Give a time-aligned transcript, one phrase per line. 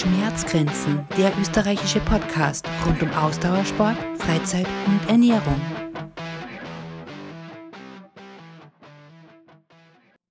[0.00, 5.60] Schmerzgrenzen, der österreichische Podcast rund um Ausdauersport, Freizeit und Ernährung.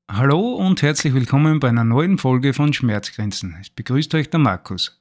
[0.10, 3.58] Hallo und herzlich willkommen bei einer neuen Folge von Schmerzgrenzen.
[3.62, 5.00] Es begrüßt euch der Markus.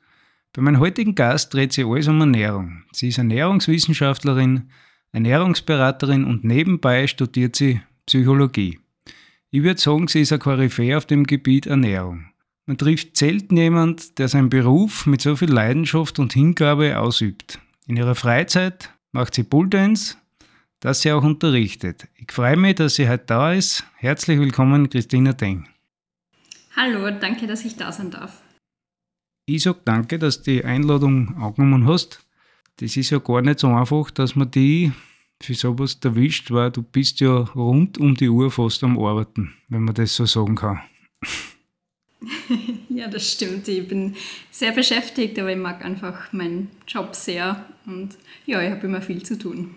[0.53, 2.85] Bei meinem heutigen Gast dreht sich alles um Ernährung.
[2.93, 4.69] Sie ist Ernährungswissenschaftlerin,
[5.13, 8.79] Ernährungsberaterin und nebenbei studiert sie Psychologie.
[9.51, 12.27] Ich würde sagen, sie ist ein Koryphäe auf dem Gebiet Ernährung.
[12.69, 17.59] Man trifft selten jemand, der seinen Beruf mit so viel Leidenschaft und Hingabe ausübt.
[17.87, 20.19] In ihrer Freizeit macht sie Bulldance,
[20.79, 22.09] das sie auch unterrichtet.
[22.17, 23.85] Ich freue mich, dass sie heute da ist.
[23.97, 25.67] Herzlich willkommen, Christina Deng.
[26.77, 28.43] Hallo, danke, dass ich da sein darf.
[29.47, 32.23] Ich sage danke, dass du die Einladung angenommen hast.
[32.77, 34.93] Das ist ja gar nicht so einfach, dass man die
[35.43, 39.85] für sowas erwischt, weil du bist ja rund um die Uhr fast am Arbeiten, wenn
[39.85, 40.83] man das so sagen kann.
[42.89, 43.69] ja, das stimmt.
[43.69, 44.17] Ich bin
[44.51, 49.23] sehr beschäftigt, aber ich mag einfach meinen Job sehr und ja, ich habe immer viel
[49.23, 49.75] zu tun.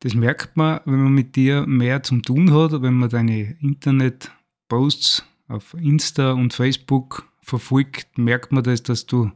[0.00, 5.24] Das merkt man, wenn man mit dir mehr zum tun hat, wenn man deine Internet-Posts
[5.48, 9.30] auf Insta und Facebook verfolgt, merkt man das, dass du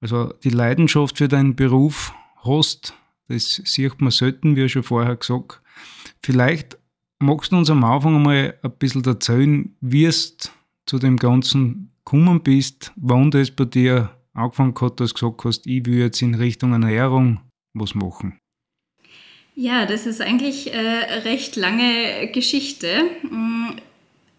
[0.00, 2.12] also die Leidenschaft für deinen Beruf
[2.44, 2.94] hast.
[3.28, 5.62] Das sieht man selten, wie schon vorher gesagt.
[6.22, 6.78] Vielleicht
[7.18, 10.50] magst du uns am Anfang einmal ein bisschen erzählen, wie es
[10.86, 15.66] zu dem Ganzen gekommen bist, wann das bei dir angefangen hat, dass du gesagt hast,
[15.66, 17.40] ich will jetzt in Richtung Ernährung
[17.74, 18.38] was machen?
[19.54, 23.04] Ja, das ist eigentlich eine recht lange Geschichte.
[23.22, 23.70] Mm,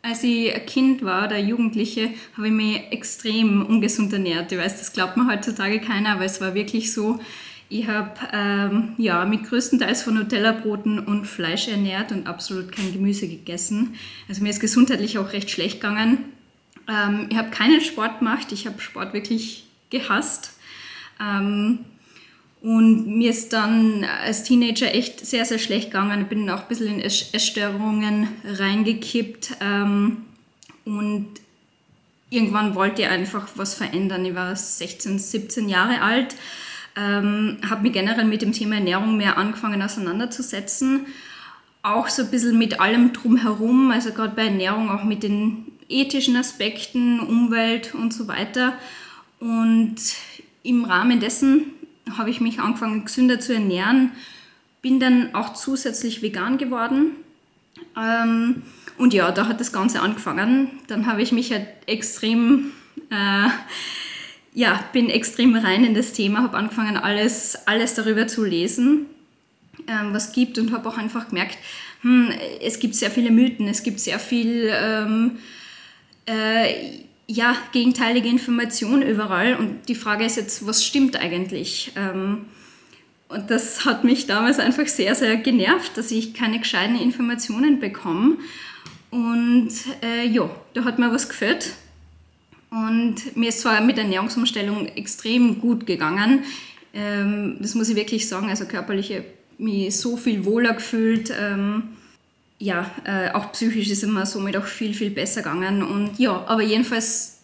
[0.04, 4.52] als ich ein Kind war oder Jugendliche, habe ich mich extrem ungesund ernährt.
[4.52, 7.20] Ich weiß, das glaubt mir heutzutage keiner, aber es war wirklich so.
[7.70, 13.28] Ich habe ähm, ja, mich größtenteils von Nutella-Broten und Fleisch ernährt und absolut kein Gemüse
[13.28, 13.96] gegessen.
[14.30, 16.20] Also mir ist gesundheitlich auch recht schlecht gegangen.
[16.88, 20.54] Ähm, ich habe keinen Sport gemacht, ich habe Sport wirklich gehasst.
[21.20, 21.80] Ähm,
[22.62, 26.22] und mir ist dann als Teenager echt sehr, sehr schlecht gegangen.
[26.22, 29.58] Ich bin auch ein bisschen in Essstörungen reingekippt.
[29.62, 30.26] Ähm,
[30.86, 31.28] und
[32.30, 34.26] irgendwann wollte ich einfach was verändern.
[34.26, 36.36] Ich war 16, 17 Jahre alt,
[36.96, 41.06] ähm, habe mich generell mit dem Thema Ernährung mehr angefangen auseinanderzusetzen.
[41.84, 46.36] Auch so ein bisschen mit allem drumherum, also gerade bei Ernährung auch mit den ethischen
[46.36, 48.74] Aspekten, Umwelt und so weiter.
[49.40, 49.98] Und
[50.64, 51.66] im Rahmen dessen
[52.18, 54.12] habe ich mich angefangen, gesünder zu ernähren,
[54.82, 57.12] bin dann auch zusätzlich vegan geworden.
[57.98, 58.64] Ähm,
[58.98, 60.72] und ja, da hat das Ganze angefangen.
[60.88, 62.72] Dann habe ich mich halt extrem,
[63.12, 63.50] äh,
[64.54, 69.06] ja, bin extrem rein in das Thema, habe angefangen, alles, alles darüber zu lesen,
[69.88, 71.58] ähm, was gibt und habe auch einfach gemerkt,
[72.02, 72.32] hm,
[72.62, 75.38] es gibt sehr viele Mythen, es gibt sehr viel ähm,
[76.28, 79.56] äh, ja, gegenteilige Information überall.
[79.56, 81.92] Und die Frage ist jetzt, was stimmt eigentlich?
[81.96, 82.46] Ähm,
[83.30, 88.38] und das hat mich damals einfach sehr, sehr genervt, dass ich keine gescheiten Informationen bekomme.
[89.10, 89.72] Und
[90.02, 91.74] äh, ja, da hat mir was gefällt.
[92.70, 96.44] Und mir ist zwar mit der Ernährungsumstellung extrem gut gegangen.
[96.94, 98.50] Ähm, das muss ich wirklich sagen.
[98.50, 99.14] Also körperlich
[99.58, 101.34] mich so viel wohler gefühlt.
[101.38, 101.97] Ähm,
[102.60, 105.84] ja, äh, auch psychisch ist immer somit auch viel, viel besser gegangen.
[105.84, 107.38] Und ja, aber jedenfalls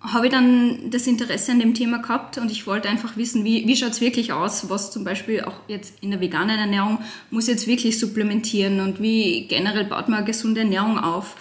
[0.00, 3.66] habe ich dann das Interesse an dem Thema gehabt und ich wollte einfach wissen, wie,
[3.66, 6.98] wie schaut es wirklich aus, was zum Beispiel auch jetzt in der veganen Ernährung
[7.30, 11.36] muss jetzt wirklich supplementieren und wie generell baut man eine gesunde Ernährung auf.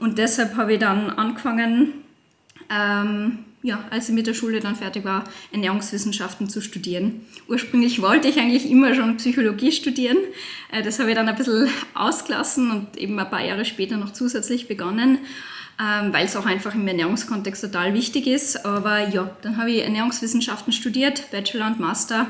[0.00, 1.92] Und deshalb habe ich dann angefangen,
[2.70, 7.24] ähm, ja, als ich mit der Schule dann fertig war, Ernährungswissenschaften zu studieren.
[7.48, 10.18] Ursprünglich wollte ich eigentlich immer schon Psychologie studieren.
[10.70, 14.12] Äh, das habe ich dann ein bisschen ausgelassen und eben ein paar Jahre später noch
[14.12, 15.18] zusätzlich begonnen,
[15.80, 18.66] ähm, weil es auch einfach im Ernährungskontext total wichtig ist.
[18.66, 22.26] Aber ja, dann habe ich Ernährungswissenschaften studiert, Bachelor und Master.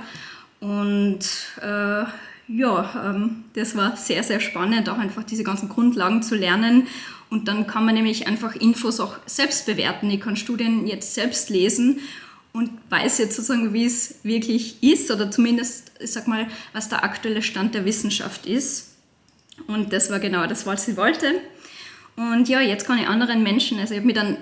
[0.60, 1.20] Und
[1.60, 2.04] äh,
[2.48, 6.86] ja, ähm, das war sehr, sehr spannend, auch einfach diese ganzen Grundlagen zu lernen
[7.32, 10.10] und dann kann man nämlich einfach Infos auch selbst bewerten.
[10.10, 12.00] Ich kann Studien jetzt selbst lesen
[12.52, 17.02] und weiß jetzt sozusagen, wie es wirklich ist oder zumindest, ich sag mal, was der
[17.02, 18.96] aktuelle Stand der Wissenschaft ist.
[19.66, 21.40] Und das war genau das, was ich wollte.
[22.16, 24.36] Und ja, jetzt kann ich anderen Menschen, also ich habe mich dann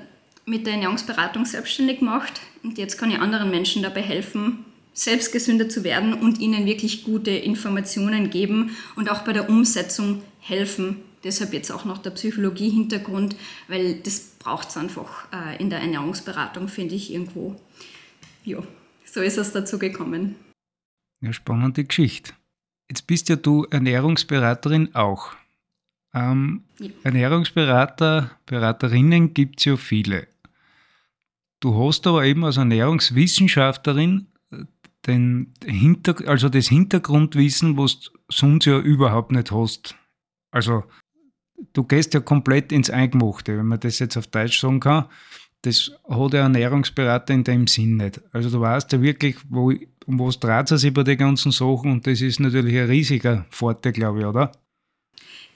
[0.44, 4.64] mit der Ernährungsberatung selbstständig gemacht und jetzt kann ich anderen Menschen dabei helfen,
[4.94, 10.24] selbst gesünder zu werden und ihnen wirklich gute Informationen geben und auch bei der Umsetzung
[10.40, 13.36] helfen, deshalb jetzt auch noch der Psychologie-Hintergrund,
[13.68, 17.60] weil das braucht es einfach äh, in der Ernährungsberatung, finde ich irgendwo.
[18.44, 18.62] Ja,
[19.04, 20.36] so ist es dazu gekommen.
[21.20, 22.32] Ja, spannende Geschichte.
[22.88, 25.32] Jetzt bist ja du Ernährungsberaterin auch.
[26.12, 26.90] Ähm, ja.
[27.04, 30.26] Ernährungsberater, Beraterinnen gibt es ja viele.
[31.60, 34.64] Du hast aber eben als Ernährungswissenschaftlerin äh,
[35.06, 39.94] den Hinter also das Hintergrundwissen, was du sonst ja überhaupt nicht hast.
[40.50, 40.84] Also
[41.72, 45.06] du gehst ja komplett ins Eingemachte, wenn man das jetzt auf Deutsch sagen kann.
[45.62, 48.20] Das hat der Ernährungsberater in dem Sinn nicht.
[48.32, 49.72] Also du weißt ja wirklich, wo,
[50.06, 53.44] um was dreht es sich bei den ganzen Sachen und das ist natürlich ein riesiger
[53.50, 54.52] Vorteil, glaube ich, oder?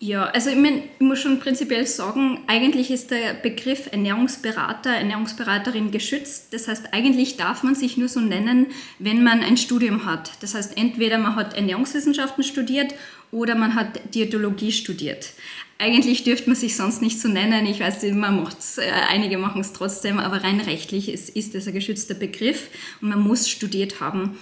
[0.00, 5.92] Ja, also ich, mein, ich muss schon prinzipiell sagen, eigentlich ist der Begriff Ernährungsberater, Ernährungsberaterin
[5.92, 6.52] geschützt.
[6.52, 8.66] Das heißt, eigentlich darf man sich nur so nennen,
[8.98, 10.32] wenn man ein Studium hat.
[10.42, 12.92] Das heißt, entweder man hat Ernährungswissenschaften studiert
[13.30, 15.32] oder man hat Diätologie studiert.
[15.78, 17.66] Eigentlich dürfte man sich sonst nicht so nennen.
[17.66, 21.66] Ich weiß, man macht's, äh, einige machen es trotzdem, aber rein rechtlich ist, ist das
[21.66, 22.68] ein geschützter Begriff
[23.00, 24.38] und man muss studiert haben.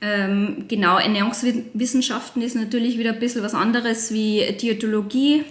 [0.00, 5.44] Ähm, genau, Ernährungswissenschaften ist natürlich wieder ein bisschen was anderes wie Diätologie.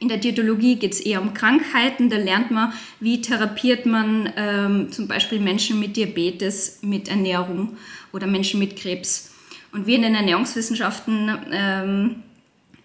[0.00, 2.10] In der Diätologie geht es eher um Krankheiten.
[2.10, 7.76] Da lernt man, wie therapiert man ähm, zum Beispiel Menschen mit Diabetes mit Ernährung
[8.12, 9.30] oder Menschen mit Krebs.
[9.72, 12.22] Und wir in den Ernährungswissenschaften ähm,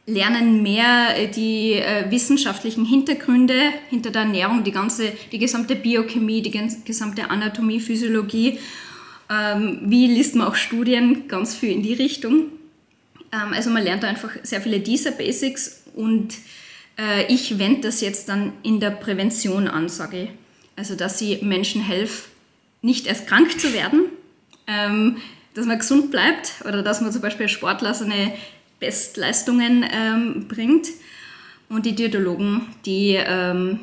[0.07, 6.52] lernen mehr die äh, wissenschaftlichen Hintergründe hinter der Ernährung, die ganze, die gesamte Biochemie, die
[6.86, 8.60] gesamte Anatomie, Physiologie
[9.30, 11.28] ähm, wie liest man auch Studien?
[11.28, 12.52] Ganz viel in die Richtung.
[13.31, 16.36] Ähm, also man lernt da einfach sehr viele dieser Basics und
[16.98, 20.30] äh, ich wende das jetzt dann in der Prävention an, sage ich.
[20.75, 22.31] Also dass sie Menschen helfen,
[22.81, 24.06] nicht erst krank zu werden,
[24.68, 25.18] ähm,
[25.56, 28.34] dass man gesund bleibt oder dass man zum Beispiel Sportler seine
[28.86, 30.88] Bestleistungen ähm, bringt.
[31.68, 33.80] Und die Diätologen, die ähm,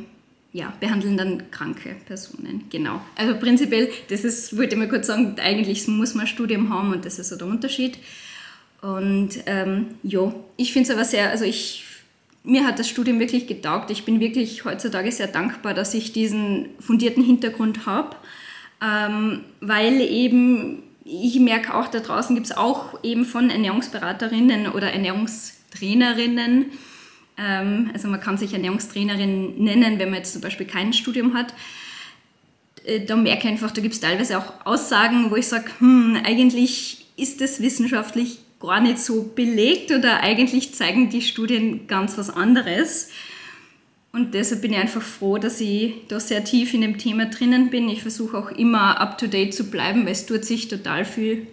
[0.53, 2.65] ja, behandeln dann kranke Personen.
[2.71, 3.01] Genau.
[3.17, 6.93] Also prinzipiell, das ist, wollte ich mal kurz sagen, eigentlich muss man ein Studium haben
[6.93, 7.99] und das ist so der Unterschied.
[8.81, 11.85] Und ähm, ja, ich finde es aber sehr, also ich,
[12.45, 13.91] mir hat das Studium wirklich getaugt.
[13.91, 18.15] Ich bin wirklich heutzutage sehr dankbar, dass ich diesen fundierten Hintergrund habe,
[18.81, 24.93] ähm, weil eben ich merke auch, da draußen gibt es auch eben von Ernährungsberaterinnen oder
[24.93, 26.67] Ernährungstrainerinnen,
[27.39, 31.55] ähm, also man kann sich Ernährungstrainerin nennen, wenn man jetzt zum Beispiel kein Studium hat.
[32.85, 36.19] Äh, da merke ich einfach, da gibt es teilweise auch Aussagen, wo ich sage, hm,
[36.25, 42.31] eigentlich ist das wissenschaftlich gar nicht so belegt oder eigentlich zeigen die Studien ganz was
[42.31, 43.11] anderes.
[44.13, 47.71] Und deshalb bin ich einfach froh, dass ich da sehr tief in dem Thema drinnen
[47.71, 47.89] bin.
[47.89, 51.47] Ich versuche auch immer up-to-date zu bleiben, weil es tut sich total viel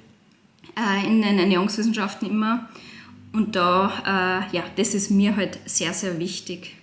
[0.77, 2.67] äh, in den Ernährungswissenschaften immer.
[3.31, 6.75] Und da, äh, ja, das ist mir halt sehr, sehr wichtig.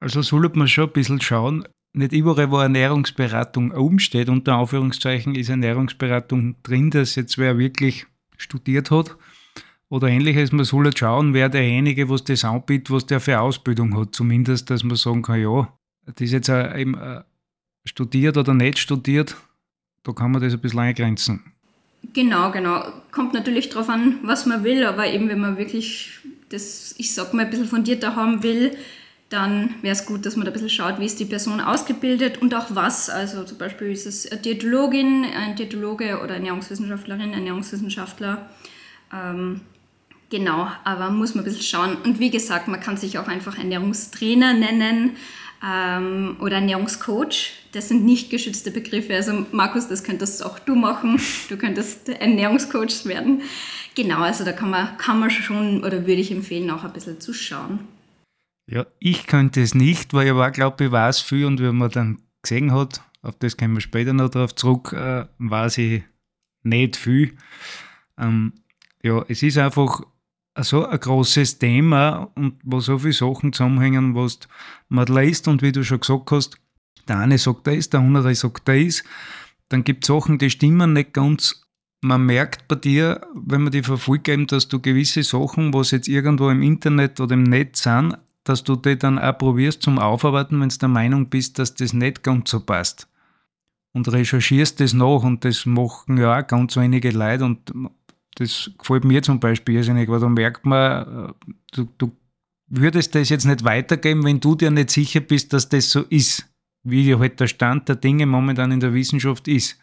[0.00, 5.34] Also sollte man schon ein bisschen schauen, nicht überall, wo Ernährungsberatung oben steht, unter Anführungszeichen,
[5.34, 8.06] ist Ernährungsberatung drin, dass jetzt wer wirklich
[8.36, 9.16] studiert hat.
[9.90, 13.98] Oder ähnliches, man soll halt schauen, wer derjenige, was das anbietet, was der für Ausbildung
[13.98, 14.14] hat.
[14.14, 15.72] Zumindest, dass man sagen kann, ja,
[16.04, 17.22] das ist jetzt eben äh,
[17.86, 19.36] studiert oder nicht studiert,
[20.04, 21.52] da kann man das ein bisschen eingrenzen.
[22.12, 22.84] Genau, genau.
[23.10, 27.34] Kommt natürlich darauf an, was man will, aber eben wenn man wirklich das, ich sag
[27.34, 28.76] mal, ein bisschen fundierter haben will,
[29.28, 32.40] dann wäre es gut, dass man da ein bisschen schaut, wie ist die Person ausgebildet
[32.40, 33.10] und auch was.
[33.10, 38.48] Also zum Beispiel ist es eine Diätologin, ein Diätologe oder Ernährungswissenschaftlerin, Ernährungswissenschaftler.
[39.12, 39.60] Ähm,
[40.30, 41.96] genau, aber muss man ein bisschen schauen.
[42.04, 45.16] Und wie gesagt, man kann sich auch einfach Ernährungstrainer nennen
[45.64, 47.52] ähm, oder Ernährungscoach.
[47.72, 49.14] Das sind nicht geschützte Begriffe.
[49.14, 51.20] Also Markus, das könntest auch du machen.
[51.48, 53.42] Du könntest Ernährungscoach werden.
[53.94, 57.20] Genau, also da kann man, kann man schon oder würde ich empfehlen, auch ein bisschen
[57.20, 57.80] zu schauen.
[58.70, 62.22] Ja, ich könnte es nicht, weil ich glaube, ich weiß viel und wenn man dann
[62.42, 66.02] gesehen hat, auf das kommen wir später noch darauf zurück, äh, weiß ich
[66.62, 67.36] nicht viel.
[68.18, 68.52] Ähm,
[69.02, 70.02] ja, es ist einfach
[70.64, 74.40] so ein großes Thema und wo so viele Sachen zusammenhängen, was
[74.88, 76.58] man liest und wie du schon gesagt hast,
[77.08, 79.02] der eine sagt das, der andere sagt das,
[79.68, 81.64] dann gibt es Sachen, die stimmen nicht ganz.
[82.00, 86.48] Man merkt bei dir, wenn man die verfolgt, dass du gewisse Sachen, was jetzt irgendwo
[86.48, 90.68] im Internet oder im Netz sind, dass du die dann auch probierst zum Aufarbeiten, wenn
[90.68, 93.08] du der Meinung bist, dass das nicht ganz so passt.
[93.92, 97.72] Und recherchierst das nach und das machen ja auch ganz wenige Leute und
[98.38, 102.12] das gefällt mir zum Beispiel irrsinnig, weil da merkt man, äh, du, du
[102.68, 106.46] würdest das jetzt nicht weitergeben, wenn du dir nicht sicher bist, dass das so ist,
[106.84, 109.78] wie halt der Stand der Dinge momentan in der Wissenschaft ist.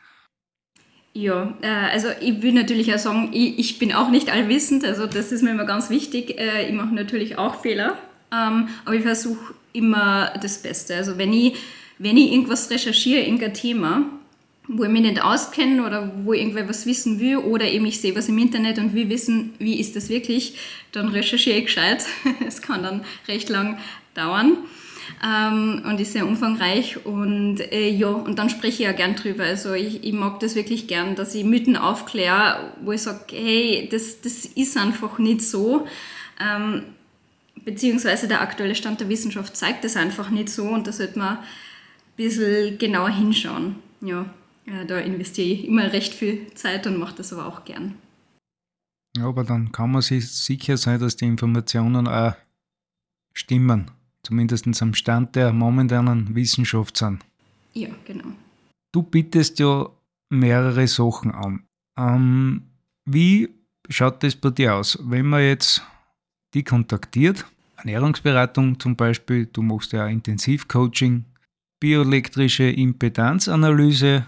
[1.14, 5.06] Ja, äh, also ich will natürlich auch sagen, ich, ich, bin auch nicht allwissend, also
[5.08, 6.38] das ist mir immer ganz wichtig.
[6.38, 7.98] Äh, ich mache natürlich auch Fehler,
[8.34, 10.96] ähm, aber ich versuche immer das Beste.
[10.96, 11.56] Also wenn ich,
[12.00, 14.06] wenn ich irgendwas recherchiere, irgendein Thema,
[14.68, 18.16] wo ich mich nicht auskenne oder wo irgendwer was wissen will oder eben ich sehe
[18.16, 20.58] was im Internet und will wissen, wie ist das wirklich,
[20.92, 22.06] dann recherchiere ich gescheit.
[22.48, 23.78] Es kann dann recht lang
[24.14, 24.58] dauern.
[25.24, 27.06] ähm, und ist sehr umfangreich.
[27.06, 29.44] Und äh, ja, und dann spreche ich ja gern drüber.
[29.44, 33.88] Also ich, ich mag das wirklich gern, dass ich Mythen aufkläre, wo ich sage, hey,
[33.92, 35.88] das, das ist einfach nicht so.
[36.40, 36.84] Ähm,
[37.64, 41.38] beziehungsweise der aktuelle Stand der Wissenschaft zeigt das einfach nicht so und da sollte man
[41.38, 41.44] ein
[42.16, 43.76] bisschen genauer hinschauen.
[44.02, 44.26] Ja,
[44.66, 47.96] ja da investiere ich immer recht viel Zeit und mache das aber auch gern.
[49.18, 52.34] Ja, aber dann kann man sich sicher sein, dass die Informationen auch
[53.34, 53.92] stimmen.
[54.24, 57.24] Zumindest am Stand der momentanen Wissenschaft sind.
[57.74, 58.26] Ja, genau.
[58.92, 59.88] Du bietest ja
[60.30, 61.64] mehrere Sachen an.
[61.98, 62.64] Ähm,
[63.06, 63.50] wie
[63.90, 64.98] schaut das bei dir aus?
[65.02, 65.84] Wenn man jetzt
[66.54, 67.46] die kontaktiert,
[67.78, 71.26] Ernährungsberatung zum Beispiel, du machst ja Intensivcoaching,
[71.80, 74.26] bioelektrische Impedanzanalyse,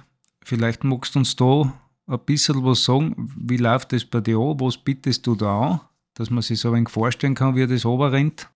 [0.47, 1.73] vielleicht magst du uns da
[2.07, 5.81] ein bisschen was sagen, wie läuft das bei dir an, was bietest du da an,
[6.13, 8.47] dass man sich so ein wenig vorstellen kann, wie das rennt?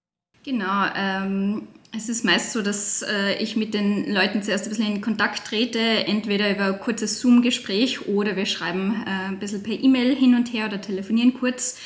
[0.43, 4.95] Genau, ähm, es ist meist so, dass äh, ich mit den Leuten zuerst ein bisschen
[4.95, 9.73] in Kontakt trete, entweder über ein kurzes Zoom-Gespräch oder wir schreiben äh, ein bisschen per
[9.73, 11.77] E-Mail hin und her oder telefonieren kurz.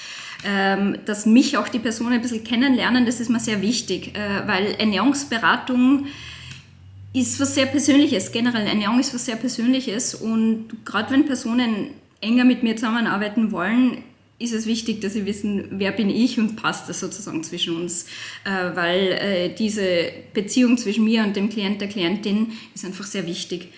[0.48, 4.48] Ähm, dass mich auch die Personen ein bisschen kennenlernen, das ist mir sehr wichtig, äh,
[4.48, 6.06] weil Ernährungsberatung
[7.16, 8.32] ist was sehr Persönliches.
[8.32, 14.04] Generell Ernährung ist was sehr Persönliches und gerade wenn Personen enger mit mir zusammenarbeiten wollen,
[14.38, 18.06] ist es wichtig, dass sie wissen, wer bin ich und passt das sozusagen zwischen uns,
[18.44, 23.26] äh, weil äh, diese Beziehung zwischen mir und dem Klient, der Klientin ist einfach sehr
[23.26, 23.70] wichtig.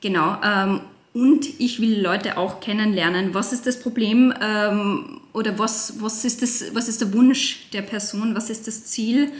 [0.00, 0.38] Genau.
[0.44, 0.80] Ähm,
[1.14, 3.32] und ich will Leute auch kennenlernen.
[3.32, 7.82] Was ist das Problem ähm, oder was, was, ist das, was ist der Wunsch der
[7.82, 8.34] Person?
[8.34, 9.30] Was ist das Ziel?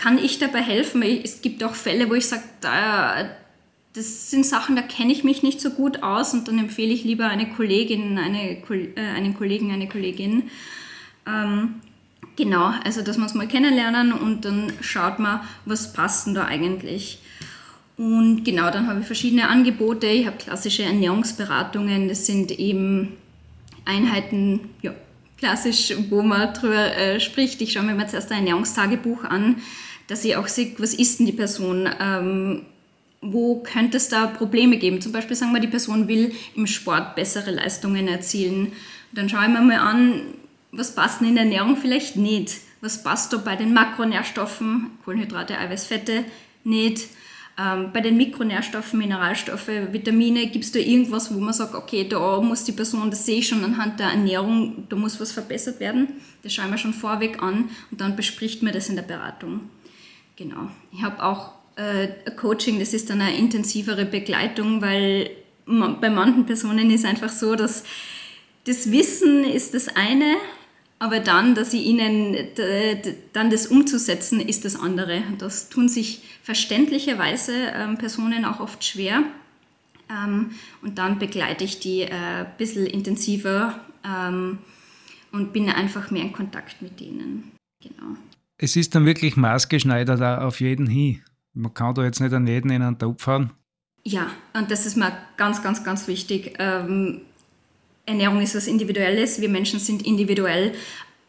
[0.00, 1.02] Kann ich dabei helfen?
[1.02, 3.28] Es gibt auch Fälle, wo ich sage, da,
[3.92, 7.04] das sind Sachen, da kenne ich mich nicht so gut aus und dann empfehle ich
[7.04, 10.44] lieber eine Kollegin, eine, äh, einen Kollegen, eine Kollegin.
[11.26, 11.82] Ähm,
[12.34, 16.46] genau, also dass wir uns mal kennenlernen und dann schaut man, was passt denn da
[16.46, 17.18] eigentlich.
[17.98, 20.06] Und genau, dann habe ich verschiedene Angebote.
[20.06, 22.08] Ich habe klassische Ernährungsberatungen.
[22.08, 23.18] Das sind eben
[23.84, 24.94] Einheiten, ja,
[25.36, 27.60] klassisch, wo man drüber äh, spricht.
[27.60, 29.56] Ich schaue mir mal zuerst ein Ernährungstagebuch an,
[30.10, 31.88] dass ich auch sehe, was ist denn die Person?
[32.00, 32.66] Ähm,
[33.22, 35.00] wo könnte es da Probleme geben?
[35.00, 38.72] Zum Beispiel sagen wir, die Person will im Sport bessere Leistungen erzielen.
[39.12, 40.22] Dann schaue ich mir mal an,
[40.72, 42.56] was passt in der Ernährung vielleicht nicht.
[42.80, 46.24] Was passt da bei den Makronährstoffen, Kohlenhydrate, Eiweiß, Fette
[46.64, 47.08] nicht
[47.58, 52.40] ähm, bei den Mikronährstoffen, Mineralstoffe, Vitamine, gibt es da irgendwas, wo man sagt, okay, da
[52.40, 56.08] muss die Person, das sehe ich schon anhand der Ernährung, da muss was verbessert werden.
[56.42, 59.68] Das schauen wir schon vorweg an und dann bespricht man das in der Beratung.
[60.40, 60.70] Genau.
[60.90, 65.32] Ich habe auch äh, Coaching, das ist dann eine intensivere Begleitung, weil
[65.66, 67.84] bei manchen Personen ist einfach so, dass
[68.64, 70.36] das Wissen ist das eine,
[70.98, 72.36] aber dann, dass sie ihnen
[73.34, 75.22] dann das umzusetzen, ist das andere.
[75.36, 79.22] Das tun sich verständlicherweise ähm, Personen auch oft schwer.
[80.08, 84.56] Ähm, und dann begleite ich die äh, ein bisschen intensiver ähm,
[85.32, 87.52] und bin einfach mehr in Kontakt mit denen.
[87.82, 88.16] Genau.
[88.62, 91.22] Es ist dann wirklich maßgeschneidert auf jeden hin.
[91.54, 93.52] Man kann da jetzt nicht an jeden in einen Topf fahren.
[94.04, 96.56] Ja, und das ist mir ganz, ganz, ganz wichtig.
[96.58, 97.22] Ähm,
[98.04, 99.40] Ernährung ist was Individuelles.
[99.40, 100.72] Wir Menschen sind individuell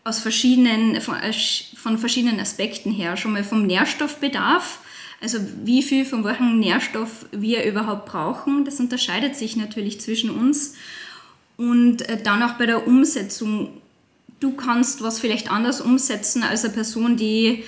[0.03, 1.31] aus verschiedenen, von, äh,
[1.77, 3.15] von verschiedenen Aspekten her.
[3.15, 4.79] Schon mal vom Nährstoffbedarf,
[5.21, 8.65] also wie viel von welchem Nährstoff wir überhaupt brauchen.
[8.65, 10.75] Das unterscheidet sich natürlich zwischen uns.
[11.55, 13.80] Und äh, dann auch bei der Umsetzung.
[14.41, 17.63] Du kannst was vielleicht anders umsetzen als eine Person, die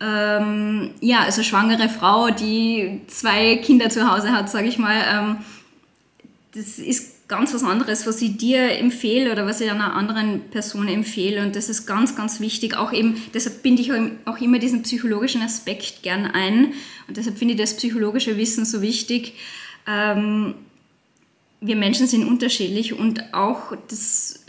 [0.00, 4.96] ähm, ja, also schwangere Frau, die zwei Kinder zu Hause hat, sage ich mal.
[5.12, 5.36] Ähm,
[6.54, 10.88] das ist ganz was anderes, was ich dir empfehle oder was ich einer anderen Person
[10.88, 11.42] empfehle.
[11.42, 12.76] Und das ist ganz, ganz wichtig.
[12.76, 13.92] Auch eben, deshalb binde ich
[14.24, 16.72] auch immer diesen psychologischen Aspekt gern ein.
[17.06, 19.34] Und deshalb finde ich das psychologische Wissen so wichtig.
[19.86, 20.54] Ähm,
[21.60, 24.46] wir Menschen sind unterschiedlich und auch das,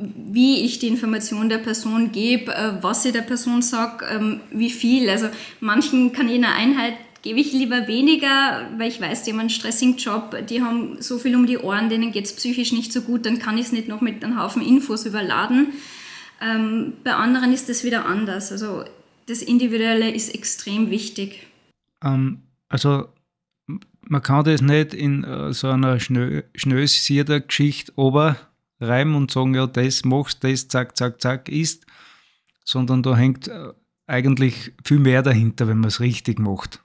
[0.00, 4.70] wie ich die Information der Person gebe, äh, was ich der Person sage, ähm, wie
[4.70, 5.08] viel.
[5.08, 5.28] Also
[5.60, 9.40] manchen kann ich in einer Einheit gebe ich lieber weniger, weil ich weiß, die haben
[9.40, 12.92] einen stressigen Job, die haben so viel um die Ohren, denen geht es psychisch nicht
[12.92, 15.72] so gut, dann kann ich es nicht noch mit einem Haufen Infos überladen.
[16.40, 18.52] Ähm, bei anderen ist das wieder anders.
[18.52, 18.84] Also
[19.26, 21.46] das Individuelle ist extrem wichtig.
[22.04, 23.08] Ähm, also
[24.02, 27.92] man kann das nicht in uh, so einer schnösierter Geschichte
[28.80, 31.86] oberreimen und sagen, ja, das machst, das, zack, zack, zack, ist,
[32.64, 33.72] sondern da hängt uh,
[34.06, 36.80] eigentlich viel mehr dahinter, wenn man es richtig macht.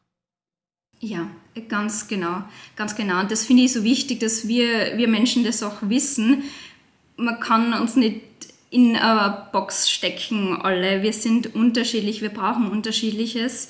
[0.99, 1.29] Ja,
[1.67, 2.43] ganz genau,
[2.75, 3.19] ganz genau.
[3.19, 6.43] Und das finde ich so wichtig, dass wir, wir Menschen das auch wissen.
[7.17, 8.21] Man kann uns nicht
[8.69, 11.03] in eine Box stecken, alle.
[11.03, 13.69] Wir sind unterschiedlich, wir brauchen unterschiedliches.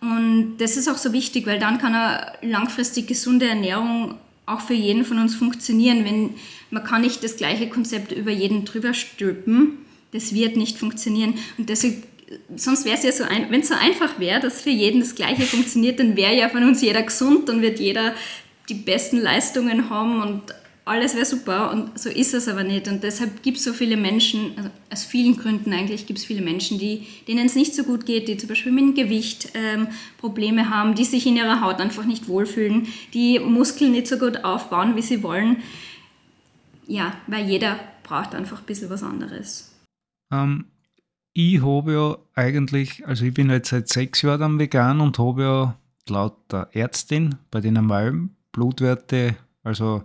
[0.00, 4.74] Und das ist auch so wichtig, weil dann kann eine langfristig gesunde Ernährung auch für
[4.74, 6.04] jeden von uns funktionieren.
[6.04, 6.34] Wenn,
[6.70, 9.78] man kann nicht das gleiche Konzept über jeden drüber stülpen.
[10.12, 11.34] Das wird nicht funktionieren.
[11.58, 12.02] Und deswegen,
[12.56, 15.14] sonst wäre es ja so, ein, wenn es so einfach wäre, dass für jeden das
[15.14, 18.14] gleiche funktioniert, dann wäre ja von uns jeder gesund, dann wird jeder
[18.68, 20.42] die besten Leistungen haben und
[20.86, 22.88] alles wäre super und so ist es aber nicht.
[22.88, 26.42] Und deshalb gibt es so viele Menschen, also aus vielen Gründen eigentlich gibt es viele
[26.42, 29.88] Menschen, die, denen es nicht so gut geht, die zum Beispiel mit dem Gewicht ähm,
[30.18, 34.44] Probleme haben, die sich in ihrer Haut einfach nicht wohlfühlen, die Muskeln nicht so gut
[34.44, 35.62] aufbauen, wie sie wollen.
[36.86, 39.74] Ja, weil jeder braucht einfach ein bisschen was anderes.
[40.30, 40.66] Ähm,
[41.32, 45.78] ich habe ja eigentlich, also ich bin jetzt seit sechs Jahren vegan und habe ja
[46.08, 50.04] laut der Ärztin bei den normalen Blutwerte, also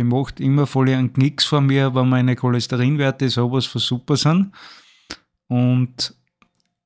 [0.00, 4.50] die macht immer voll einen Knicks vor mir, wenn meine Cholesterinwerte sowas von super sind.
[5.46, 6.14] Und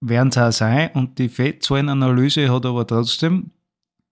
[0.00, 0.90] werden es auch sein.
[0.94, 3.52] Und die Fettzahlenanalyse hat aber trotzdem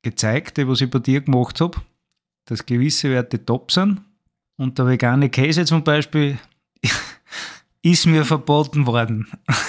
[0.02, 1.80] gezeigt, was ich bei dir gemacht habe,
[2.44, 4.02] dass gewisse Werte top sind.
[4.56, 6.38] Und der vegane Käse zum Beispiel
[7.82, 9.26] ist mir verboten worden.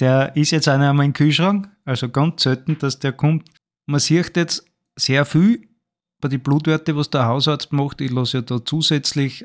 [0.00, 3.48] Der ist jetzt auch nicht einmal im Kühlschrank, also ganz selten, dass der kommt.
[3.86, 4.64] Man sieht jetzt
[4.96, 5.68] sehr viel
[6.24, 9.44] bei den Blutwerte, was der Hausarzt macht, ich lasse ja da zusätzlich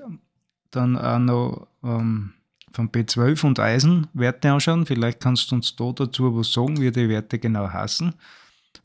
[0.71, 2.31] dann auch noch ähm,
[2.71, 4.85] von B12 und Eisenwerte anschauen.
[4.85, 8.13] Vielleicht kannst du uns da dazu was sagen, wie die Werte genau heißen.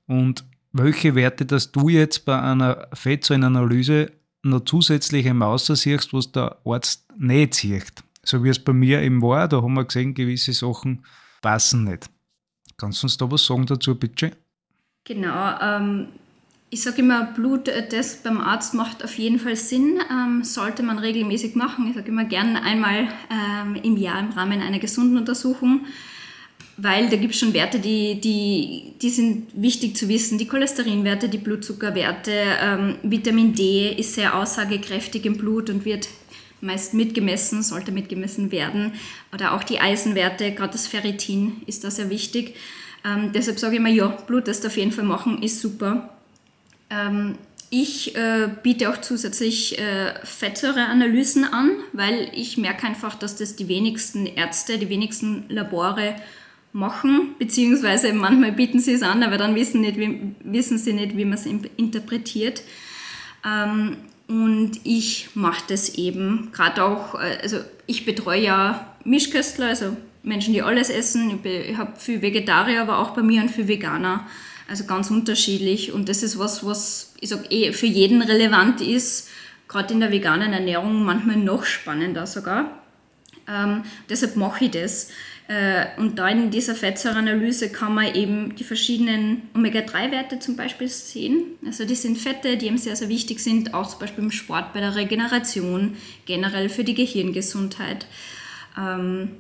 [0.09, 4.11] Und welche Werte, dass du jetzt bei einer Fettsäurenanalyse
[4.43, 8.03] noch zusätzliche Mauser siehst, was der Arzt nicht sieht.
[8.25, 11.05] So wie es bei mir eben war, da haben wir gesehen, gewisse Sachen
[11.43, 12.11] passen nicht.
[12.77, 14.33] Kannst du uns da was sagen dazu, bitte?
[15.05, 16.09] Genau, ähm,
[16.75, 21.55] ich sage immer, Bluttest beim Arzt macht auf jeden Fall Sinn, ähm, sollte man regelmäßig
[21.55, 21.87] machen.
[21.89, 25.83] Ich sage immer gern einmal ähm, im Jahr im Rahmen einer gesunden Untersuchung,
[26.77, 30.37] weil da gibt es schon Werte, die, die, die sind wichtig zu wissen.
[30.37, 36.09] Die Cholesterinwerte, die Blutzuckerwerte, ähm, Vitamin D ist sehr aussagekräftig im Blut und wird
[36.61, 38.95] meist mitgemessen, sollte mitgemessen werden.
[39.33, 42.57] Oder auch die Eisenwerte, gerade das Ferritin ist da sehr wichtig.
[43.05, 46.14] Ähm, deshalb sage ich immer, ja, Bluttest auf jeden Fall machen ist super.
[46.91, 47.37] Ähm,
[47.71, 53.69] ich äh, biete auch zusätzlich äh, Fettsäureanalysen an, weil ich merke einfach, dass das die
[53.69, 56.15] wenigsten Ärzte, die wenigsten Labore
[56.73, 61.17] machen, beziehungsweise manchmal bieten sie es an, aber dann wissen, nicht, wie, wissen sie nicht,
[61.17, 62.63] wie man es interpretiert.
[63.45, 63.97] Ähm,
[64.29, 70.55] und ich mache das eben, gerade auch, äh, also ich betreue ja Mischköstler, also Menschen,
[70.55, 71.41] die alles essen.
[71.43, 74.27] Ich, ich habe viel Vegetarier, aber auch bei mir und viel Veganer.
[74.69, 75.93] Also ganz unterschiedlich.
[75.93, 79.29] Und das ist was, was ich sage, eh für jeden relevant ist,
[79.69, 82.83] gerade in der veganen Ernährung manchmal noch spannender sogar.
[83.49, 85.11] Ähm, deshalb mache ich das.
[85.47, 91.59] Äh, und da in dieser Fettsäureanalyse kann man eben die verschiedenen Omega-3-Werte zum Beispiel sehen.
[91.67, 94.73] Also die sind Fette, die eben sehr, sehr wichtig sind, auch zum Beispiel im Sport,
[94.73, 98.07] bei der Regeneration, generell für die Gehirngesundheit.
[98.79, 99.33] Ähm,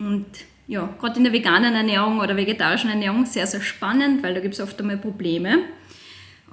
[0.00, 0.26] und
[0.66, 4.54] ja, gerade in der veganen Ernährung oder vegetarischen Ernährung sehr, sehr spannend, weil da gibt
[4.54, 5.60] es oft einmal Probleme.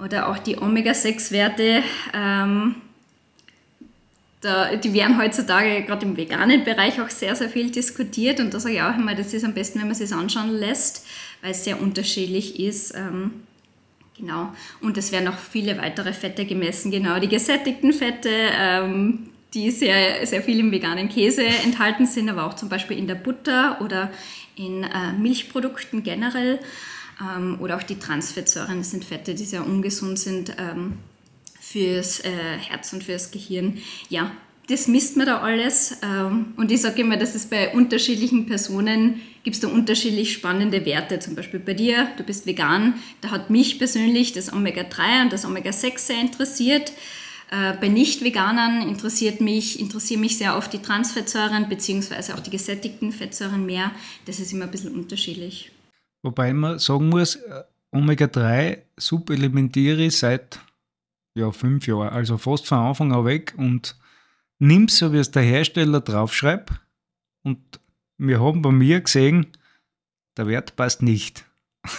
[0.02, 1.82] Oder auch die Omega-6-Werte,
[2.14, 2.76] ähm,
[4.42, 8.40] die werden heutzutage gerade im veganen Bereich auch sehr, sehr viel diskutiert.
[8.40, 10.50] Und da sage ich auch immer, das ist am besten, wenn man es sich anschauen
[10.50, 11.06] lässt,
[11.42, 12.94] weil es sehr unterschiedlich ist.
[12.96, 13.42] Ähm,
[14.16, 14.54] genau.
[14.80, 20.26] Und es werden auch viele weitere Fette gemessen, genau die gesättigten Fette, ähm, die sehr,
[20.26, 24.10] sehr viel im veganen Käse enthalten sind, aber auch zum Beispiel in der Butter oder
[24.56, 26.60] in äh, Milchprodukten generell.
[27.20, 30.94] Ähm, oder auch die Transfettsäuren, das sind Fette, die sehr ungesund sind ähm,
[31.60, 33.78] fürs äh, Herz und fürs Gehirn.
[34.08, 34.30] Ja,
[34.68, 35.98] das misst man da alles.
[36.02, 40.84] Ähm, und ich sage immer, dass es bei unterschiedlichen Personen gibt es da unterschiedlich spannende
[40.86, 41.18] Werte.
[41.18, 45.44] Zum Beispiel bei dir, du bist vegan, da hat mich persönlich das Omega-3 und das
[45.44, 46.92] Omega-6 sehr interessiert.
[47.50, 53.10] Äh, bei Nicht-Veganern interessiert mich, interessieren mich sehr oft die Transfettsäuren beziehungsweise auch die gesättigten
[53.10, 53.90] Fettsäuren mehr.
[54.26, 55.72] Das ist immer ein bisschen unterschiedlich.
[56.22, 60.60] Wobei man sagen muss, äh, Omega-3 supplementiere ich seit
[61.34, 63.96] ja, fünf Jahren, also fast von Anfang an weg und
[64.60, 66.70] nimm so, wie es der Hersteller draufschreibt.
[67.42, 67.80] Und
[68.16, 69.46] wir haben bei mir gesehen,
[70.36, 71.44] der Wert passt nicht.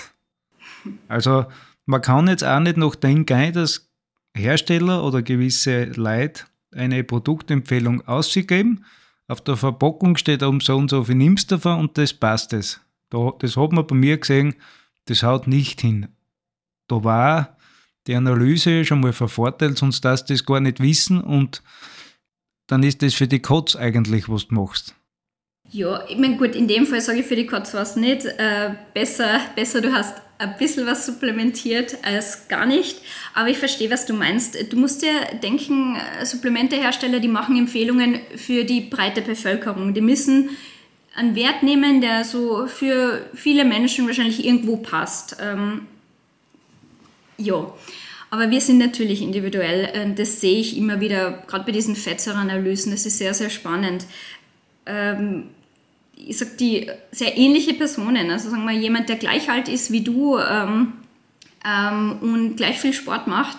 [1.07, 1.45] Also
[1.85, 3.90] man kann jetzt auch nicht nach dem gehen, dass
[4.35, 8.85] Hersteller oder gewisse Leute eine Produktempfehlung ausgegeben.
[9.27, 12.81] Auf der Verpackung steht oben so und so viel nimmst davon und das passt es.
[13.09, 14.55] Da, das hat man bei mir gesehen,
[15.05, 16.07] das haut nicht hin.
[16.87, 17.57] Da war
[18.07, 21.61] die Analyse schon mal vervorteilt, sonst darfst du das gar nicht wissen und
[22.67, 24.95] dann ist das für die Kotz eigentlich, was du machst.
[25.73, 28.25] Ja, ich meine, gut, in dem Fall sage ich für die Katze was nicht.
[28.25, 32.99] Äh, besser, besser, du hast ein bisschen was supplementiert als gar nicht.
[33.33, 34.57] Aber ich verstehe, was du meinst.
[34.73, 39.93] Du musst dir denken, Supplementehersteller, die machen Empfehlungen für die breite Bevölkerung.
[39.93, 40.49] Die müssen
[41.15, 45.37] einen Wert nehmen, der so für viele Menschen wahrscheinlich irgendwo passt.
[45.41, 45.87] Ähm,
[47.37, 47.73] ja.
[48.29, 49.85] Aber wir sind natürlich individuell.
[49.93, 52.91] Äh, das sehe ich immer wieder, gerade bei diesen Fettsäureanalysen.
[52.91, 54.05] Das ist sehr, sehr spannend.
[54.85, 55.49] Ähm,
[56.27, 60.01] ich sag die sehr ähnliche Personen, also sagen wir jemand, der gleich alt ist wie
[60.01, 60.93] du ähm,
[61.65, 63.57] ähm, und gleich viel Sport macht,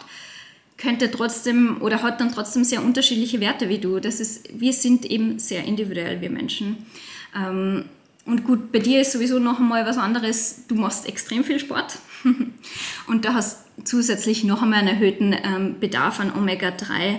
[0.78, 4.00] könnte trotzdem oder hat dann trotzdem sehr unterschiedliche Werte wie du.
[4.00, 6.86] Das ist, wir sind eben sehr individuell, wir Menschen.
[7.36, 7.84] Ähm,
[8.24, 10.66] und gut, bei dir ist sowieso noch einmal was anderes.
[10.68, 11.98] Du machst extrem viel Sport
[13.06, 17.18] und da hast zusätzlich noch einmal einen erhöhten ähm, Bedarf an Omega-3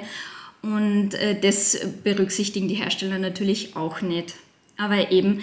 [0.61, 4.35] und äh, das berücksichtigen die Hersteller natürlich auch nicht.
[4.77, 5.41] Aber eben,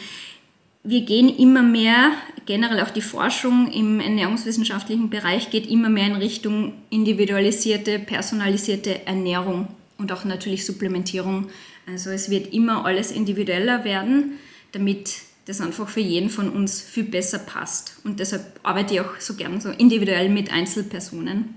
[0.82, 2.12] wir gehen immer mehr,
[2.46, 9.68] generell auch die Forschung im ernährungswissenschaftlichen Bereich geht immer mehr in Richtung individualisierte, personalisierte Ernährung
[9.98, 11.48] und auch natürlich Supplementierung.
[11.86, 14.38] Also es wird immer alles individueller werden,
[14.72, 18.00] damit das einfach für jeden von uns viel besser passt.
[18.04, 21.56] Und deshalb arbeite ich auch so gern so individuell mit Einzelpersonen,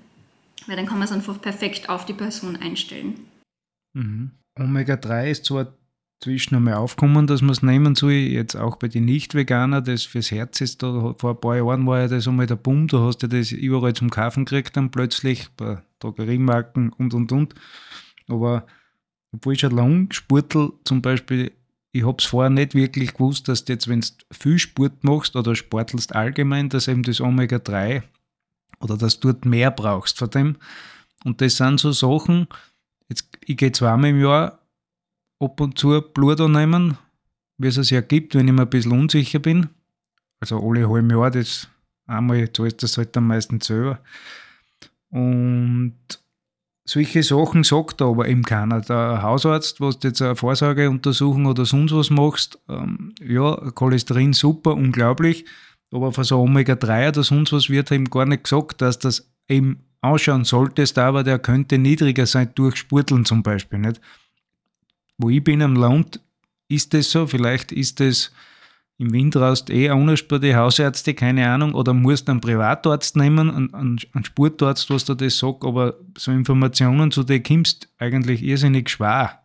[0.67, 3.19] weil dann kann man es einfach perfekt auf die Person einstellen.
[3.93, 4.31] Mhm.
[4.59, 5.77] Omega-3 ist zwar
[6.19, 8.13] zwischen einmal aufgekommen, dass man es nehmen soll.
[8.13, 11.99] Jetzt auch bei den Nicht-Veganern, das fürs Herz ist, da vor ein paar Jahren war
[11.99, 15.49] ja das einmal der Boom, da hast du das überall zum Kaufen gekriegt dann plötzlich,
[15.57, 17.55] bei Drogeriemarken und und und.
[18.27, 18.65] Aber
[19.33, 21.51] obwohl ich schon lange Sportel zum Beispiel,
[21.91, 25.35] ich habe es vorher nicht wirklich gewusst, dass du jetzt, wenn du viel Sport machst
[25.35, 28.03] oder sportelst allgemein, dass eben das Omega-3
[28.79, 30.57] oder dass du dort mehr brauchst von dem.
[31.23, 32.47] Und das sind so Sachen,
[33.09, 34.59] jetzt, ich gehe zweimal im Jahr
[35.43, 36.97] ab und zu Blut annehmen,
[37.57, 39.69] wie es es ja gibt, wenn ich mir ein bisschen unsicher bin.
[40.39, 41.67] Also alle halbe Jahr, das
[42.07, 43.99] einmal zahlst das halt am meisten selber.
[45.09, 45.95] Und
[46.85, 48.81] solche Sachen sagt da aber eben keiner.
[48.81, 54.73] Der Hausarzt, was du jetzt eine Vorsorgeuntersuchung oder sonst was machst, ähm, ja, Cholesterin super,
[54.73, 55.45] unglaublich,
[55.91, 59.85] aber für so Omega-3 oder sonst was wird eben gar nicht gesagt, dass das eben
[60.01, 63.79] ausschauen solltest, aber der könnte niedriger sein durch Spurteln zum Beispiel.
[63.79, 64.01] Nicht?
[65.23, 66.19] Wo ich bin am Land,
[66.67, 67.25] ist das so.
[67.25, 68.31] Vielleicht ist das
[68.97, 73.99] im Windrast eh anders bei den Hausärzten, keine Ahnung, oder musst einen Privatarzt nehmen, einen,
[74.13, 79.39] einen Sportarzt, was da das sagt, aber so Informationen zu dir kommst eigentlich irrsinnig schwer.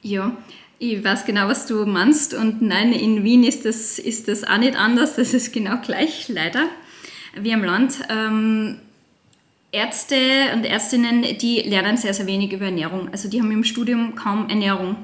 [0.00, 0.36] Ja,
[0.78, 4.58] ich weiß genau, was du meinst und nein, in Wien ist das, ist das auch
[4.58, 6.68] nicht anders, das ist genau gleich, leider,
[7.40, 8.00] wie am Land.
[8.08, 8.78] Ähm,
[9.72, 10.16] Ärzte
[10.54, 13.08] und Ärztinnen, die lernen sehr, sehr wenig über Ernährung.
[13.10, 14.96] Also die haben im Studium kaum Ernährung.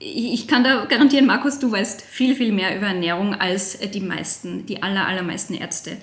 [0.00, 4.64] Ich kann da garantieren, Markus, du weißt viel, viel mehr über Ernährung als die meisten,
[4.66, 5.98] die aller, allermeisten Ärzte.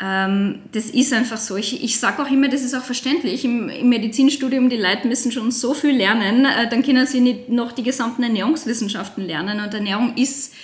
[0.00, 1.56] Ähm, das ist einfach so.
[1.56, 3.44] Ich, ich sage auch immer, das ist auch verständlich.
[3.44, 7.48] Im, Im, Medizinstudium, die Leute müssen schon so viel lernen, äh, dann können sie nicht
[7.48, 9.60] noch die gesamten Ernährungswissenschaften lernen.
[9.60, 10.54] Und Ernährung ist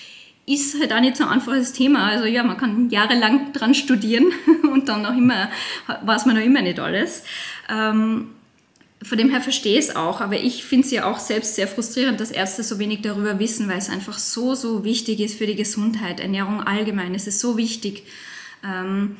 [0.48, 2.06] ist halt auch nicht so ein einfaches Thema.
[2.06, 4.32] Also ja, man kann jahrelang dran studieren
[4.72, 5.50] und dann noch immer,
[6.02, 7.24] weiß man noch immer nicht alles.
[7.68, 8.28] Ähm,
[9.02, 11.68] von dem her verstehe ich es auch, aber ich finde es ja auch selbst sehr
[11.68, 15.46] frustrierend, dass Ärzte so wenig darüber wissen, weil es einfach so, so wichtig ist für
[15.46, 17.14] die Gesundheit, Ernährung allgemein.
[17.14, 18.02] Es ist so wichtig.
[18.64, 19.16] Ähm,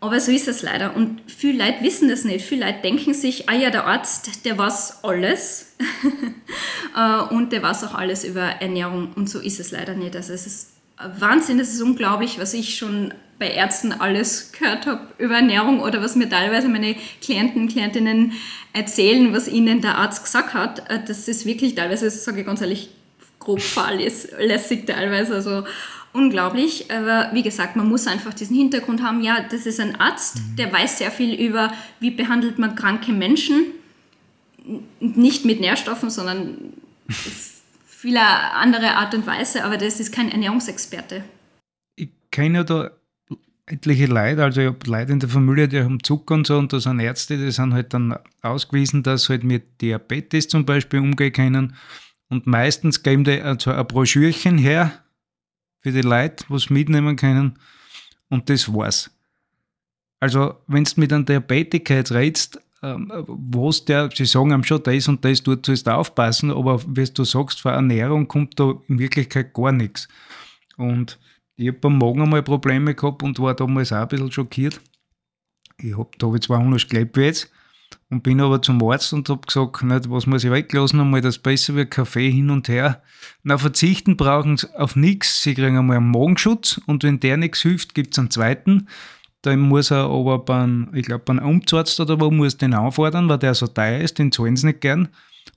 [0.00, 0.94] aber so ist es leider.
[0.94, 2.44] Und viele Leute wissen das nicht.
[2.44, 5.74] Viele Leute denken sich, ah ja, der Arzt, der weiß alles.
[6.96, 9.12] Äh, und der weiß auch alles über Ernährung.
[9.14, 10.16] Und so ist es leider nicht.
[10.16, 10.70] Also es ist
[11.18, 16.02] Wahnsinn, es ist unglaublich, was ich schon bei Ärzten alles gehört habe über Ernährung oder
[16.02, 18.32] was mir teilweise meine Klienten Klientinnen
[18.72, 20.90] erzählen, was ihnen der Arzt gesagt hat.
[20.90, 22.88] Äh, das ist wirklich teilweise, sage ich ganz ehrlich,
[23.38, 25.34] grob fahrlässig teilweise.
[25.34, 25.64] Also
[26.18, 26.90] unglaublich.
[26.90, 30.56] Aber wie gesagt, man muss einfach diesen Hintergrund haben, ja, das ist ein Arzt, mhm.
[30.56, 33.66] der weiß sehr viel über, wie behandelt man kranke Menschen.
[35.00, 36.74] Nicht mit Nährstoffen, sondern
[37.86, 41.24] vieler andere Art und Weise, aber das ist kein Ernährungsexperte.
[41.96, 42.90] Ich kenne ja da
[43.66, 46.72] etliche Leute, also ich habe Leute in der Familie, die haben Zucker und so und
[46.72, 51.00] da sind Ärzte, die sind halt dann ausgewiesen, dass sie halt mit Diabetes zum Beispiel
[51.00, 51.76] umgehen können
[52.28, 54.92] und meistens geben die also ein Broschürchen her,
[55.88, 57.58] für die Leute, was mitnehmen können.
[58.28, 59.10] Und das war's.
[60.20, 64.82] Also, wenn du mit einem Diabetiker jetzt redest, ähm, was der, sie sagen einem schon
[64.82, 68.74] das und das, dort sollst du aufpassen, aber wie du sagst, von Ernährung kommt da
[68.88, 70.08] in Wirklichkeit gar nichts.
[70.76, 71.18] Und
[71.56, 74.80] ich habe beim Magen einmal Probleme gehabt und war damals auch ein bisschen schockiert.
[75.78, 77.50] Ich habe da habe ich 200 Sklepp jetzt
[78.10, 81.38] Und bin aber zum Arzt und habe gesagt, nicht, was muss ich weglassen, einmal das
[81.38, 83.02] besser wie Kaffee hin und her.
[83.42, 85.42] Na, verzichten brauchen sie auf nichts.
[85.42, 88.88] Sie kriegen einmal einen Magenschutz und wenn der nichts hilft, gibt es einen zweiten.
[89.42, 93.38] Dann muss er aber beim, ich glaube, beim Amtsarzt oder wo, muss den anfordern, weil
[93.38, 95.08] der so teuer ist, den zahlen sie nicht gern.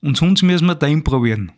[0.02, 1.52] Und sonst müssen wir den probieren.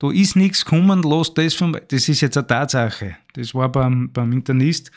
[0.00, 3.16] Da ist nichts gekommen, lass das von, das ist jetzt eine Tatsache.
[3.34, 4.92] Das war beim, beim Internist.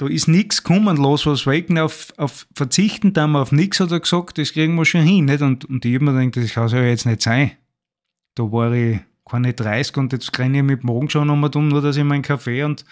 [0.00, 4.00] Da ist nichts gekommen, lass was weg, auf, auf verzichten da auf nichts, hat er
[4.00, 5.26] gesagt, das kriegen wir schon hin.
[5.26, 5.42] Nicht?
[5.42, 7.50] Und, und ich habe mir gedacht, das kann ja jetzt nicht sein.
[8.34, 11.68] Da war ich keine 30 und jetzt kriege ich mit dem Magen schon nochmal um,
[11.68, 12.86] nur dass ich meinen Kaffee und,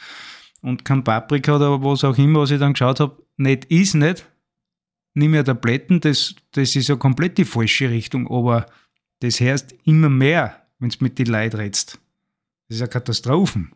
[0.61, 4.29] und kein Paprika oder was auch immer, was ich dann geschaut habe, nicht ist nicht.
[5.15, 8.67] Nimm ja Tabletten, das, das ist ja komplett die falsche Richtung, aber
[9.21, 11.99] das heißt immer mehr wenn du mit den Leuten redest.
[12.69, 13.67] Das ist eine Katastrophe.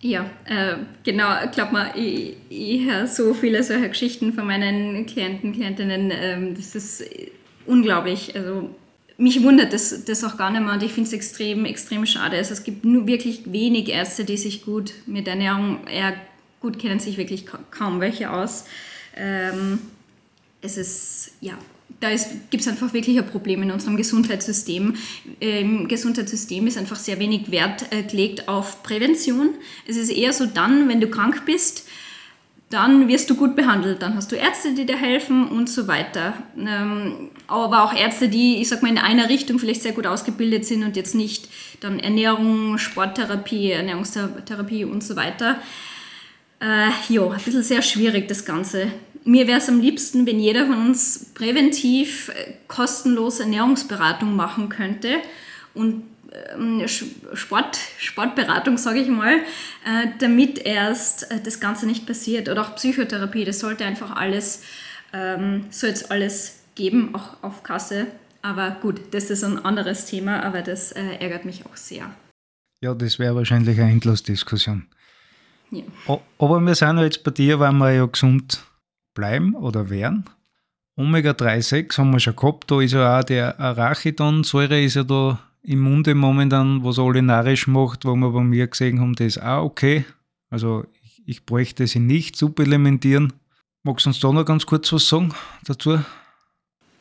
[0.00, 1.28] Ja, äh, genau.
[1.52, 6.12] Glaub mal, ich, ich höre so viele solcher Geschichten von meinen Klienten, Klientinnen.
[6.14, 7.04] Ähm, das ist
[7.66, 8.34] unglaublich.
[8.36, 8.70] Also
[9.16, 12.36] mich wundert das, das auch gar nicht mehr und ich finde es extrem, extrem schade.
[12.36, 16.14] Also es gibt nur wirklich wenig Ärzte, die sich gut mit Ernährung, eher
[16.60, 18.66] gut kennen sich wirklich kaum welche aus.
[19.16, 19.80] Ähm,
[20.60, 21.54] es ist, ja,
[22.00, 22.10] da
[22.50, 24.94] gibt es einfach wirklich ein Problem in unserem Gesundheitssystem.
[25.40, 29.54] Im Gesundheitssystem ist einfach sehr wenig Wert äh, gelegt auf Prävention.
[29.86, 31.88] Es ist eher so dann, wenn du krank bist,
[32.70, 34.02] dann wirst du gut behandelt.
[34.02, 36.34] Dann hast du Ärzte, die dir helfen und so weiter.
[36.56, 40.66] Ähm, aber auch Ärzte, die, ich sag mal, in einer Richtung vielleicht sehr gut ausgebildet
[40.66, 41.48] sind und jetzt nicht
[41.80, 45.58] dann Ernährung, Sporttherapie, Ernährungstherapie und so weiter.
[46.60, 48.88] Äh, ja, ein bisschen sehr schwierig das Ganze
[49.28, 55.18] mir wäre es am liebsten, wenn jeder von uns präventiv äh, kostenlos Ernährungsberatung machen könnte
[55.74, 56.02] und
[56.54, 59.34] ähm, Sport, Sportberatung, sage ich mal,
[59.84, 62.48] äh, damit erst äh, das Ganze nicht passiert.
[62.48, 64.62] Oder auch Psychotherapie, das sollte einfach alles,
[65.12, 68.06] ähm, soll jetzt alles geben, auch auf Kasse.
[68.40, 72.08] Aber gut, das ist ein anderes Thema, aber das ärgert mich auch sehr.
[72.80, 74.86] Ja, das wäre wahrscheinlich eine Endlosdiskussion.
[75.72, 75.82] Ja.
[76.38, 78.62] Aber wir sind jetzt bei dir, weil wir ja gesund
[79.18, 80.24] bleiben oder werden.
[80.96, 85.80] Omega-3,6 haben wir schon gehabt, da ist ja auch der Arachidonsäure ist ja da im
[85.80, 89.64] Munde momentan, was alle narrisch macht, wo wir bei mir gesehen haben, das ist auch
[89.64, 90.04] okay.
[90.50, 93.32] Also ich, ich bräuchte sie nicht supplementieren.
[93.82, 95.98] Magst du uns da noch ganz kurz was sagen dazu?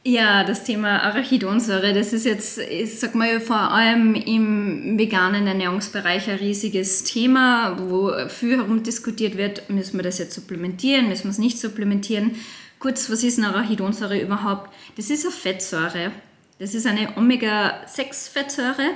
[0.10, 6.30] Ja, das Thema Arachidonsäure, das ist jetzt, ich sag mal, vor allem im veganen Ernährungsbereich
[6.30, 11.40] ein riesiges Thema, wo viel herumdiskutiert wird, müssen wir das jetzt supplementieren, müssen wir es
[11.40, 12.36] nicht supplementieren.
[12.80, 14.74] Kurz, was ist eine Arachidonsäure überhaupt?
[14.96, 16.14] Das ist eine Fettsäure.
[16.58, 18.92] Das ist eine Omega-6-Fettsäure,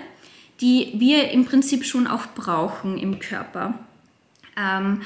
[0.62, 3.74] die wir im Prinzip schon auch brauchen im Körper.
[4.56, 5.02] Ähm,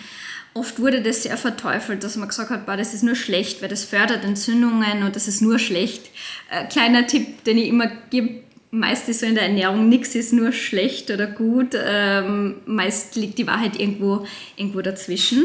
[0.55, 3.69] oft wurde das sehr verteufelt, dass man gesagt hat, boah, das ist nur schlecht, weil
[3.69, 6.09] das fördert Entzündungen und das ist nur schlecht.
[6.49, 8.41] Äh, kleiner Tipp, den ich immer gebe,
[8.71, 11.75] meist ist so in der Ernährung, nichts ist nur schlecht oder gut.
[11.75, 15.43] Ähm, meist liegt die Wahrheit irgendwo, irgendwo dazwischen.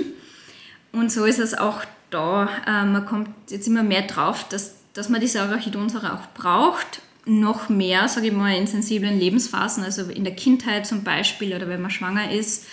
[0.92, 2.48] Und so ist es auch da.
[2.66, 7.02] Äh, man kommt jetzt immer mehr drauf, dass, dass man diese Arachidonsäure auch braucht.
[7.26, 11.68] Noch mehr, sage ich mal, in sensiblen Lebensphasen, also in der Kindheit zum Beispiel oder
[11.68, 12.66] wenn man schwanger ist.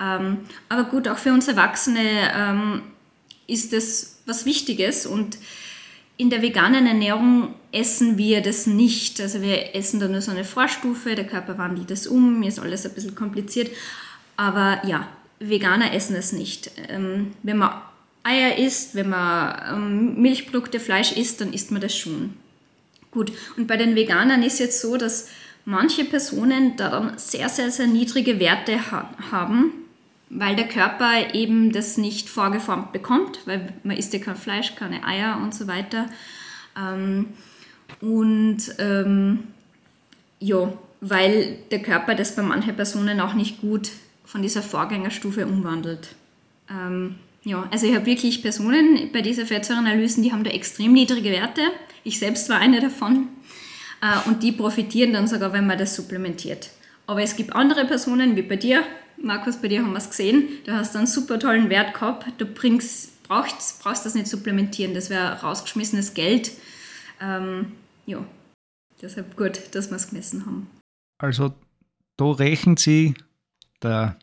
[0.00, 2.82] Ähm, aber gut, auch für uns Erwachsene ähm,
[3.46, 5.38] ist das was Wichtiges und
[6.16, 9.20] in der veganen Ernährung essen wir das nicht.
[9.20, 12.58] Also wir essen da nur so eine Vorstufe, der Körper wandelt es um, mir ist
[12.58, 13.70] alles ein bisschen kompliziert.
[14.36, 15.08] Aber ja,
[15.38, 16.72] Veganer essen es nicht.
[16.88, 17.80] Ähm, wenn man
[18.24, 22.34] Eier isst, wenn man ähm, Milchprodukte, Fleisch isst, dann isst man das schon.
[23.10, 25.28] Gut, und bei den Veganern ist jetzt so, dass
[25.64, 29.72] manche Personen da sehr, sehr, sehr niedrige Werte ha haben
[30.30, 35.04] weil der Körper eben das nicht vorgeformt bekommt, weil man isst ja kein Fleisch, keine
[35.04, 36.06] Eier und so weiter.
[36.76, 37.26] Ähm,
[38.00, 39.44] und ähm,
[40.40, 43.90] ja, weil der Körper das bei manchen Personen auch nicht gut
[44.24, 46.08] von dieser Vorgängerstufe umwandelt.
[46.70, 51.30] Ähm, ja, also ich habe wirklich Personen bei dieser Fettsäureanalysen, die haben da extrem niedrige
[51.30, 51.62] Werte.
[52.04, 53.28] Ich selbst war eine davon.
[54.02, 56.70] Äh, und die profitieren dann sogar, wenn man das supplementiert.
[57.06, 58.84] Aber es gibt andere Personen, wie bei dir,
[59.22, 62.46] Markus, bei dir haben wir es gesehen, du hast einen super tollen Wert gehabt, du
[62.46, 66.52] bringst, brauchst, brauchst das nicht supplementieren, das wäre rausgeschmissenes Geld.
[67.20, 67.72] Ähm,
[68.06, 68.24] ja,
[69.02, 70.68] deshalb gut, dass wir es gemessen haben.
[71.18, 71.52] Also
[72.16, 73.14] da rechnen Sie
[73.82, 74.16] der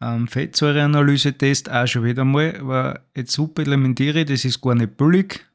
[0.00, 5.46] ähm, Fettsäureanalyse-Test auch schon wieder mal, aber jetzt supplementiere, das ist gar nicht billig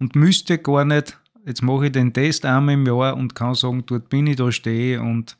[0.00, 1.18] und müsste gar nicht.
[1.46, 4.50] Jetzt mache ich den Test einmal im Jahr und kann sagen, dort bin ich, da
[4.50, 5.36] stehe und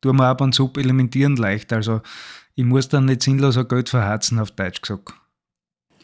[0.00, 1.72] tue mir ab und zu Elementieren leicht.
[1.72, 2.00] Also
[2.54, 5.14] ich muss dann nicht sinnlos ein Geld verharzen, auf Deutsch gesagt.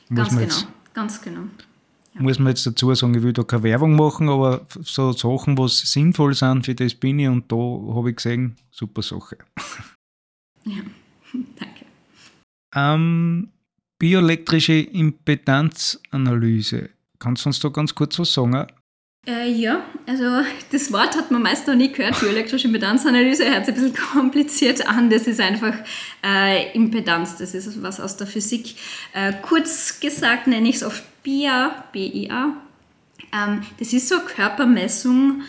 [0.09, 1.41] Muss ganz genau, ganz genau.
[2.15, 5.79] muss man jetzt dazu sagen, ich will da keine Werbung machen, aber so Sachen, was
[5.79, 9.39] sinnvoll sind, für das bin ich und da habe ich gesehen, super Sache.
[10.67, 10.81] Ja,
[11.57, 11.85] danke.
[12.75, 13.51] Ähm,
[13.99, 16.89] bioelektrische Impedanzanalyse.
[17.19, 18.67] Kannst du uns da ganz kurz was sagen?
[19.27, 20.25] Äh, ja, also
[20.71, 24.87] das Wort hat man meist noch nie gehört, bioelektrische Impedanzanalyse, hört sich ein bisschen kompliziert
[24.87, 25.75] an, das ist einfach
[26.23, 28.77] äh, Impedanz, das ist was aus der Physik.
[29.15, 32.53] Äh, kurz gesagt nenne ich es oft BIA, BIA.
[33.33, 35.43] Ähm, das ist so eine Körpermessung,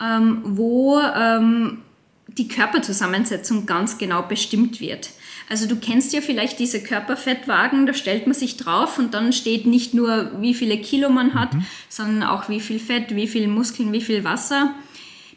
[0.00, 1.82] ähm, wo ähm,
[2.28, 5.10] die Körperzusammensetzung ganz genau bestimmt wird.
[5.48, 9.66] Also du kennst ja vielleicht diese Körperfettwagen, da stellt man sich drauf und dann steht
[9.66, 11.64] nicht nur, wie viele Kilo man hat, mhm.
[11.88, 14.74] sondern auch wie viel Fett, wie viel Muskeln, wie viel Wasser.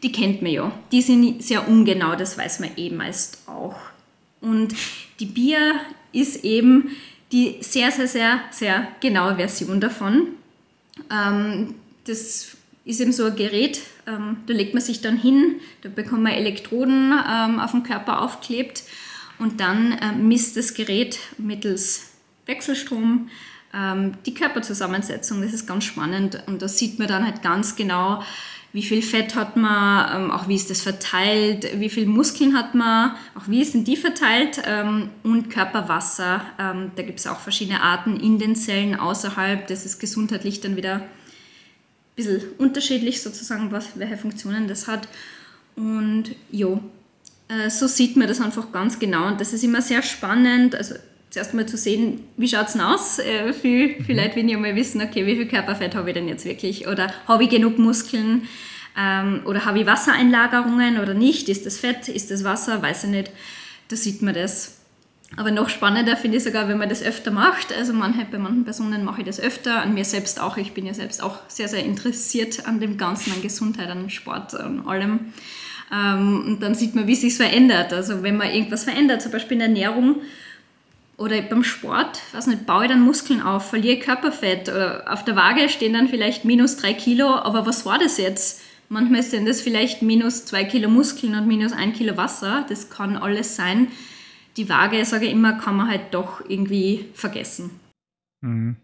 [0.02, 0.72] Die kennt man ja.
[0.92, 3.76] Die sind sehr ungenau, das weiß man eh meist auch.
[4.42, 4.74] Und
[5.20, 5.76] die Bier
[6.12, 6.90] ist eben
[7.32, 10.30] die sehr, sehr, sehr, sehr genaue Version davon.
[11.12, 15.90] Ähm, das ist eben so ein Gerät, ähm, da legt man sich dann hin, da
[15.90, 18.84] bekommt man Elektroden ähm, auf dem Körper aufklebt
[19.40, 22.12] und dann äh, misst das Gerät mittels
[22.46, 23.30] Wechselstrom
[23.74, 25.42] ähm, die Körperzusammensetzung.
[25.42, 28.22] Das ist ganz spannend und da sieht man dann halt ganz genau,
[28.72, 32.76] wie viel Fett hat man, ähm, auch wie ist das verteilt, wie viel Muskeln hat
[32.76, 36.42] man, auch wie sind die verteilt ähm, und Körperwasser.
[36.60, 39.68] Ähm, da gibt es auch verschiedene Arten in den Zellen außerhalb.
[39.68, 41.04] Das ist gesundheitlich dann wieder ein
[42.16, 45.08] bisschen unterschiedlich sozusagen, was, welche Funktionen das hat.
[45.76, 46.80] Und jo,
[47.50, 49.28] äh, so sieht man das einfach ganz genau.
[49.28, 50.76] Und das ist immer sehr spannend.
[50.76, 50.96] Also
[51.30, 53.20] zuerst mal zu sehen, wie schaut es denn aus?
[53.20, 54.16] Äh, viel, mhm.
[54.16, 56.88] Leute wollen ja mal wissen, okay, wie viel Körperfett habe ich denn jetzt wirklich?
[56.88, 58.48] Oder habe ich genug Muskeln?
[58.98, 61.50] Ähm, oder habe ich Wassereinlagerungen oder nicht?
[61.50, 62.08] Ist das Fett?
[62.08, 62.82] Ist das Wasser?
[62.82, 63.32] Weiß ich nicht.
[63.90, 64.76] Da sieht man das.
[65.38, 67.72] Aber noch spannender finde ich sogar, wenn man das öfter macht.
[67.72, 70.58] Also manche, bei manchen Personen mache ich das öfter, an mir selbst auch.
[70.58, 74.56] Ich bin ja selbst auch sehr, sehr interessiert an dem Ganzen, an Gesundheit, an Sport,
[74.56, 75.34] an allem.
[75.92, 77.94] Ähm, und dann sieht man, wie sich verändert.
[77.94, 80.22] Also wenn man irgendwas verändert, zum Beispiel in der Ernährung
[81.18, 84.70] oder beim Sport, weiß nicht, baue ich dann Muskeln auf, verliere Körperfett.
[84.70, 88.62] Oder auf der Waage stehen dann vielleicht minus drei Kilo, aber was war das jetzt?
[88.88, 92.66] Manchmal sind das vielleicht minus zwei Kilo Muskeln und minus ein Kilo Wasser.
[92.70, 93.90] Das kann alles sein.
[94.58, 97.70] Die Waage, sage ich immer, kann man halt doch irgendwie vergessen.
[98.42, 98.78] Mhm.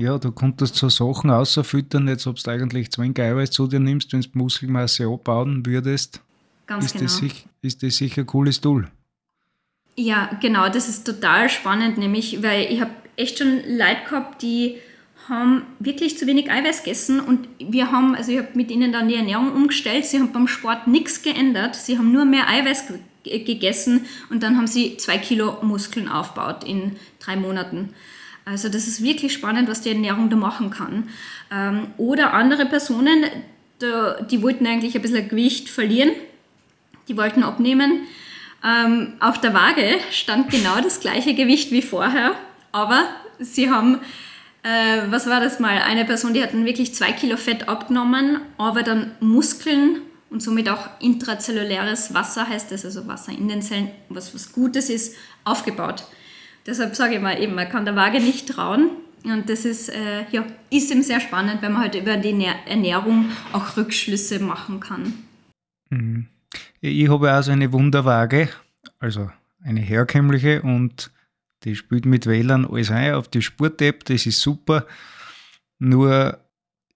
[0.00, 4.14] Ja, du konntest so Sachen außerfüttern, jetzt ob du eigentlich zwei Eiweiß zu dir nimmst,
[4.14, 6.22] wenn du Muskelmasse abbauen würdest.
[6.66, 7.04] Ganz ist genau.
[7.04, 7.22] Das,
[7.60, 8.88] ist das sicher ein cooles Tool.
[9.96, 14.76] Ja, genau, das ist total spannend, nämlich, weil ich habe echt schon Leute gehabt, die
[15.28, 19.06] haben wirklich zu wenig Eiweiß gegessen und wir haben, also ich habe mit ihnen dann
[19.06, 22.84] die Ernährung umgestellt, sie haben beim Sport nichts geändert, sie haben nur mehr Eiweiß
[23.22, 27.90] gegessen und dann haben sie zwei Kilo Muskeln aufgebaut in drei Monaten.
[28.50, 31.08] Also das ist wirklich spannend, was die Ernährung da machen kann.
[31.52, 33.24] Ähm, oder andere Personen,
[34.30, 36.10] die wollten eigentlich ein bisschen Gewicht verlieren,
[37.08, 38.02] die wollten abnehmen.
[38.62, 42.34] Ähm, auf der Waage stand genau das gleiche Gewicht wie vorher,
[42.72, 43.04] aber
[43.38, 44.00] sie haben,
[44.64, 48.40] äh, was war das mal, eine Person, die hat dann wirklich zwei Kilo Fett abgenommen,
[48.58, 53.90] aber dann Muskeln und somit auch intrazelluläres Wasser heißt das, also Wasser in den Zellen,
[54.10, 56.04] was was Gutes ist, aufgebaut.
[56.66, 58.90] Deshalb sage ich mal eben, man kann der Waage nicht trauen.
[59.24, 63.26] Und das ist, äh, ja, ist eben sehr spannend, wenn man halt über die Ernährung
[63.52, 65.12] auch Rückschlüsse machen kann.
[65.90, 66.26] Mhm.
[66.80, 68.48] Ich habe also eine Wunderwaage,
[68.98, 69.30] also
[69.62, 71.10] eine herkömmliche und
[71.64, 74.86] die spielt mit Wählern alles ein auf die Spurt-App, das ist super.
[75.78, 76.38] Nur,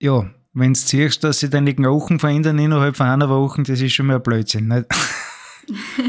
[0.00, 3.92] ja, wenn du siehst, dass sich deine Knochen verändern innerhalb von einer Woche, das ist
[3.92, 4.68] schon mal ein Blödsinn.
[4.68, 4.86] Nicht?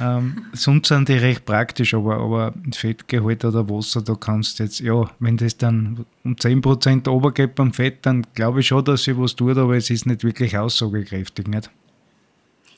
[0.00, 4.80] Ähm, sonst sind die recht praktisch, aber, aber Fettgehalt oder Wasser, da kannst du jetzt,
[4.80, 9.18] ja, wenn das dann um 10% runtergeht beim Fett, dann glaube ich schon, dass sie
[9.18, 11.70] was tut, aber es ist nicht wirklich aussagekräftig, nicht?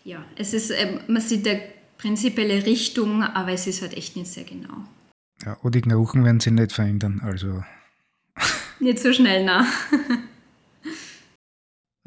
[0.05, 1.61] Ja, es ist, ähm, man sieht eine
[1.99, 4.85] prinzipielle Richtung, aber es ist halt echt nicht sehr genau.
[5.45, 7.63] Ja, und die Knochen werden sich nicht verändern, also.
[8.79, 9.67] Nicht so schnell, na.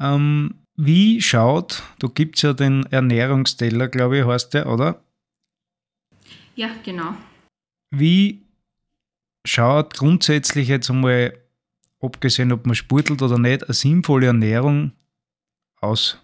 [0.00, 5.02] ähm, wie schaut, da gibt es ja den Ernährungsteller, glaube ich, heißt der, oder?
[6.56, 7.14] Ja, genau.
[7.90, 8.42] Wie
[9.46, 11.38] schaut grundsätzlich jetzt einmal,
[12.00, 14.92] abgesehen ob man sportelt oder nicht, eine sinnvolle Ernährung
[15.80, 16.18] aus?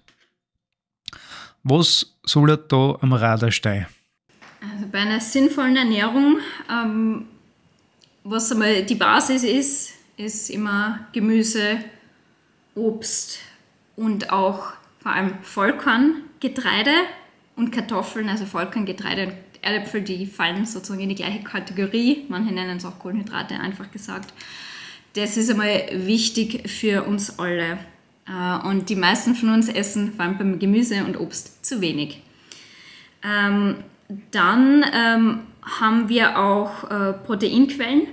[1.62, 3.86] Was soll er da am Radar stehen?
[4.60, 6.38] Also bei einer sinnvollen Ernährung,
[6.70, 7.26] ähm,
[8.24, 11.78] was einmal die Basis ist, ist immer Gemüse,
[12.74, 13.38] Obst
[14.00, 14.72] und auch
[15.02, 16.92] vor allem Vollkorngetreide
[17.54, 22.24] und Kartoffeln, also Vollkorngetreide und Erdäpfel, die fallen sozusagen in die gleiche Kategorie.
[22.30, 24.32] Manche nennen es auch Kohlenhydrate, einfach gesagt.
[25.12, 27.78] Das ist einmal wichtig für uns alle.
[28.26, 32.22] Äh, und die meisten von uns essen vor allem beim Gemüse und Obst zu wenig.
[33.22, 33.84] Ähm,
[34.30, 38.06] dann ähm, haben wir auch äh, Proteinquellen.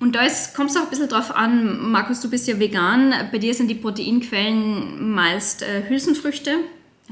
[0.00, 0.26] Und da
[0.56, 3.68] kommt es auch ein bisschen drauf an, Markus, du bist ja vegan, bei dir sind
[3.68, 6.56] die Proteinquellen meist äh, Hülsenfrüchte.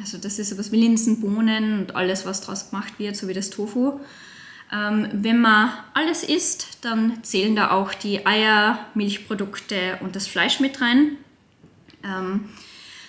[0.01, 3.35] Also das ist sowas wie Linsen, Bohnen und alles, was daraus gemacht wird, so wie
[3.35, 4.01] das Tofu.
[4.73, 10.59] Ähm, wenn man alles isst, dann zählen da auch die Eier, Milchprodukte und das Fleisch
[10.61, 11.19] mit rein.
[12.03, 12.49] Ähm,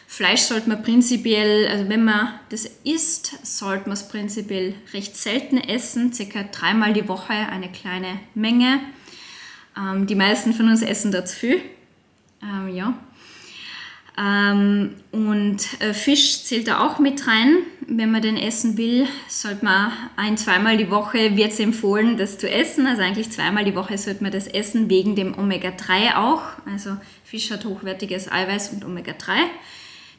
[0.07, 5.57] Fleisch sollte man prinzipiell, also wenn man das isst, sollte man es prinzipiell recht selten
[5.57, 8.79] essen, circa dreimal die Woche eine kleine Menge.
[9.79, 11.61] Ähm, die meisten von uns essen da zu viel.
[12.43, 12.93] Ähm, ja.
[14.19, 17.59] Ähm, und äh, Fisch zählt da auch mit rein.
[17.87, 22.37] Wenn man den essen will, sollte man ein-, zweimal die Woche, wird es empfohlen, das
[22.37, 22.85] zu essen.
[22.85, 26.41] Also eigentlich zweimal die Woche sollte man das essen, wegen dem Omega-3 auch.
[26.69, 29.37] Also Fisch hat hochwertiges Eiweiß und Omega-3.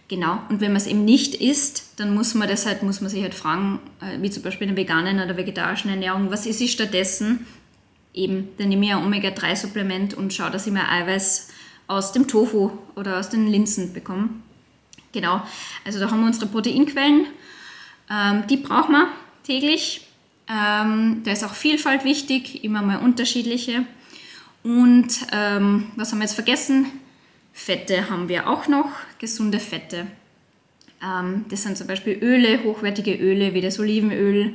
[0.09, 0.41] Genau.
[0.49, 3.23] Und wenn man es eben nicht isst, dann muss man das halt, muss man sich
[3.23, 6.73] halt fragen, äh, wie zum Beispiel in der veganen oder vegetarischen Ernährung, was ist ich
[6.73, 7.47] stattdessen?
[8.13, 11.49] Eben, dann nehme ich ein Omega-3-Supplement und schaue, dass ich mehr Eiweiß
[11.87, 14.43] aus dem Tofu oder aus den Linsen bekommen.
[15.13, 15.43] Genau,
[15.85, 17.27] also da haben wir unsere Proteinquellen.
[18.11, 19.09] Ähm, die brauchen wir
[19.45, 20.07] täglich.
[20.49, 23.85] Ähm, da ist auch Vielfalt wichtig, immer mal unterschiedliche.
[24.63, 26.87] Und ähm, was haben wir jetzt vergessen?
[27.53, 30.07] Fette haben wir auch noch, gesunde Fette.
[31.03, 34.55] Ähm, das sind zum Beispiel Öle, hochwertige Öle wie das Olivenöl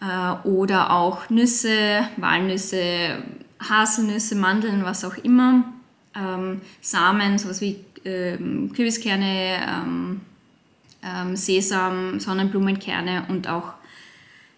[0.00, 3.22] äh, oder auch Nüsse, Walnüsse,
[3.60, 5.64] Haselnüsse, Mandeln, was auch immer
[6.16, 10.20] ähm, Samen, sowas wie ähm, Kürbiskerne, ähm,
[11.02, 13.74] ähm, Sesam, Sonnenblumenkerne und auch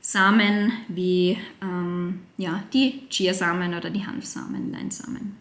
[0.01, 5.36] Samen wie ähm, ja, die Chiasamen oder die Hanfsamen, Leinsamen.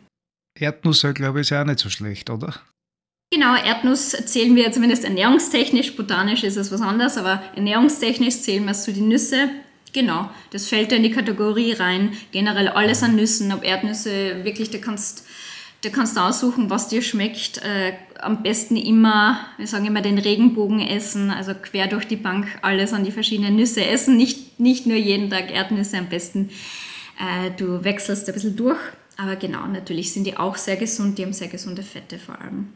[0.60, 2.54] Erdnuss, glaube ich, ist ja auch nicht so schlecht, oder?
[3.32, 8.72] Genau, Erdnuss zählen wir zumindest ernährungstechnisch, botanisch ist es was anderes, aber ernährungstechnisch zählen wir
[8.72, 9.50] es zu den Nüsse.
[9.94, 12.12] Genau, das fällt da in die Kategorie rein.
[12.32, 15.26] Generell alles an Nüssen, ob Erdnüsse, wirklich, da kannst
[15.82, 17.60] Du kannst aussuchen, was dir schmeckt.
[17.60, 22.48] Äh, am besten immer, wir sagen immer, den Regenbogen essen, also quer durch die Bank
[22.62, 24.18] alles an die verschiedenen Nüsse essen.
[24.18, 26.50] Nicht, nicht nur jeden Tag Erdnüsse, am besten
[27.18, 28.80] äh, du wechselst ein bisschen durch.
[29.16, 32.74] Aber genau, natürlich sind die auch sehr gesund, die haben sehr gesunde Fette vor allem.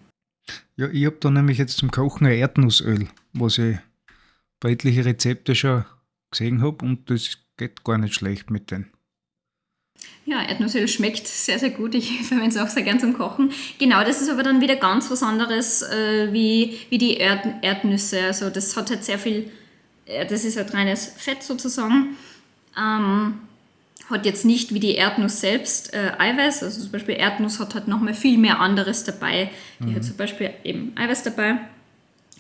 [0.78, 3.78] Ja, ich habe da nämlich jetzt zum Kochen ein Erdnussöl, was ich
[4.62, 5.84] bei etlichen Rezepte schon
[6.34, 8.92] gesehen habe und das geht gar nicht schlecht mit denen.
[10.26, 11.96] Ja, Erdnussöl schmeckt sehr, sehr gut.
[11.96, 13.52] Ich verwende es auch sehr gern zum Kochen.
[13.80, 18.22] Genau, das ist aber dann wieder ganz was anderes äh, wie, wie die Erd Erdnüsse.
[18.26, 19.52] Also das hat halt sehr viel,
[20.06, 22.16] äh, das ist halt reines Fett sozusagen.
[22.78, 23.40] Ähm,
[24.10, 26.64] hat jetzt nicht wie die Erdnuss selbst äh, Eiweiß.
[26.64, 29.50] Also zum Beispiel Erdnuss hat halt nochmal viel mehr anderes dabei.
[29.80, 29.96] Die mhm.
[29.96, 31.58] hat zum Beispiel eben Eiweiß dabei.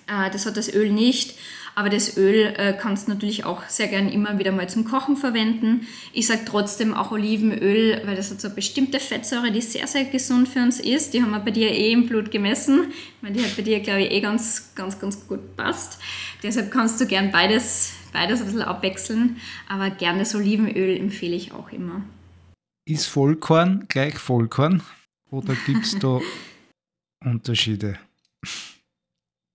[0.08, 1.36] Äh, das hat das Öl nicht.
[1.76, 5.17] Aber das Öl äh, kannst du natürlich auch sehr gern immer wieder mal zum Kochen
[5.17, 5.88] verwenden.
[6.11, 10.05] Ich sage trotzdem auch Olivenöl, weil das hat so eine bestimmte Fettsäure, die sehr, sehr
[10.05, 11.13] gesund für uns ist.
[11.13, 14.03] Die haben wir bei dir eh im Blut gemessen, weil die hat bei dir, glaube
[14.03, 15.99] ich, eh ganz, ganz, ganz gut passt.
[16.43, 19.38] Deshalb kannst du gern beides, beides ein bisschen abwechseln.
[19.67, 22.01] Aber gern das Olivenöl empfehle ich auch immer.
[22.86, 24.84] Ist Vollkorn gleich Vollkorn
[25.32, 26.19] oder gibt es da
[27.26, 27.97] Unterschiede?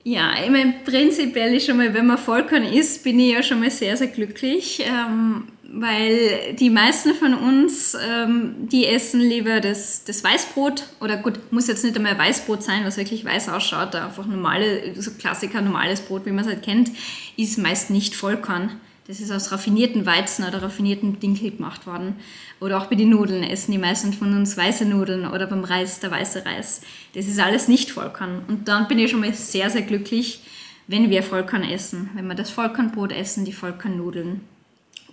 [0.05, 3.61] Ja, ich meine, prinzipiell ist schon mal, wenn man Vollkorn isst, bin ich ja schon
[3.61, 10.05] mal sehr, sehr glücklich, ähm, weil die meisten von uns, ähm, die essen lieber das,
[10.05, 14.25] das Weißbrot oder gut, muss jetzt nicht einmal Weißbrot sein, was wirklich weiß ausschaut, einfach
[14.25, 16.91] normale, so Klassiker, normales Brot, wie man es halt kennt,
[17.37, 18.81] ist meist nicht Vollkorn.
[19.09, 22.17] Das ist aus raffinierten Weizen oder raffinierten Dinkel gemacht worden.
[22.61, 25.99] Oder auch bei den Nudeln essen die meisten von uns weiße Nudeln oder beim Reis
[25.99, 26.83] der weiße Reis.
[27.15, 28.43] Das ist alles nicht Vollkorn.
[28.49, 30.43] Und dann bin ich schon mal sehr, sehr glücklich,
[30.89, 32.11] wenn wir Vollkorn essen.
[32.13, 34.43] Wenn wir das Vollkornbrot essen, die Vollkornnudeln.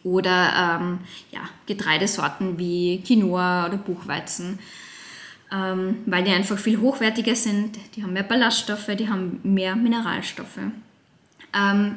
[0.04, 1.00] Oder ähm,
[1.32, 4.60] ja, Getreidesorten wie Quinoa oder Buchweizen.
[5.54, 7.80] Ähm, weil die einfach viel hochwertiger sind.
[7.96, 10.60] Die haben mehr Ballaststoffe, die haben mehr Mineralstoffe.
[11.54, 11.96] Ähm,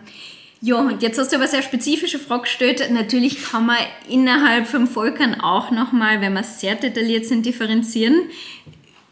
[0.60, 2.82] ja, und jetzt hast du aber eine sehr spezifische Frage gestellt.
[2.90, 3.76] Natürlich kann man
[4.08, 8.22] innerhalb vom Volkern auch nochmal, wenn wir sehr detailliert sind, differenzieren.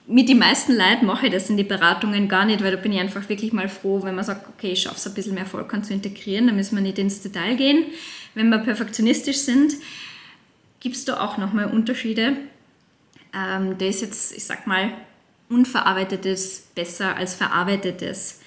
[0.08, 2.92] Mit den meisten Leuten mache ich das in die Beratungen gar nicht, weil da bin
[2.92, 5.46] ich einfach wirklich mal froh, wenn man sagt, okay, ich schaffe es ein bisschen mehr
[5.46, 7.86] Volkern zu integrieren, da müssen wir nicht ins Detail gehen.
[8.34, 9.74] Wenn wir perfektionistisch sind,
[10.80, 12.36] gibt es da auch nochmal Unterschiede.
[13.34, 14.92] Ähm, da ist jetzt, ich sag mal,
[15.48, 18.40] unverarbeitetes besser als verarbeitetes.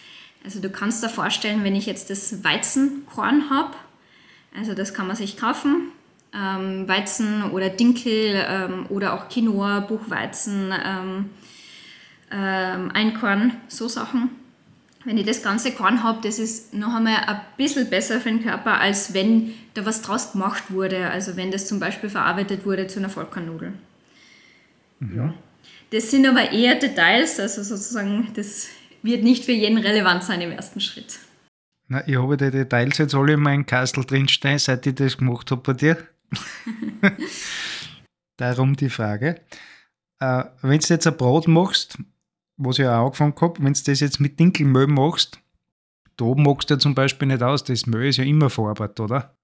[0.44, 3.76] Also du kannst dir vorstellen, wenn ich jetzt das Weizenkorn habe,
[4.58, 5.92] also das kann man sich kaufen,
[6.34, 11.30] ähm, Weizen oder Dinkel ähm, oder auch Quinoa, Buchweizen, ähm,
[12.32, 14.30] ähm, Einkorn, so Sachen.
[15.06, 18.44] Wenn ich das ganze Korn habe, das ist noch einmal ein bisschen besser für den
[18.44, 21.10] Körper, als wenn da was draus gemacht wurde.
[21.10, 23.74] Also wenn das zum Beispiel verarbeitet wurde zu einer Vollkornnudel.
[25.00, 25.18] Mhm.
[25.18, 25.34] Ja.
[25.92, 28.68] Das sind aber eher Details, also sozusagen, das
[29.04, 31.20] wird nicht für jeden relevant sein im ersten Schritt.
[31.88, 35.50] Na, ich habe die Details jetzt alle in meinem Kastel drinstehen, seit ich das gemacht
[35.50, 35.98] habe bei dir.
[38.38, 39.42] Darum die Frage.
[40.20, 41.98] Äh, wenn du jetzt ein Brot machst,
[42.58, 45.40] was ich auch angefangen habe, wenn du das jetzt mit Dinkelmehl machst,
[46.18, 49.36] da machst du ja zum Beispiel nicht aus, das Mehl ist ja immer verarbeitet, oder?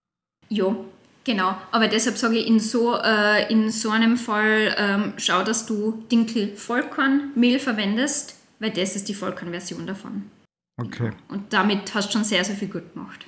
[0.49, 0.75] Ja,
[1.23, 1.57] genau.
[1.71, 6.03] Aber deshalb sage ich, in so, äh, in so einem Fall ähm, schau, dass du
[6.11, 10.31] Dinkel-Vollkornmehl verwendest, weil das ist die Vollkornversion davon.
[10.77, 11.11] Okay.
[11.29, 13.25] Und damit hast du schon sehr, sehr viel gut gemacht.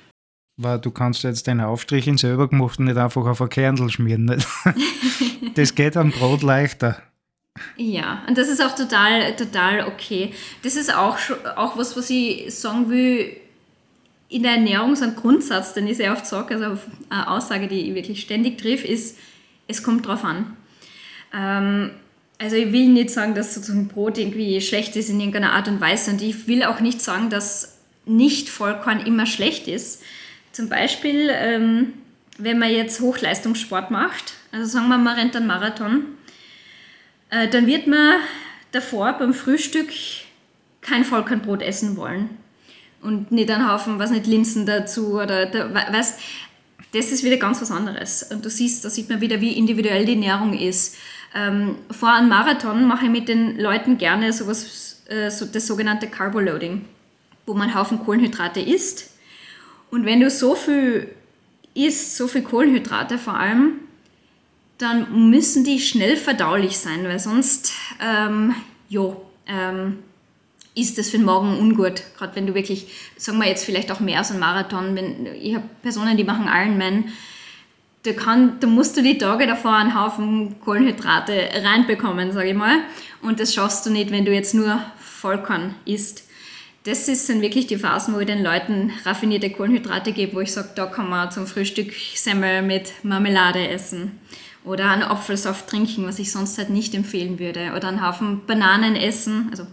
[0.60, 4.24] Weil du kannst jetzt deine Aufstriche selber gemacht und nicht einfach auf ein Kernel schmieren.
[4.24, 4.46] Nicht?
[5.54, 7.00] das geht am Brot leichter.
[7.76, 10.32] Ja, und das ist auch total, total okay.
[10.62, 11.16] Das ist auch,
[11.56, 13.36] auch was, was ich sagen will,
[14.28, 17.88] in der Ernährung so ein Grundsatz, den ich sehr oft sage, also eine Aussage, die
[17.88, 19.16] ich wirklich ständig triff, ist,
[19.68, 20.56] es kommt drauf an.
[21.32, 21.90] Ähm,
[22.38, 25.80] also ich will nicht sagen, dass sozusagen Brot irgendwie schlecht ist in irgendeiner Art und
[25.80, 30.02] Weise und ich will auch nicht sagen, dass nicht Vollkorn immer schlecht ist.
[30.52, 31.92] Zum Beispiel, ähm,
[32.38, 36.04] wenn man jetzt Hochleistungssport macht, also sagen wir, man rennt einen Marathon,
[37.30, 38.20] äh, dann wird man
[38.72, 39.88] davor beim Frühstück
[40.80, 42.30] kein Vollkornbrot essen wollen.
[43.00, 46.18] Und nicht einen Haufen, was nicht, Linsen dazu oder, da, weißt,
[46.92, 48.24] das ist wieder ganz was anderes.
[48.24, 50.96] Und du siehst, da sieht man wieder, wie individuell die Ernährung ist.
[51.34, 56.06] Ähm, vor einem Marathon mache ich mit den Leuten gerne sowas, äh, so das sogenannte
[56.06, 56.84] Carboloading,
[57.46, 59.10] wo man einen Haufen Kohlenhydrate isst.
[59.90, 61.14] Und wenn du so viel
[61.74, 63.74] isst, so viel Kohlenhydrate vor allem,
[64.78, 68.54] dann müssen die schnell verdaulich sein, weil sonst, ähm,
[68.88, 69.16] ja,
[69.46, 69.98] ähm,
[70.74, 72.02] ist das für den Magen ungut.
[72.16, 75.56] Gerade wenn du wirklich, sagen wir jetzt vielleicht auch mehr als ein Marathon, wenn, ich
[75.56, 77.06] habe Personen, die machen Ironman,
[78.08, 82.78] da, kann, da musst du die Tage davor einen Haufen Kohlenhydrate reinbekommen, sage ich mal.
[83.22, 86.24] Und das schaffst du nicht, wenn du jetzt nur Vollkorn isst.
[86.84, 90.70] Das sind wirklich die Phasen, wo ich den Leuten raffinierte Kohlenhydrate gebe, wo ich sage,
[90.74, 94.18] da kann man zum Frühstück Semmel mit Marmelade essen
[94.64, 97.72] oder einen Apfelsaft trinken, was ich sonst halt nicht empfehlen würde.
[97.76, 99.48] Oder einen Haufen Bananen essen.
[99.50, 99.66] Also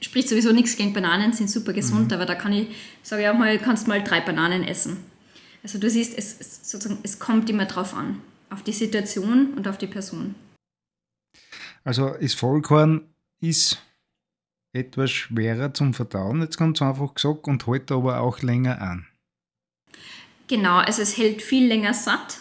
[0.00, 2.14] spricht sowieso nichts gegen Bananen, sind super gesund, mhm.
[2.14, 2.68] aber da kann ich,
[3.02, 4.96] sage ich auch mal, kannst mal drei Bananen essen.
[5.64, 9.66] Also du siehst, es, es, sozusagen, es kommt immer drauf an, auf die Situation und
[9.66, 10.36] auf die Person.
[11.82, 13.82] Also ist Vollkorn ist
[14.72, 19.06] etwas schwerer zum Verdauen, jetzt ganz einfach gesagt, und hält aber auch länger an.
[20.46, 22.38] Genau, also es hält viel länger satt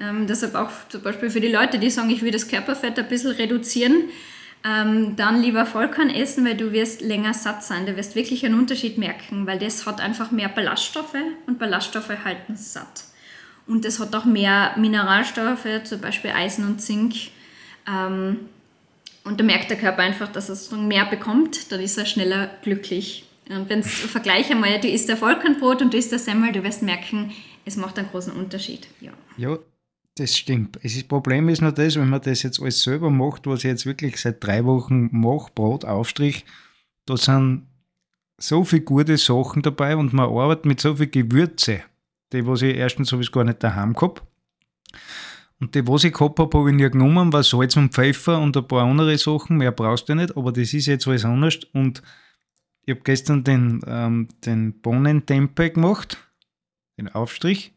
[0.00, 3.08] ähm, deshalb auch zum Beispiel für die Leute, die sagen, ich will das Körperfett ein
[3.08, 4.10] bisschen reduzieren,
[4.66, 7.86] ähm, dann lieber Vollkorn essen, weil du wirst länger satt sein.
[7.86, 11.14] Du wirst wirklich einen Unterschied merken, weil das hat einfach mehr Ballaststoffe
[11.46, 13.04] und Ballaststoffe halten satt.
[13.66, 17.14] Und es hat auch mehr Mineralstoffe, zum Beispiel Eisen und Zink.
[17.86, 18.48] Ähm,
[19.24, 23.24] und da merkt der Körper einfach, dass er mehr bekommt, dann ist er schneller glücklich.
[23.48, 26.64] Und wenn du vergleichst einmal, du isst der Vollkornbrot und du isst der Semmel, du
[26.64, 27.32] wirst merken,
[27.64, 28.88] es macht einen großen Unterschied.
[29.00, 29.12] Ja.
[29.36, 29.58] ja,
[30.16, 30.78] das stimmt.
[30.82, 33.86] Das Problem ist nur das, wenn man das jetzt alles selber macht, was ich jetzt
[33.86, 36.44] wirklich seit drei Wochen mache, Brot, Aufstrich,
[37.04, 37.66] da sind
[38.38, 41.82] so viele gute Sachen dabei und man arbeitet mit so viel Gewürze,
[42.32, 44.22] die, was ich erstens sowieso gar nicht daheim gehabt.
[45.60, 48.56] Und die, was ich gehabt habe, habe ich nie genommen, war Salz und Pfeffer und
[48.56, 51.60] ein paar andere Sachen, mehr brauchst du nicht, aber das ist jetzt alles anders.
[51.72, 52.02] Und
[52.82, 56.18] ich habe gestern den, ähm, den Bohnentempe gemacht,
[56.98, 57.75] den Aufstrich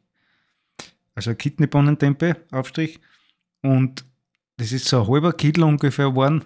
[1.27, 2.99] also Kidneybohnentempe, Aufstrich.
[3.61, 4.05] Und
[4.57, 6.45] das ist so ein halber Kittel ungefähr geworden.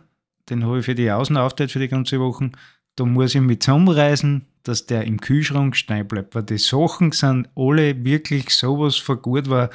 [0.50, 2.52] Den habe ich für die Außen aufgeteilt für die ganze Woche.
[2.96, 6.36] Da muss ich mit zusammenreißen, dass der im Kühlschrank stehen bleibt.
[6.36, 9.70] Weil die Sachen sind alle wirklich sowas von gut, weil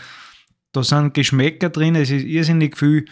[0.73, 3.07] da sind Geschmäcker drin, es ist irrsinnig viel,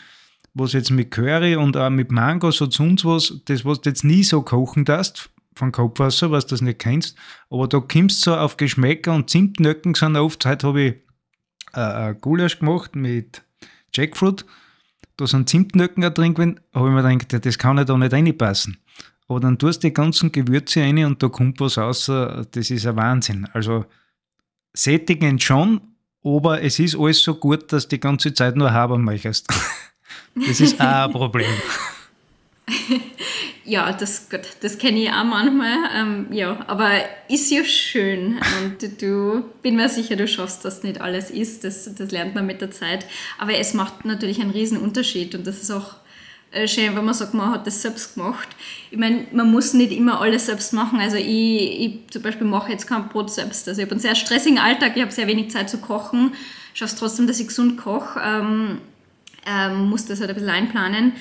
[0.55, 4.05] was jetzt mit Curry und auch mit Mango, so sonst was, das was du jetzt
[4.05, 7.17] nie so kochen darfst, von Kopfwasser, was du das nicht kennst,
[7.51, 10.95] aber da kommst du so auf Geschmäcker und Zimtnöcken sind oft, heute habe ich
[11.77, 13.43] äh, Gulasch gemacht mit
[13.95, 14.45] Jackfruit.
[15.17, 16.61] Da sind Zimtnöcken drin gewesen.
[16.75, 18.79] habe ich mir gedacht, das kann ja da nicht reinpassen.
[19.29, 22.87] Aber dann tust du die ganzen Gewürze rein und da kommt was raus, das ist
[22.87, 23.49] ein Wahnsinn.
[23.53, 23.87] Also
[24.73, 25.81] sättigend schon,
[26.23, 29.47] aber es ist alles so gut, dass du die ganze Zeit nur haben möchtest.
[30.35, 31.51] Das ist auch ein Problem.
[33.67, 34.29] ja, das,
[34.61, 35.77] das kenne ich auch manchmal.
[35.95, 36.91] Ähm, ja, aber
[37.29, 38.39] ist ja schön.
[38.63, 41.65] Und du bin mir sicher, du schaffst, dass nicht alles ist.
[41.65, 43.07] Das, das lernt man mit der Zeit.
[43.39, 45.97] Aber es macht natürlich einen riesen Unterschied und das ist auch
[46.53, 48.49] äh, schön, wenn man sagt, man hat das selbst gemacht.
[48.91, 51.01] Ich meine, man muss nicht immer alles selbst machen.
[51.01, 53.69] Also ich, ich zum Beispiel mache jetzt kein Brot selbst.
[53.69, 56.33] Also ich habe einen sehr stressigen Alltag, ich habe sehr wenig Zeit zu kochen.
[56.73, 58.21] Schaffe es trotzdem, dass ich gesund koche.
[58.25, 58.79] Ähm,
[59.47, 61.13] ähm, muss das halt ein bisschen einplanen.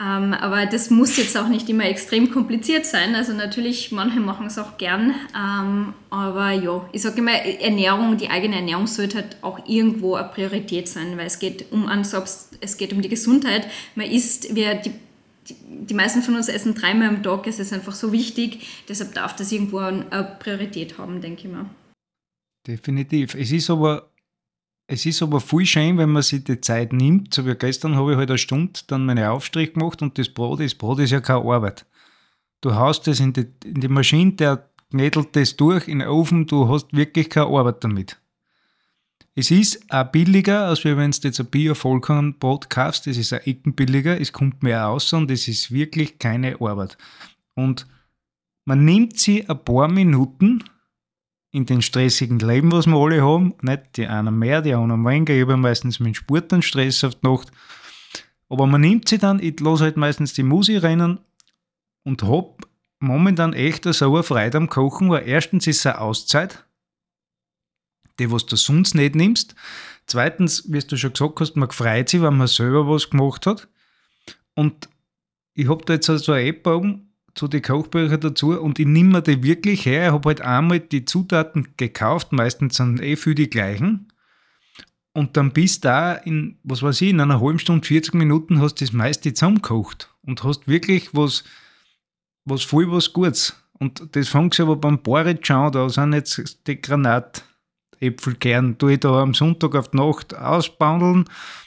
[0.00, 3.14] Ähm, aber das muss jetzt auch nicht immer extrem kompliziert sein.
[3.14, 5.14] Also natürlich, manche machen es auch gern.
[5.36, 10.28] Ähm, aber ja, ich sage immer, Ernährung, die eigene Ernährung sollte halt auch irgendwo eine
[10.28, 13.66] Priorität sein, weil es geht um Ansatz, es geht um die Gesundheit.
[13.94, 14.92] Man isst, die, die,
[15.68, 18.84] die meisten von uns essen dreimal am Tag, es ist einfach so wichtig.
[18.88, 21.66] Deshalb darf das irgendwo eine Priorität haben, denke ich mal.
[22.66, 23.34] Definitiv.
[23.34, 24.10] Es ist aber
[24.90, 27.32] es ist aber viel schön, wenn man sich die Zeit nimmt.
[27.32, 30.58] So wie gestern habe ich halt eine Stunde dann meine Aufstrich gemacht und das Brot,
[30.58, 31.86] das Brot ist ja keine Arbeit.
[32.60, 36.46] Du haust das in die, in die Maschine, der knädelt das durch in den Ofen,
[36.46, 38.20] du hast wirklich keine Arbeit damit.
[39.36, 43.06] Es ist auch billiger, als wenn du jetzt ein Bio-Vollkornbrot kaufst.
[43.06, 46.98] Das ist ein Ecken billiger, es kommt mehr raus und es ist wirklich keine Arbeit.
[47.54, 47.86] Und
[48.64, 50.64] man nimmt sie ein paar Minuten
[51.52, 53.54] in den stressigen Leben, was wir alle haben.
[53.62, 55.34] Nicht die einen mehr, die anderen weniger.
[55.34, 57.50] Ich habe meistens mit Sport einen Stress auf die Nacht.
[58.48, 61.20] Aber man nimmt sie dann, ich lasse halt meistens die Musik rennen
[62.04, 62.54] und habe
[62.98, 66.64] momentan echt so eine Freude am Kochen, weil erstens ist es eine Auszeit,
[68.18, 69.54] die was du sonst nicht nimmst.
[70.06, 73.68] Zweitens, wie du schon gesagt hast, man freut sich, wenn man selber was gemacht hat.
[74.54, 74.88] Und
[75.54, 79.10] ich habe da jetzt so eine App oben, zu den Kochbüchern dazu und ich nehme
[79.10, 80.06] mir die wirklich her.
[80.06, 84.08] Ich habe halt einmal die Zutaten gekauft, meistens sind eh für die gleichen.
[85.12, 88.80] Und dann bist da in, was weiß ich, in einer halben Stunde, 40 Minuten hast
[88.80, 91.44] du das meiste zusammengekocht und hast wirklich was,
[92.44, 93.56] was voll was Gutes.
[93.78, 99.22] Und das fängt aber beim Porridge an, da sind jetzt die Granatäpfelkern, tue ich da
[99.22, 101.24] am Sonntag auf die Nacht ausbandeln.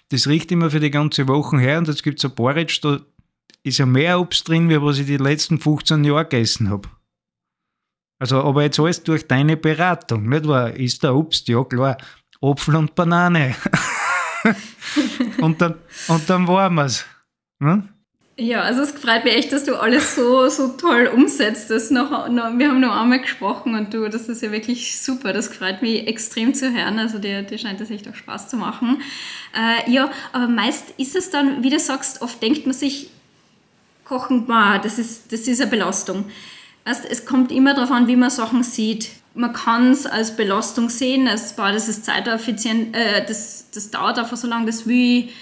[0.10, 3.02] Das riecht immer für die ganze Woche her und jetzt gibt es ein Porridge, da
[3.64, 6.90] ist ja mehr Obst drin, wie was ich die letzten 15 Jahre gegessen habe.
[8.20, 10.74] Also, aber jetzt alles durch deine Beratung, nicht wahr?
[10.74, 11.48] Ist der Obst?
[11.48, 11.98] Ja, klar.
[12.42, 13.56] Apfel und Banane.
[15.42, 15.76] und, dann,
[16.08, 17.06] und dann waren wir es.
[17.60, 17.88] Ne?
[18.36, 21.70] Ja, also es freut mich echt, dass du alles so, so toll umsetzt.
[21.70, 25.34] Das noch, noch, wir haben noch einmal gesprochen und du, das ist ja wirklich super.
[25.34, 26.98] Das freut mich extrem zu hören.
[26.98, 29.02] Also dir, dir scheint das echt auch Spaß zu machen.
[29.56, 33.12] Äh, ja, aber meist ist es dann, wie du sagst, oft denkt man sich,
[34.04, 36.26] Kochen, boah, das ist, das ist eine Belastung.
[36.86, 39.10] Also es kommt immer darauf an, wie man Sachen sieht.
[39.36, 44.20] Man kann es als Belastung sehen, als boah, das ist zeiteffizient, äh, das, das dauert
[44.20, 45.34] einfach so lange, das will ich,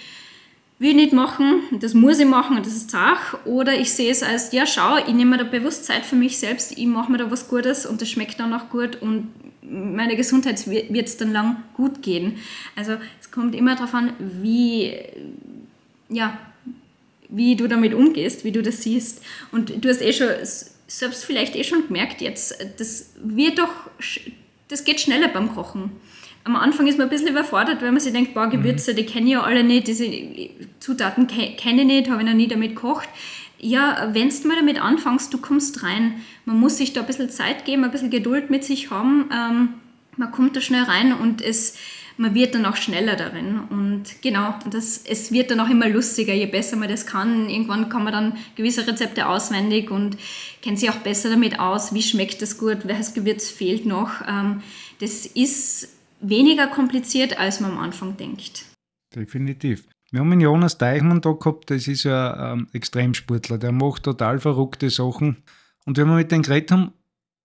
[0.79, 3.37] will ich nicht machen, das muss ich machen und das ist Sache.
[3.45, 6.37] Oder ich sehe es als, ja schau, ich nehme mir da bewusst Zeit für mich
[6.37, 9.27] selbst, ich mache mir da was Gutes und das schmeckt dann auch gut und
[9.61, 12.37] meine Gesundheit wird es dann lang gut gehen.
[12.75, 14.93] Also es kommt immer darauf an, wie,
[16.09, 16.37] ja,
[17.31, 19.23] wie du damit umgehst, wie du das siehst.
[19.51, 20.27] Und du hast eh schon,
[20.87, 23.71] selbst vielleicht eh schon gemerkt jetzt, das wird doch,
[24.67, 25.91] das geht schneller beim Kochen.
[26.43, 28.95] Am Anfang ist man ein bisschen überfordert, weil man sich denkt, boah, Gewürze, mhm.
[28.97, 30.09] die kenne ich ja alle nicht, diese
[30.79, 33.07] Zutaten kenne ich nicht, habe ich noch nie damit gekocht.
[33.59, 36.21] Ja, wenn du mal damit anfängst, du kommst rein.
[36.45, 39.29] Man muss sich da ein bisschen Zeit geben, ein bisschen Geduld mit sich haben.
[39.31, 39.69] Ähm,
[40.17, 41.77] man kommt da schnell rein und es,
[42.17, 43.59] man wird dann auch schneller darin.
[43.69, 47.49] Und genau, das, es wird dann auch immer lustiger, je besser man das kann.
[47.49, 50.17] Irgendwann kann man dann gewisse Rezepte auswendig und
[50.61, 54.21] kennt sich auch besser damit aus, wie schmeckt das gut, welches Gewürz fehlt noch.
[54.27, 54.61] Ähm,
[54.99, 55.89] das ist
[56.19, 58.65] weniger kompliziert, als man am Anfang denkt.
[59.15, 59.87] Definitiv.
[60.11, 64.39] Wir haben einen Jonas Deichmann da gehabt, das ist ja ein Extremsportler, der macht total
[64.39, 65.37] verrückte Sachen.
[65.85, 66.91] Und wenn wir mit dem geredet haben,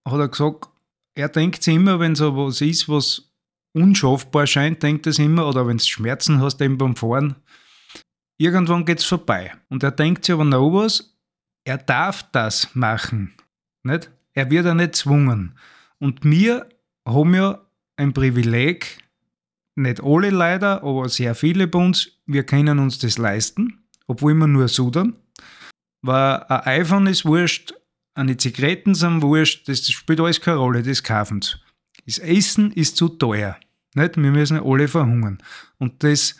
[0.05, 0.69] hat er gesagt,
[1.15, 3.26] er denkt sich immer, wenn so was ist, was
[3.77, 7.37] unschaffbar scheint, denkt es immer, oder wenn du Schmerzen hast eben beim Fahren,
[8.39, 9.53] irgendwann geht es vorbei.
[9.69, 11.15] Und er denkt sich aber noch was,
[11.65, 13.35] er darf das machen.
[13.83, 14.11] Nicht?
[14.33, 15.59] Er wird ja nicht zwungen.
[15.99, 16.69] Und wir
[17.07, 17.61] haben ja
[17.97, 18.99] ein Privileg,
[19.75, 24.47] nicht alle leider, aber sehr viele bei uns, wir können uns das leisten, obwohl wir
[24.47, 25.17] nur sudern.
[26.03, 27.75] Weil ein iPhone ist wurscht,
[28.15, 31.57] eine Zigaretten sind wurscht, das spielt alles keine Rolle, das kaufen sie.
[32.07, 33.59] Das Essen ist zu teuer.
[33.97, 34.17] Nicht?
[34.17, 35.39] Wir müssen alle verhungern.
[35.79, 36.37] Und das,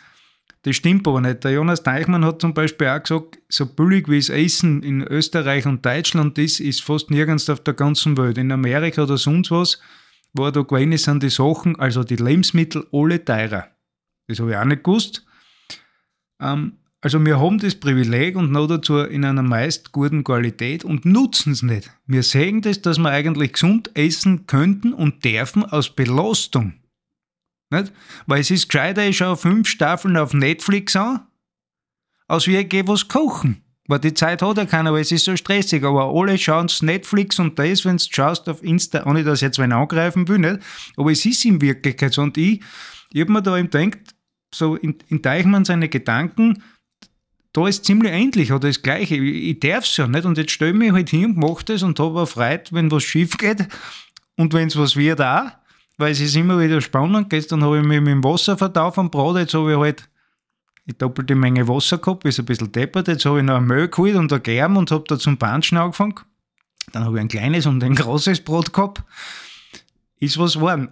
[0.61, 1.43] das stimmt aber nicht.
[1.43, 5.65] Der Jonas Deichmann hat zum Beispiel auch gesagt, so billig wie das Essen in Österreich
[5.65, 8.37] und Deutschland ist, ist fast nirgends auf der ganzen Welt.
[8.37, 9.81] In Amerika oder sonst was,
[10.33, 13.67] wo er da gewesen ist, sind die Sachen, also die Lebensmittel, alle teurer.
[14.27, 15.25] Das habe ich auch nicht gewusst.
[16.41, 21.05] Ähm, Also wir haben das Privileg und noch dazu in einer meist guten Qualität und
[21.05, 21.91] nutzen es nicht.
[22.07, 26.73] Wir sehen das, dass wir eigentlich gesund essen könnten und dürfen aus Belastung.
[27.69, 27.91] Nicht?
[28.25, 31.27] Weil es ist gescheiter, ich schaue fünf Staffeln auf Netflix an,
[32.27, 33.63] als wie ich gehe was kochen.
[33.87, 35.83] Weil die Zeit hat ja keiner, weil es ist so stressig.
[35.83, 39.59] Aber alle schauen Netflix und das, wenn du schaust auf Insta, ohne dass ich jetzt
[39.59, 40.59] wen angreifen will, nicht?
[40.97, 42.21] Aber es ist in Wirklichkeit so.
[42.21, 42.61] Und ich,
[43.11, 44.15] ich habe mir da eben gedacht,
[44.53, 46.63] so in, in Deichmann seine Gedanken,
[47.53, 49.15] da ist ziemlich ähnlich oder das Gleiche.
[49.15, 51.65] Ich, ich darf es ja nicht und jetzt stelle ich mich halt hin und mache
[51.65, 53.67] das und habe Freude, wenn was schief geht
[54.35, 55.51] und wenn es was wird auch,
[55.97, 57.29] weil es ist immer wieder spannend.
[57.29, 60.09] Gestern habe ich mich mit dem Wasser vertauft am Brot, jetzt habe ich halt
[60.85, 63.09] die doppelte Menge Wasser gehabt, ist ein bisschen deppert.
[63.09, 65.77] Jetzt habe ich noch ein Mehl geholt und ein Germ und habe da zum Punchen
[65.77, 66.15] angefangen.
[66.93, 69.03] Dann habe ich ein kleines und ein großes Brot gehabt.
[70.19, 70.91] Ist was geworden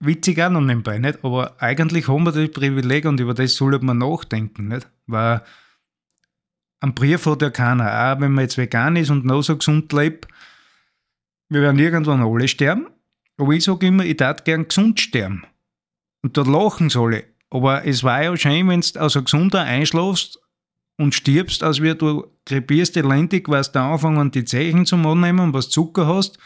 [0.00, 1.24] witzig auch noch nebenbei, nicht?
[1.24, 4.88] Aber eigentlich haben wir das Privileg und über das sollte man nachdenken, nicht?
[5.06, 5.42] Weil
[6.80, 9.92] am Brief hat ja keiner, auch wenn man jetzt vegan ist und noch so gesund
[9.92, 10.26] lebt,
[11.50, 12.86] wir werden irgendwann alle sterben.
[13.40, 15.46] Aber ich sage immer, ich darf gern gesund sterben.
[16.22, 17.24] Und da lachen sie alle.
[17.48, 20.38] Aber es war ja schön, wenn du also gesunder einschlafst
[20.98, 25.70] und stirbst, als wie du krepierst elendig, was da anfangen, die Zeichen zu annehmen, was
[25.70, 26.38] Zucker hast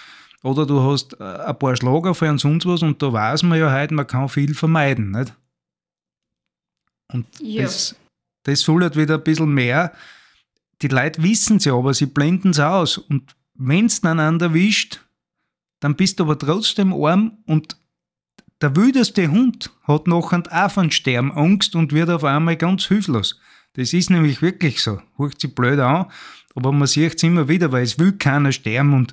[0.45, 3.73] oder du hast äh, ein paar Schlager und sonst was und da weiß man ja
[3.73, 5.35] heute, man kann viel vermeiden, nicht?
[7.13, 7.65] Und ja.
[7.65, 7.97] das,
[8.45, 9.93] das soll halt wieder ein bisschen mehr.
[10.81, 12.99] Die Leute wissen es ja, aber sie blenden es aus.
[12.99, 15.01] Und wenn es dann an erwischt,
[15.85, 17.77] dann bist du aber trotzdem arm und
[18.63, 23.39] der wildeste Hund hat nachher auch von Sterben Angst und wird auf einmal ganz hilflos.
[23.75, 25.03] Das ist nämlich wirklich so.
[25.19, 26.07] Hört sich blöd an,
[26.55, 29.13] aber man sieht es immer wieder, weil es will keiner sterben und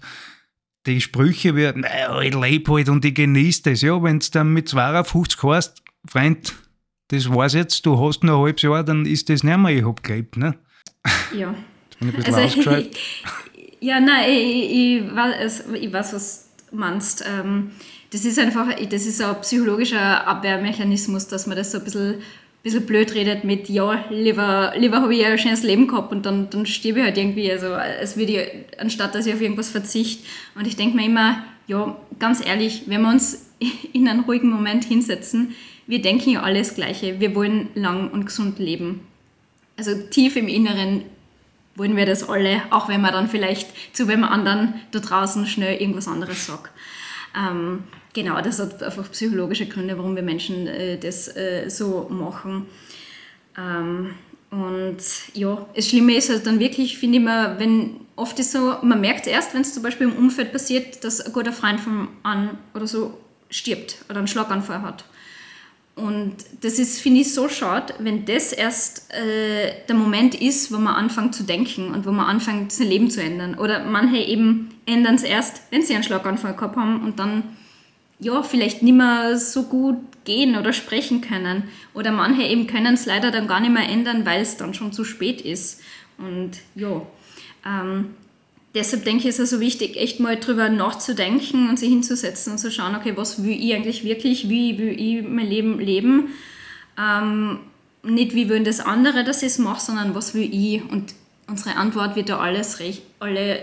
[0.86, 3.82] die Sprüche werden, naja, ich lebe halt und ich genieße das.
[3.82, 6.56] Ja, wenn du dann mit 52 hast, Freund,
[7.10, 9.86] das war's jetzt, du hast noch ein halbes Jahr, dann ist das nicht mehr, ich
[9.86, 10.56] hab gelebt, ne?
[11.38, 11.54] Ja.
[11.90, 12.90] Jetzt bin ich ein bisschen also,
[13.82, 17.24] Ja, nein, ich, ich, weiß, ich weiß, was meinst.
[17.28, 17.72] Ähm,
[18.12, 22.16] das ist einfach, das ist ein psychologischer Abwehrmechanismus, dass man das so ein bisschen
[22.64, 26.50] bisschen blöd redet mit, ja, lieber, lieber habe ich ein schönes Leben gehabt und dann,
[26.50, 30.24] dann stirbe ich halt irgendwie, also als würde ich, anstatt dass ich auf irgendwas verzichte.
[30.56, 33.50] Und ich denke mir immer, ja, ganz ehrlich, wenn wir uns
[33.94, 35.56] in einen ruhigen Moment hinsetzen,
[35.88, 37.20] wir denken ja alles Gleiche.
[37.20, 39.02] Wir wollen lang und gesund leben.
[39.78, 41.04] Also tief im Inneren
[41.76, 45.82] wollen wir das alle, auch wenn man dann vielleicht zu wem anderen da draußen schnell
[45.82, 46.72] irgendwas anderes sagt.
[47.36, 52.66] Ähm, genau, das hat einfach psychologische Gründe, warum wir Menschen äh, das äh, so machen.
[53.58, 54.12] Ähm,
[54.50, 54.98] und
[55.34, 59.00] ja, das Schlimme ist halt dann wirklich, finde ich mal, wenn oft ist so, man
[59.00, 62.58] merkt erst, wenn es zum Beispiel im Umfeld passiert, dass ein guter Freund von an
[62.74, 63.18] oder so
[63.50, 65.06] stirbt oder einen Schlaganfall hat.
[65.96, 70.78] Und das ist, finde ich, so schade, wenn das erst äh, der Moment ist, wo
[70.78, 73.56] man anfängt zu denken und wo man anfängt, sein Leben zu ändern.
[73.56, 77.44] Oder manche eben ändern es erst, wenn sie einen Schlaganfall gehabt haben und dann
[78.20, 81.64] ja, vielleicht nicht mehr so gut gehen oder sprechen können.
[81.94, 84.94] Oder manche eben können es leider dann gar nicht mehr ändern, weil es dann schon
[84.94, 85.82] zu spät ist.
[86.18, 87.02] Und ja,
[87.66, 88.16] ähm,
[88.76, 92.58] deshalb denke ich, ist es so wichtig, echt mal drüber nachzudenken und sich hinzusetzen und
[92.58, 96.30] zu schauen, okay, was will ich eigentlich wirklich, wie will ich mein Leben leben?
[97.00, 97.60] Ähm,
[98.04, 100.84] nicht wie wollen das andere, dass ich es mache, sondern was will ich?
[100.90, 101.14] Und
[101.48, 103.60] unsere Antwort wird da alles recht, alle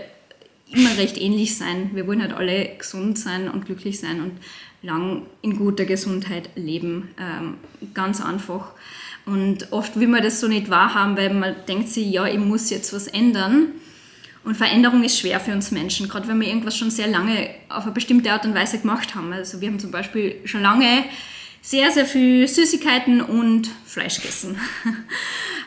[0.71, 1.91] immer recht ähnlich sein.
[1.93, 4.33] Wir wollen halt alle gesund sein und glücklich sein und
[4.81, 7.09] lang in guter Gesundheit leben.
[7.19, 7.55] Ähm,
[7.93, 8.71] ganz einfach.
[9.25, 12.69] Und oft will man das so nicht wahrhaben, weil man denkt sich, ja, ich muss
[12.69, 13.69] jetzt was ändern.
[14.49, 17.83] Und Veränderung ist schwer für uns Menschen, gerade wenn wir irgendwas schon sehr lange auf
[17.83, 19.31] eine bestimmte Art und Weise gemacht haben.
[19.31, 21.03] Also wir haben zum Beispiel schon lange
[21.61, 24.59] sehr, sehr viel Süßigkeiten und Fleisch gegessen.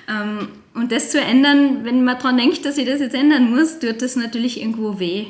[0.08, 3.78] Ähm, und das zu ändern, wenn man daran denkt, dass ich das jetzt ändern muss,
[3.78, 5.26] tut das natürlich irgendwo weh.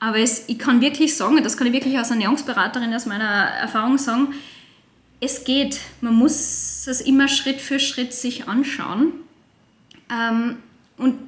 [0.00, 3.98] Aber es, ich kann wirklich sagen, das kann ich wirklich als Ernährungsberaterin aus meiner Erfahrung
[3.98, 4.28] sagen,
[5.20, 5.80] es geht.
[6.00, 9.12] Man muss es immer Schritt für Schritt sich anschauen
[10.10, 10.56] ähm,
[10.96, 11.18] und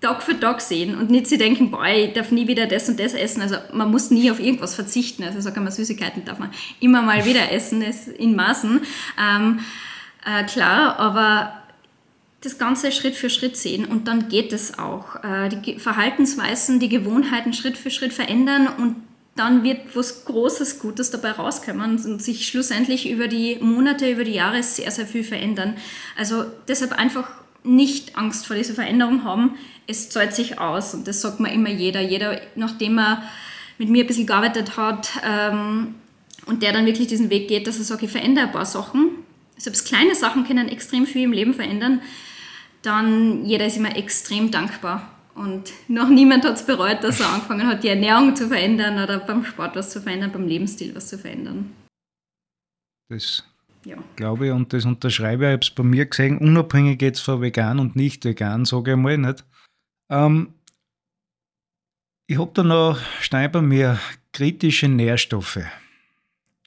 [0.00, 3.00] Tag für Tag sehen und nicht sich denken, boah, ich darf nie wieder das und
[3.00, 3.42] das essen.
[3.42, 5.24] Also man muss nie auf irgendwas verzichten.
[5.24, 7.82] Also sage mal, Süßigkeiten darf man immer mal wieder essen,
[8.16, 8.80] in Maßen.
[9.20, 9.60] Ähm,
[10.24, 11.52] äh, klar, aber
[12.42, 15.16] das Ganze Schritt für Schritt sehen und dann geht es auch.
[15.24, 18.96] Äh, die Verhaltensweisen, die Gewohnheiten Schritt für Schritt verändern und
[19.34, 24.34] dann wird was Großes, Gutes dabei rauskommen und sich schlussendlich über die Monate, über die
[24.34, 25.76] Jahre sehr, sehr viel verändern.
[26.16, 27.28] Also deshalb einfach
[27.64, 29.56] nicht Angst vor dieser Veränderung haben.
[29.86, 32.00] Es zahlt sich aus und das sagt mir immer jeder.
[32.00, 33.22] Jeder, nachdem er
[33.78, 35.94] mit mir ein bisschen gearbeitet hat ähm,
[36.46, 39.10] und der dann wirklich diesen Weg geht, dass er sagt, ich verändere ein paar Sachen
[39.58, 42.00] selbst kleine Sachen können extrem viel im Leben verändern,
[42.82, 45.14] dann jeder ist immer extrem dankbar.
[45.34, 49.18] Und noch niemand hat es bereut, dass er angefangen hat, die Ernährung zu verändern oder
[49.18, 51.72] beim Sport was zu verändern, beim Lebensstil was zu verändern.
[53.08, 53.44] Das
[53.84, 53.96] ja.
[54.16, 55.48] glaube ich und das unterschreibe ich.
[55.48, 58.96] Ich habe es bei mir gesehen, unabhängig jetzt von vegan und nicht vegan, sage ich
[58.96, 59.44] mal nicht.
[60.08, 60.54] Ähm,
[62.26, 63.98] ich habe da noch, stein bei mir,
[64.32, 65.60] kritische Nährstoffe.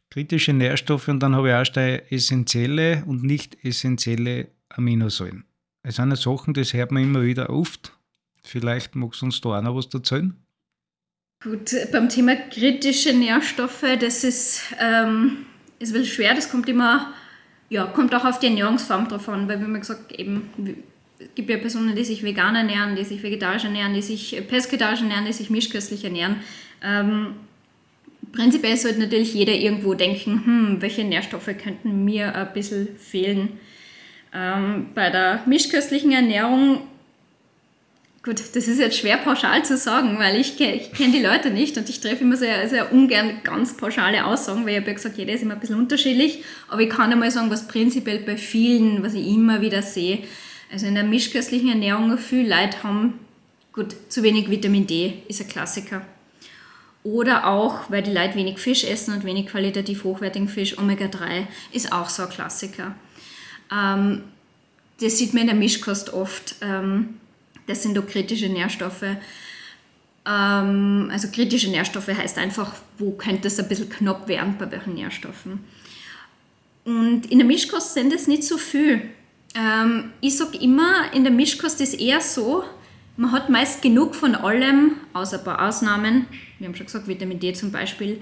[0.09, 5.45] Kritische Nährstoffe und dann habe ich auch stein essentielle und nicht essentielle Aminosäuren.
[5.84, 7.97] Es sind Sachen, das hört man immer wieder oft.
[8.43, 10.36] Vielleicht magst du uns da auch noch was erzählen?
[11.43, 15.45] Gut, beim Thema kritische Nährstoffe, das ist, ähm,
[15.82, 16.34] ist ein bisschen schwer.
[16.34, 17.13] Das kommt immer,
[17.69, 20.49] ja, kommt auch auf die Ernährungsform drauf an, weil, wie man gesagt, eben,
[21.19, 25.01] es gibt ja Personen, die sich vegan ernähren, die sich vegetarisch ernähren, die sich pesketarisch
[25.01, 26.38] ernähren, die sich mischköstlich ernähren.
[26.84, 27.36] Ähm,
[28.32, 33.59] prinzipiell sollte natürlich jeder irgendwo denken, hm, welche Nährstoffe könnten mir ein bisschen fehlen.
[34.34, 36.88] Ähm, bei der mischköstlichen Ernährung,
[38.24, 41.78] gut, das ist jetzt schwer pauschal zu sagen, weil ich, ich kenne die Leute nicht
[41.78, 45.17] und ich treffe immer sehr, sehr ungern ganz pauschale Aussagen, weil ich habe ja gesagt,
[45.17, 49.03] jeder ist immer ein bisschen unterschiedlich, aber ich kann einmal sagen, was prinzipiell bei vielen,
[49.03, 50.19] was ich immer wieder sehe,
[50.72, 53.19] also in der mischköstlichen Ernährung, viele Leute haben,
[53.74, 56.05] gut, zu wenig Vitamin D ist ein Klassiker.
[57.03, 61.91] Oder auch, weil die Leute wenig Fisch essen und wenig qualitativ hochwertigen Fisch, Omega-3 ist
[61.91, 62.93] auch so ein Klassiker.
[63.74, 64.24] Ähm,
[64.99, 66.57] das sieht man in der Mischkost oft.
[66.61, 67.15] Ähm,
[67.72, 69.05] das sind doch kritische Nährstoffe.
[70.26, 74.93] Ähm, also kritische Nährstoffe heißt einfach, wo könnte es ein bisschen knapp werden bei welchen
[74.93, 75.63] Nährstoffen.
[76.84, 79.01] Und in der Mischkost sind es nicht so viel.
[79.55, 82.63] Ähm, ich sage immer, in der Mischkost ist eher so,
[83.17, 86.26] man hat meist genug von allem, außer ein paar Ausnahmen.
[86.59, 88.22] Wir haben schon gesagt, Vitamin D zum Beispiel.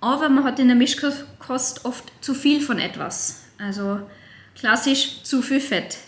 [0.00, 3.44] Aber man hat in der Mischkost oft zu viel von etwas.
[3.58, 4.00] Also
[4.54, 5.98] klassisch zu viel Fett.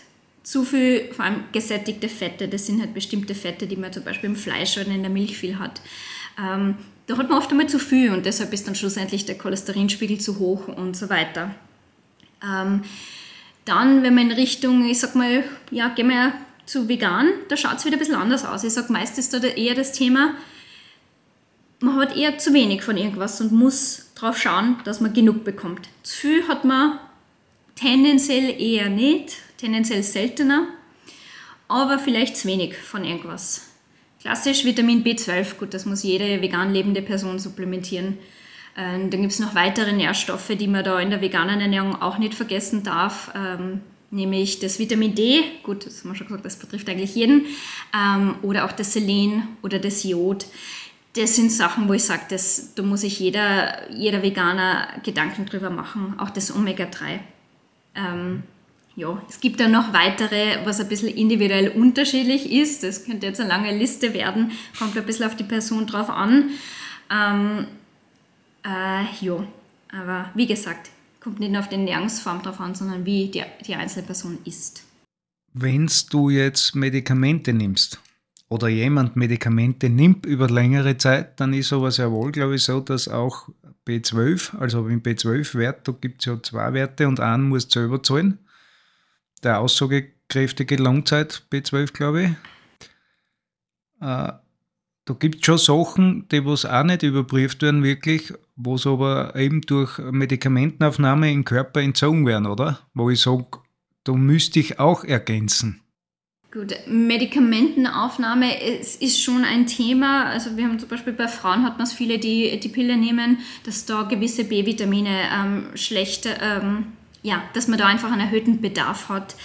[0.45, 2.47] Zu viel, vor allem gesättigte Fette.
[2.47, 5.35] Das sind halt bestimmte Fette, die man zum Beispiel im Fleisch oder in der Milch
[5.37, 5.81] viel hat.
[6.39, 6.75] Ähm,
[7.07, 10.37] da hat man oft einmal zu viel und deshalb ist dann schlussendlich der Cholesterinspiegel zu
[10.37, 11.53] hoch und so weiter.
[12.43, 12.83] Ähm,
[13.65, 16.33] dann, wenn man in Richtung, ich sag mal, ja, gehen wir
[16.67, 18.63] zu vegan, da schaut es wieder ein bisschen anders aus.
[18.63, 20.35] Ich sage, meist ist da eher das Thema,
[21.79, 25.89] man hat eher zu wenig von irgendwas und muss darauf schauen, dass man genug bekommt.
[26.03, 26.99] Zu viel hat man
[27.75, 30.67] tendenziell eher nicht, tendenziell seltener,
[31.67, 33.71] aber vielleicht zu wenig von irgendwas.
[34.21, 38.19] Klassisch Vitamin B12, gut, das muss jede vegan lebende Person supplementieren.
[38.77, 42.19] Ähm, dann gibt es noch weitere Nährstoffe, die man da in der veganen Ernährung auch
[42.19, 46.57] nicht vergessen darf, ähm, nämlich das Vitamin D, gut, das haben wir schon gesagt, das
[46.57, 47.45] betrifft eigentlich jeden,
[47.95, 50.45] ähm, oder auch das Selen oder das Jod.
[51.15, 52.23] Das sind Sachen, wo ich sage,
[52.75, 57.19] da muss sich jeder, jeder Veganer Gedanken drüber machen, auch das Omega-3.
[58.97, 62.83] Ja, es gibt dann noch weitere, was ein bisschen individuell unterschiedlich ist.
[62.83, 66.51] Das könnte jetzt eine lange Liste werden, kommt ein bisschen auf die Person drauf an.
[67.11, 67.67] Ähm,
[68.63, 69.45] äh, ja,
[69.91, 70.89] aber wie gesagt,
[71.19, 74.83] kommt nicht nur auf die Ernährungsform drauf an, sondern wie die, die einzelne Person isst.
[75.53, 77.99] Wenn du jetzt Medikamente nimmst
[78.47, 82.79] oder jemand Medikamente nimmt über längere Zeit, dann ist sowas ja wohl, glaube ich, so,
[82.79, 83.49] dass auch
[83.85, 88.01] B12, also im B12-Wert, da gibt es ja zwei Werte und einen musst du selber
[88.01, 88.39] zahlen.
[89.45, 92.29] Der aussagekräftige Langzeit B12, glaube ich.
[94.01, 94.33] Äh,
[95.05, 99.35] da gibt es schon Sachen, die was auch nicht überprüft werden wirklich, wo es aber
[99.35, 102.79] eben durch Medikamentenaufnahme im Körper entzogen werden, oder?
[102.95, 103.45] Wo ich sage,
[104.03, 105.81] da müsste ich auch ergänzen.
[106.51, 110.25] Gut, Medikamentenaufnahme ist, ist schon ein Thema.
[110.25, 113.39] Also wir haben zum Beispiel bei Frauen hat man es viele, die die Pille nehmen,
[113.63, 116.93] dass da gewisse B-Vitamine ähm, schlecht, ähm,
[117.25, 119.35] ja, dass man da einfach einen erhöhten Bedarf hat.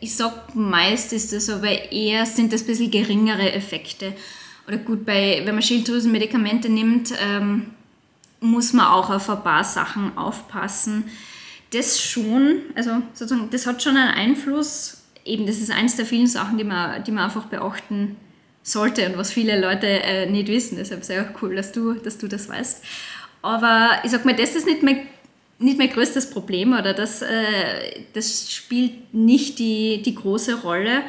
[0.00, 4.14] Ich sage meist ist das aber eher, sind das ein bisschen geringere Effekte.
[4.66, 7.72] Oder gut, bei, wenn man Schilddrüsenmedikamente nimmt, ähm,
[8.40, 11.04] muss man auch auf ein paar Sachen aufpassen.
[11.72, 16.26] Das schon, also sozusagen, das hat schon einen Einfluss eben, das ist eines der vielen
[16.26, 18.16] Sachen, die man, die man einfach beachten
[18.62, 20.76] sollte und was viele Leute äh, nicht wissen.
[20.78, 22.82] Deshalb sehr cool, dass du, dass du das weißt.
[23.42, 25.06] Aber ich sag mal, das ist nicht mein,
[25.60, 27.26] nicht mein größtes Problem oder das, äh,
[28.14, 31.02] das spielt nicht die, die große Rolle.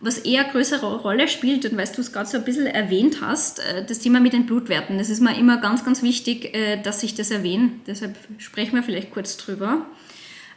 [0.00, 3.60] Was eher größere Rolle spielt, und weil du es gerade so ein bisschen erwähnt hast,
[3.60, 4.98] äh, das Thema mit den Blutwerten.
[4.98, 7.70] Das ist mir immer ganz, ganz wichtig, äh, dass ich das erwähne.
[7.86, 9.86] Deshalb sprechen wir vielleicht kurz drüber.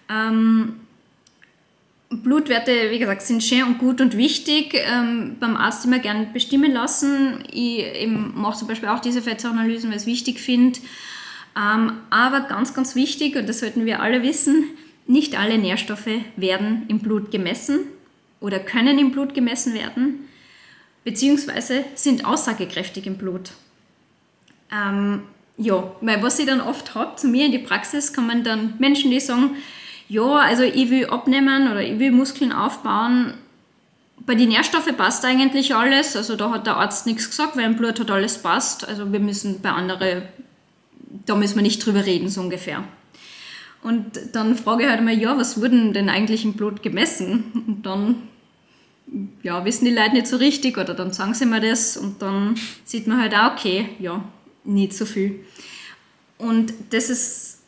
[0.09, 0.79] Ähm,
[2.09, 4.73] Blutwerte, wie gesagt, sind schön und gut und wichtig.
[4.73, 7.43] Ähm, beim Arzt immer gern bestimmen lassen.
[7.51, 10.79] Ich mache zum Beispiel auch diese Fettanalysen, weil ich es wichtig finde.
[11.57, 14.65] Ähm, aber ganz, ganz wichtig, und das sollten wir alle wissen,
[15.07, 17.79] nicht alle Nährstoffe werden im Blut gemessen
[18.41, 20.27] oder können im Blut gemessen werden,
[21.03, 23.51] beziehungsweise sind aussagekräftig im Blut.
[24.71, 25.23] Ähm,
[25.57, 29.11] ja, weil was ich dann oft habe, zu mir in die Praxis kommen dann Menschen,
[29.11, 29.51] die sagen,
[30.09, 33.35] ja, also ich will abnehmen oder ich will Muskeln aufbauen.
[34.25, 37.75] Bei den Nährstoffen passt eigentlich alles, also da hat der Arzt nichts gesagt, weil im
[37.75, 38.87] Blut hat alles passt.
[38.87, 40.23] Also wir müssen bei anderen,
[41.25, 42.83] da müssen wir nicht drüber reden, so ungefähr.
[43.81, 47.63] Und dann frage ich halt mal, ja, was wurden denn eigentlich im Blut gemessen?
[47.67, 48.15] Und dann
[49.43, 52.55] ja, wissen die Leute nicht so richtig oder dann sagen sie mir das und dann
[52.83, 54.23] sieht man halt auch, okay, ja,
[54.63, 55.45] nicht so viel.
[56.37, 57.59] Und das ist,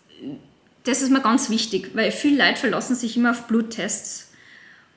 [0.83, 4.26] das ist mir ganz wichtig, weil viele Leute verlassen sich immer auf Bluttests.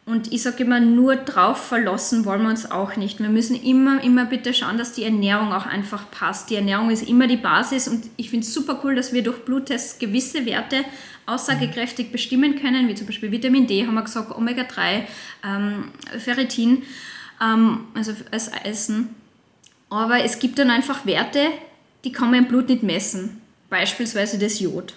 [0.06, 3.20] Und ich sage immer, nur drauf verlassen wollen wir uns auch nicht.
[3.20, 6.50] Wir müssen immer, immer bitte schauen, dass die Ernährung auch einfach passt.
[6.50, 9.44] Die Ernährung ist immer die Basis und ich finde es super cool, dass wir durch
[9.44, 10.84] Bluttests gewisse Werte
[11.26, 15.02] aussagekräftig bestimmen können, wie zum Beispiel Vitamin D, haben wir gesagt, Omega-3,
[15.44, 16.82] ähm, Ferritin,
[17.40, 19.14] ähm, also als Eisen.
[19.90, 21.46] Aber es gibt dann einfach Werte,
[22.04, 23.40] die kann man im Blut nicht messen.
[23.68, 24.94] Beispielsweise das Jod.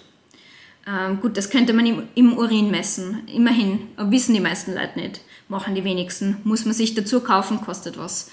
[0.86, 5.20] Ähm, gut, das könnte man im, im, Urin messen, immerhin, wissen die meisten Leute nicht,
[5.48, 6.36] machen die wenigsten.
[6.44, 8.30] Muss man sich dazu kaufen, kostet was.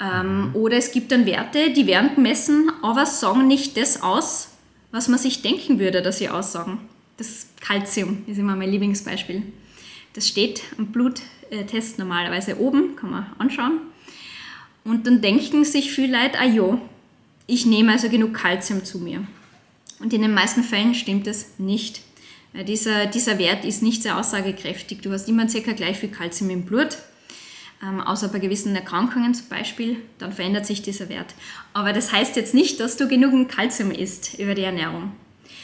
[0.00, 4.50] Ähm, oder es gibt dann Werte, die werden gemessen, aber sagen nicht das aus,
[4.90, 6.78] was man sich denken würde, dass sie aussagen.
[7.16, 9.42] Das Calcium ist immer mein Lieblingsbeispiel.
[10.12, 13.80] Das steht am Bluttest normalerweise oben, kann man anschauen.
[14.84, 16.80] Und dann denken sich viele Leute, ah jo,
[17.46, 19.26] ich nehme also genug Calcium zu mir.
[20.00, 22.02] Und in den meisten Fällen stimmt es nicht.
[22.54, 25.02] Dieser, dieser Wert ist nicht sehr aussagekräftig.
[25.02, 26.96] Du hast immer circa gleich viel Kalzium im Blut,
[27.82, 31.34] ähm, außer bei gewissen Erkrankungen zum Beispiel, dann verändert sich dieser Wert.
[31.72, 35.12] Aber das heißt jetzt nicht, dass du genügend Kalzium isst über die Ernährung.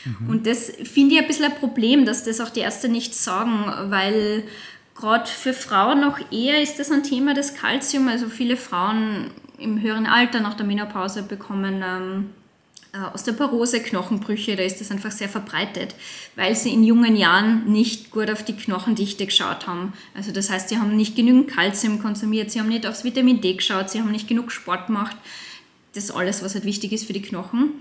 [0.05, 0.28] Mhm.
[0.28, 3.64] Und das finde ich ein bisschen ein Problem, dass das auch die Ärzte nicht sagen,
[3.91, 4.45] weil
[4.95, 8.09] gerade für Frauen noch eher ist das ein Thema, das Kalzium.
[8.09, 12.43] Also viele Frauen im höheren Alter nach der Menopause bekommen ähm, äh,
[13.12, 15.95] Osteoporose, Knochenbrüche, da ist das einfach sehr verbreitet,
[16.36, 19.92] weil sie in jungen Jahren nicht gut auf die Knochendichte geschaut haben.
[20.14, 23.55] Also das heißt, sie haben nicht genügend Kalzium konsumiert, sie haben nicht aufs Vitamin D
[23.55, 25.16] geschaut, sie haben nicht genug Sport gemacht.
[25.95, 27.72] Das ist alles, was halt wichtig ist für die Knochen.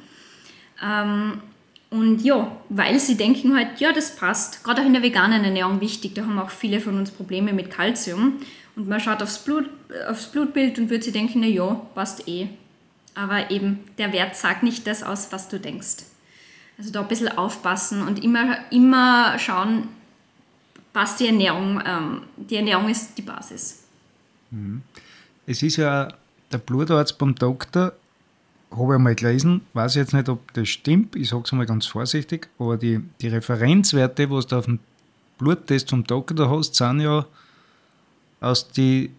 [0.83, 1.41] Ähm,
[1.89, 4.63] und ja, weil sie denken halt, ja, das passt.
[4.63, 7.69] Gerade auch in der veganen Ernährung wichtig, da haben auch viele von uns Probleme mit
[7.69, 8.39] Kalzium.
[8.75, 9.69] Und man schaut aufs, Blut,
[10.09, 12.47] aufs Blutbild und würde sich denken, na ja, passt eh.
[13.15, 16.03] Aber eben, der Wert sagt nicht das aus, was du denkst.
[16.77, 19.87] Also da ein bisschen aufpassen und immer, immer schauen,
[20.91, 21.81] passt die Ernährung.
[21.85, 23.83] Ähm, die Ernährung ist die Basis.
[24.51, 24.81] Mhm.
[25.45, 26.13] Es ist ja
[26.51, 27.93] der Blutarzt beim Doktor,
[28.71, 31.85] habe ich einmal gelesen, weiß jetzt nicht, ob das stimmt, ich sage es einmal ganz
[31.85, 34.79] vorsichtig, aber die, die Referenzwerte, was du auf dem
[35.37, 37.25] Bluttest vom Doktor hast, sind ja
[38.39, 39.15] aus den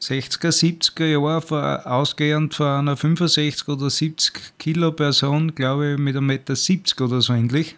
[0.00, 6.20] 60er, 70er Jahren ausgehend von einer 65 oder 70 Kilo Person, glaube ich, mit 1,70
[6.20, 7.76] Meter 70 oder so ähnlich.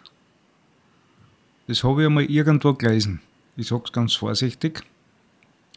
[1.66, 3.20] Das habe ich einmal irgendwo gelesen.
[3.56, 4.82] Ich sage es ganz vorsichtig.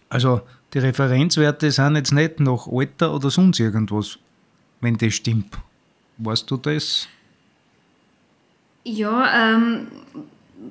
[0.10, 0.41] Also
[0.74, 4.20] die Referenzwerte sind jetzt nicht nach Alter oder sonst irgendwas
[4.86, 5.58] wenn das stimmt.
[6.18, 7.08] Weißt du das?
[8.84, 9.88] Ja, ähm,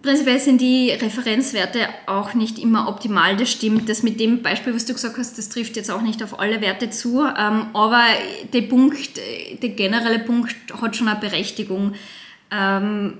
[0.03, 3.88] prinzipiell sind die Referenzwerte auch nicht immer optimal, das stimmt.
[3.88, 6.61] Das mit dem Beispiel, was du gesagt hast, das trifft jetzt auch nicht auf alle
[6.61, 8.03] Werte zu, ähm, aber
[8.53, 9.16] der Punkt,
[9.62, 11.95] der generelle Punkt hat schon eine Berechtigung.
[12.51, 13.18] Ähm,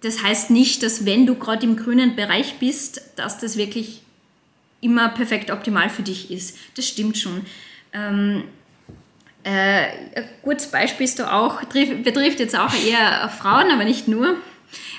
[0.00, 4.02] das heißt nicht, dass wenn du gerade im grünen Bereich bist, dass das wirklich
[4.80, 6.56] immer perfekt optimal für dich ist.
[6.76, 7.42] Das stimmt schon.
[7.92, 8.44] Ähm,
[9.42, 9.86] äh,
[10.16, 14.36] ein gutes Beispiel ist da auch, betrifft jetzt auch eher Frauen, aber nicht nur,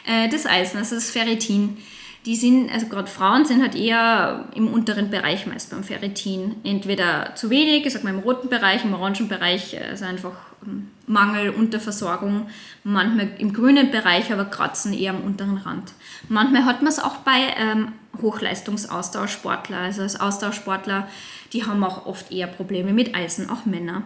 [0.07, 1.77] äh, das Eisen, also das Ferritin.
[2.25, 6.55] Die sind, also gerade Frauen sind halt eher im unteren Bereich meist beim Ferritin.
[6.63, 10.33] Entweder zu wenig, ich sag mal im roten Bereich, im orangen Bereich, also einfach
[10.65, 12.49] ähm, Mangel, Unterversorgung.
[12.83, 15.93] Manchmal im grünen Bereich, aber kratzen eher am unteren Rand.
[16.27, 21.07] Manchmal hat man es auch bei ähm, Hochleistungsausdauersportler, also als Ausdauersportler,
[21.53, 24.03] die haben auch oft eher Probleme mit Eisen, auch Männer.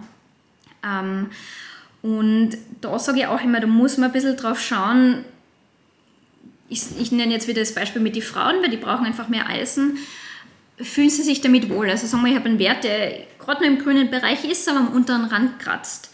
[0.85, 1.31] Ähm,
[2.01, 5.25] und da sage ich auch immer, da muss man ein bisschen drauf schauen.
[6.71, 9.47] Ich, ich nenne jetzt wieder das Beispiel mit den Frauen, weil die brauchen einfach mehr
[9.47, 9.97] Eisen.
[10.79, 11.89] Fühlen sie sich damit wohl?
[11.89, 14.79] Also sagen wir, ich habe einen Wert, der gerade noch im grünen Bereich ist, aber
[14.79, 16.11] am unteren Rand kratzt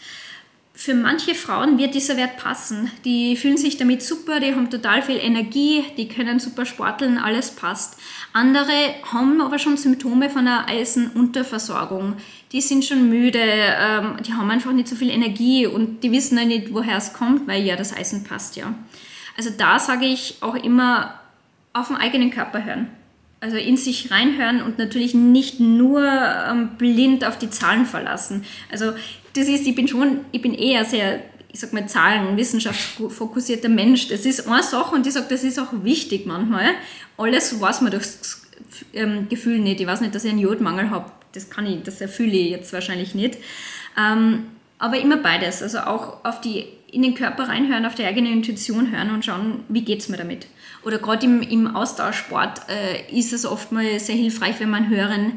[0.78, 2.88] für manche Frauen wird dieser Wert passen.
[3.04, 7.50] Die fühlen sich damit super, die haben total viel Energie, die können super sporteln, alles
[7.50, 7.98] passt.
[8.32, 12.14] Andere haben aber schon Symptome von einer Eisenunterversorgung.
[12.52, 16.38] Die sind schon müde, ähm, die haben einfach nicht so viel Energie und die wissen
[16.38, 18.72] ja nicht, woher es kommt, weil ja das Eisen passt ja.
[19.38, 21.14] Also da sage ich auch immer,
[21.72, 22.88] auf den eigenen Körper hören.
[23.40, 28.44] Also in sich reinhören und natürlich nicht nur ähm, blind auf die Zahlen verlassen.
[28.70, 28.94] Also
[29.34, 31.20] das ist, ich bin schon, ich bin eher sehr,
[31.52, 34.08] ich sag mal, Zahlen, wissenschaftsfokussierter Mensch.
[34.08, 36.70] Das ist eine Sache und ich sage, das ist auch wichtig manchmal.
[37.16, 38.44] Alles weiß man durchs
[38.92, 39.80] ähm, Gefühl nicht.
[39.80, 41.12] Ich weiß nicht, dass ich einen Jodmangel habe.
[41.30, 43.38] Das kann ich, das erfülle ich jetzt wahrscheinlich nicht.
[43.96, 44.46] Ähm,
[44.80, 45.62] aber immer beides.
[45.62, 49.64] Also auch auf die, in den Körper reinhören, auf die eigene Intuition hören und schauen,
[49.68, 50.46] wie geht es mir damit.
[50.84, 55.32] Oder gerade im, im Austauschsport äh, ist es oftmals sehr hilfreich, wenn man einen höheren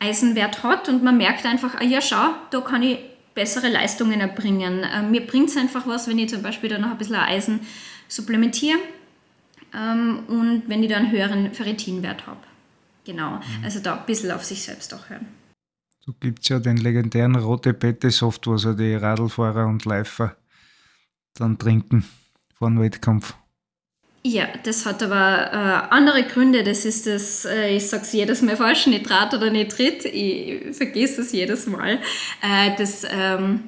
[0.00, 2.98] Eisenwert hat und man merkt einfach, ah ja, schau, da kann ich
[3.34, 4.82] bessere Leistungen erbringen.
[4.82, 7.60] Äh, mir bringt es einfach was, wenn ich zum Beispiel dann noch ein bisschen Eisen
[8.08, 8.78] supplementiere
[9.74, 12.40] ähm, und wenn ich dann einen höheren Ferritinwert habe.
[13.04, 13.64] Genau, mhm.
[13.64, 15.28] also da ein bisschen auf sich selbst auch hören.
[16.04, 20.36] So gibt es ja den legendären Rote Bette Soft, was also die Radlfahrer und Läufer
[21.40, 22.04] dann trinken
[22.58, 23.34] vor dem Wettkampf.
[24.24, 26.64] Ja, das hat aber äh, andere Gründe.
[26.64, 30.04] Das ist das, äh, ich sage es jedes Mal falsch, Nitrat oder Nitrit.
[30.04, 31.98] Ich vergesse es jedes Mal.
[32.42, 33.60] Äh, das, ähm,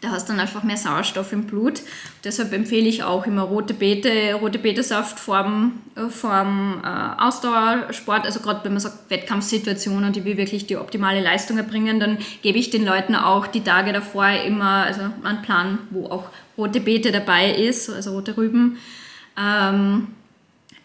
[0.00, 1.82] da hast du dann einfach mehr Sauerstoff im Blut.
[2.24, 8.24] Deshalb empfehle ich auch immer rote Beete, rote Betesaft vorm, vorm äh, Ausdauersport.
[8.24, 12.16] Also gerade wenn man sagt Wettkampfsituation und ich will wirklich die optimale Leistung erbringen, dann
[12.40, 16.30] gebe ich den Leuten auch die Tage davor immer also einen Plan, wo auch
[16.60, 18.78] rote Beete dabei ist, also rote Rüben.
[19.36, 20.08] Ähm,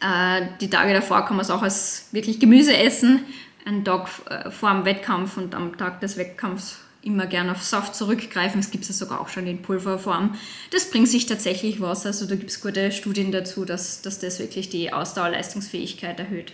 [0.01, 3.21] äh, die Tage davor kann man es auch als wirklich Gemüse essen.
[3.65, 7.95] Einen Tag äh, vor dem Wettkampf und am Tag des Wettkampfs immer gerne auf Saft
[7.95, 8.59] zurückgreifen.
[8.59, 10.35] Es gibt es ja sogar auch schon in Pulverform.
[10.71, 12.05] Das bringt sich tatsächlich was.
[12.05, 16.53] Also da gibt es gute Studien dazu, dass, dass das wirklich die Ausdauerleistungsfähigkeit erhöht.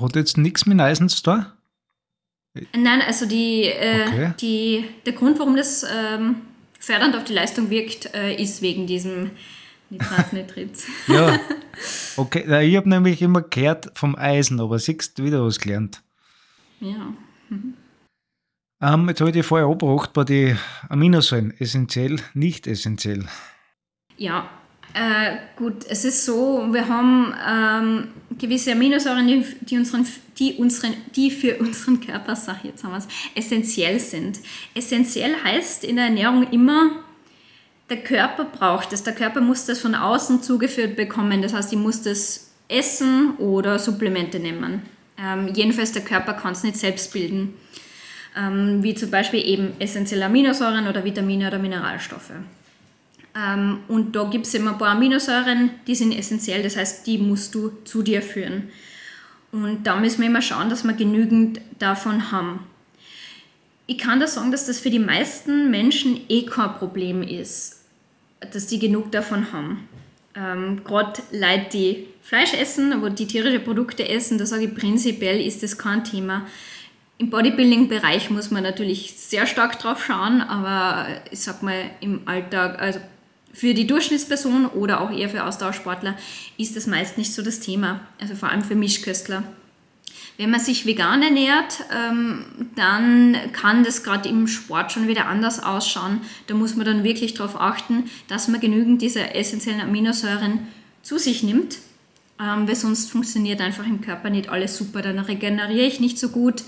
[0.00, 1.46] Hat jetzt nichts mit Eisen zu tun?
[2.74, 4.34] Nein, also die, äh, okay.
[4.40, 6.36] die, der Grund, warum das ähm,
[6.86, 9.32] fördernd auf die Leistung wirkt, äh, ist wegen diesem
[9.90, 10.84] Nitrat, Nitrit.
[11.08, 11.38] ja,
[12.16, 12.68] okay.
[12.68, 16.02] Ich habe nämlich immer gehört vom Eisen, aber siehst du wieder was gelernt.
[16.80, 17.12] Ja.
[17.48, 17.74] Mhm.
[18.80, 20.58] Ähm, jetzt habe ich dir vorher angebracht, bei den
[20.88, 23.26] Aminosäuren essentiell, nicht essentiell.
[24.16, 24.48] Ja,
[24.96, 29.26] äh, gut, es ist so, wir haben ähm, gewisse Aminosäuren,
[29.60, 30.06] die, unseren,
[30.38, 32.96] die, unseren, die für unseren Körper, sag jetzt haben
[33.34, 34.40] essentiell sind.
[34.74, 36.92] Essentiell heißt in der Ernährung immer,
[37.90, 39.02] der Körper braucht es.
[39.02, 41.42] Der Körper muss das von außen zugeführt bekommen.
[41.42, 44.80] Das heißt, ich muss das essen oder Supplemente nehmen.
[45.22, 47.54] Ähm, jedenfalls der Körper kann es nicht selbst bilden.
[48.34, 52.32] Ähm, wie zum Beispiel eben essentielle Aminosäuren oder Vitamine oder Mineralstoffe.
[53.36, 57.18] Ähm, und da gibt es immer ein paar Aminosäuren, die sind essentiell, das heißt, die
[57.18, 58.70] musst du zu dir führen.
[59.52, 62.60] Und da müssen wir immer schauen, dass wir genügend davon haben.
[63.86, 67.76] Ich kann da sagen, dass das für die meisten Menschen eh kein Problem ist
[68.40, 69.88] dass die genug davon haben.
[70.34, 75.40] Ähm, Gerade Leute, die Fleisch essen, aber die tierische Produkte essen, da sage ich prinzipiell,
[75.40, 76.46] ist das kein Thema.
[77.18, 82.78] Im Bodybuilding-Bereich muss man natürlich sehr stark drauf schauen, aber ich sag mal im Alltag,
[82.78, 83.00] also
[83.56, 86.14] für die Durchschnittsperson oder auch eher für Austauschsportler
[86.58, 88.00] ist das meist nicht so das Thema.
[88.20, 89.44] Also vor allem für Mischköstler.
[90.36, 92.44] Wenn man sich vegan ernährt, ähm,
[92.74, 96.20] dann kann das gerade im Sport schon wieder anders ausschauen.
[96.48, 100.68] Da muss man dann wirklich darauf achten, dass man genügend dieser essentiellen Aminosäuren
[101.00, 101.78] zu sich nimmt,
[102.38, 105.00] ähm, weil sonst funktioniert einfach im Körper nicht alles super.
[105.00, 106.62] Dann regeneriere ich nicht so gut.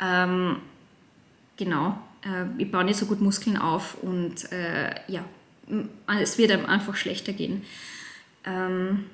[0.00, 0.58] Ähm,
[1.56, 5.24] genau, äh, ich baue nicht so gut Muskeln auf und äh, ja,
[6.20, 7.62] es wird einem einfach schlechter gehen.
[8.44, 9.06] Ähm,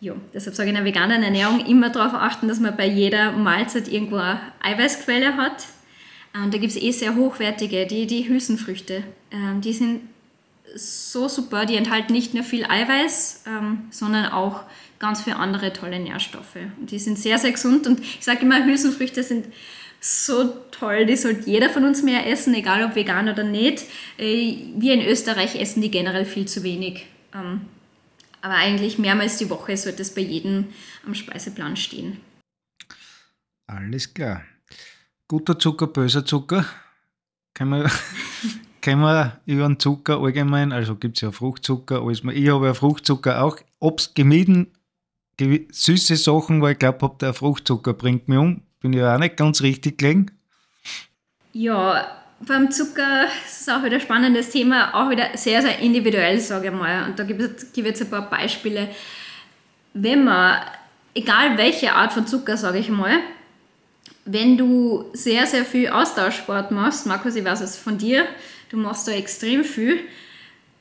[0.00, 3.32] ja, deshalb sage ich in der veganen Ernährung immer darauf achten, dass man bei jeder
[3.32, 5.66] Mahlzeit irgendwo eine Eiweißquelle hat.
[6.34, 9.04] Und da gibt es eh sehr hochwertige, die, die Hülsenfrüchte.
[9.30, 10.00] Ähm, die sind
[10.74, 14.62] so super, die enthalten nicht nur viel Eiweiß, ähm, sondern auch
[14.98, 16.56] ganz viele andere tolle Nährstoffe.
[16.80, 19.46] Und die sind sehr, sehr gesund und ich sage immer, Hülsenfrüchte sind
[20.04, 23.84] so toll, die sollte jeder von uns mehr essen, egal ob vegan oder nicht.
[24.18, 27.06] Äh, wir in Österreich essen die generell viel zu wenig.
[27.32, 27.62] Ähm,
[28.40, 30.66] aber eigentlich mehrmals die Woche sollte es bei jedem
[31.06, 32.20] am Speiseplan stehen.
[33.68, 34.42] Alles klar.
[35.28, 36.66] Guter Zucker, böser Zucker.
[37.54, 37.90] Können wir,
[38.82, 42.74] können wir über den Zucker allgemein, also gibt es ja Fruchtzucker, alles Ich habe ja
[42.74, 43.58] Fruchtzucker auch.
[43.78, 44.72] Obst gemieden,
[45.38, 48.62] süße Sachen, weil ich glaube, der Fruchtzucker bringt mich um.
[48.82, 50.30] Bin ich auch nicht ganz richtig gelegen.
[51.52, 52.06] Ja,
[52.40, 56.68] beim Zucker ist es auch wieder ein spannendes Thema, auch wieder sehr, sehr individuell, sage
[56.68, 57.08] ich mal.
[57.08, 57.44] Und da gebe
[57.74, 58.88] ich jetzt ein paar Beispiele.
[59.94, 60.60] Wenn man,
[61.14, 63.20] egal welche Art von Zucker, sage ich mal,
[64.24, 68.26] wenn du sehr, sehr viel Austauschsport machst, Markus, ich weiß es von dir,
[68.70, 70.00] du machst da extrem viel,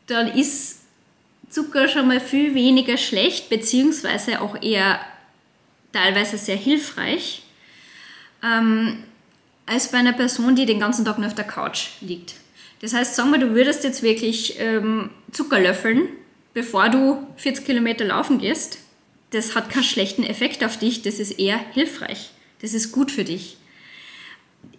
[0.07, 0.81] dann ist
[1.49, 4.99] Zucker schon mal viel weniger schlecht, beziehungsweise auch eher
[5.91, 7.43] teilweise sehr hilfreich,
[8.43, 9.03] ähm,
[9.65, 12.35] als bei einer Person, die den ganzen Tag nur auf der Couch liegt.
[12.81, 16.09] Das heißt, sagen wir, du würdest jetzt wirklich ähm, Zucker löffeln,
[16.53, 18.79] bevor du 40 Kilometer laufen gehst.
[19.29, 22.31] Das hat keinen schlechten Effekt auf dich, das ist eher hilfreich.
[22.61, 23.57] Das ist gut für dich.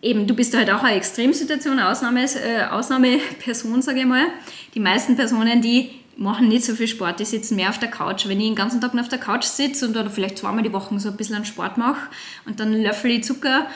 [0.02, 4.26] Eben, du bist halt auch eine Extremsituation, Ausnahme, äh, Ausnahmeperson, sage ich mal.
[4.74, 8.26] Die meisten Personen, die machen nicht so viel Sport, die sitzen mehr auf der Couch.
[8.26, 10.72] Wenn ich den ganzen Tag nur auf der Couch sitze und oder vielleicht zweimal die
[10.72, 12.08] Woche so ein bisschen Sport mache
[12.44, 13.66] und dann löffel ich Zucker,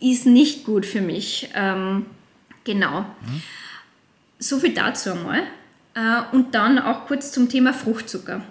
[0.00, 1.50] ist nicht gut für mich.
[1.54, 2.06] Ähm,
[2.64, 3.00] genau.
[3.00, 3.42] Mhm.
[4.38, 5.42] So viel dazu einmal.
[5.94, 8.42] Äh, und dann auch kurz zum Thema Fruchtzucker.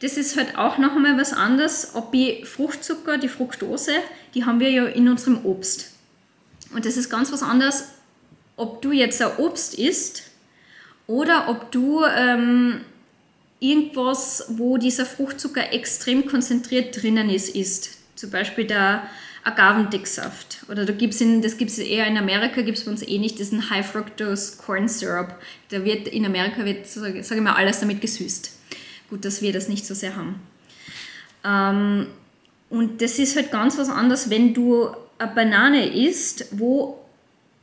[0.00, 3.92] Das ist halt auch noch einmal was anderes, ob ich Fruchtzucker, die Fructose,
[4.34, 5.92] die haben wir ja in unserem Obst.
[6.74, 7.88] Und das ist ganz was anderes,
[8.56, 10.30] ob du jetzt ein Obst isst
[11.06, 12.80] oder ob du ähm,
[13.60, 17.98] irgendwas, wo dieser Fruchtzucker extrem konzentriert drinnen ist, isst.
[18.14, 19.08] Zum Beispiel der
[19.44, 20.64] Agavendicksaft.
[20.68, 23.18] Oder da gibt's in, das gibt es eher in Amerika, gibt es bei uns eh
[23.18, 25.34] nicht, diesen High Fructose Corn Syrup.
[25.68, 28.52] Da wird in Amerika wird, sage sag ich mal, alles damit gesüßt.
[29.10, 30.40] Gut, dass wir das nicht so sehr haben.
[31.44, 32.06] Ähm,
[32.70, 36.98] und das ist halt ganz was anderes, wenn du eine Banane isst, wo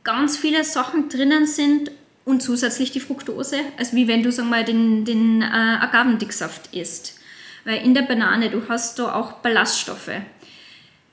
[0.04, 1.90] ganz viele Sachen drinnen sind
[2.24, 7.18] und zusätzlich die Fructose, als wie wenn du sag mal, den, den äh, Agavendicksaft isst.
[7.64, 10.10] Weil in der Banane, du hast da auch Ballaststoffe.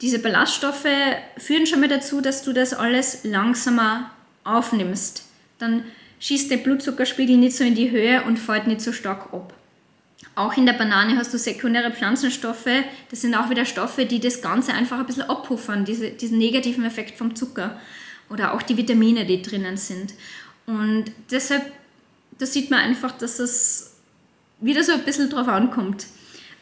[0.02, 0.88] Diese Ballaststoffe
[1.38, 4.12] führen schon mal dazu, dass du das alles langsamer
[4.44, 5.26] aufnimmst.
[5.58, 5.84] Dann
[6.20, 9.54] schießt der Blutzuckerspiegel nicht so in die Höhe und fällt nicht so stark ab.
[10.36, 12.70] Auch in der Banane hast du sekundäre Pflanzenstoffe.
[13.10, 16.86] Das sind auch wieder Stoffe, die das Ganze einfach ein bisschen abpuffern, diese, diesen negativen
[16.86, 17.80] Effekt vom Zucker.
[18.30, 20.14] Oder auch die Vitamine, die drinnen sind.
[20.70, 21.64] Und deshalb,
[22.38, 23.96] da sieht man einfach, dass es
[24.62, 26.06] wieder so ein bisschen drauf ankommt.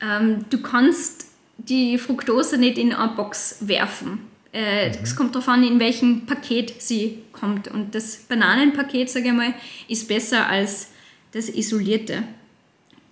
[0.01, 1.25] Ähm, du kannst
[1.57, 4.19] die Fructose nicht in eine Box werfen.
[4.53, 5.03] Äh, mhm.
[5.03, 7.67] Es kommt darauf an, in welchem Paket sie kommt.
[7.67, 9.53] Und das Bananenpaket, sage ich mal,
[9.89, 10.91] ist besser als
[11.33, 12.23] das isolierte.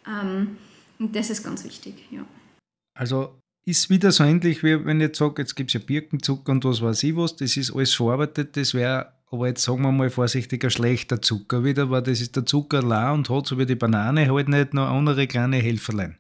[0.08, 0.56] Ähm,
[0.98, 2.26] und das ist ganz wichtig, ja.
[2.98, 3.36] Also
[3.66, 6.64] ist wieder so ähnlich, wie wenn ich jetzt sage, jetzt gibt es ja Birkenzucker und
[6.64, 10.10] was weiß ich was, das ist alles verarbeitet, das wäre aber jetzt sagen wir mal
[10.10, 13.66] vorsichtig ein schlechter Zucker wieder, weil das ist der Zucker allein und hat so wie
[13.66, 16.18] die Banane halt nicht noch andere kleine Helferlein.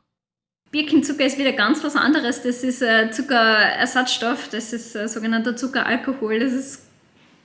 [0.71, 2.43] Birkenzucker ist wieder ganz was anderes.
[2.43, 6.39] Das ist ein Zuckerersatzstoff, das ist ein sogenannter Zuckeralkohol.
[6.39, 6.81] Das ist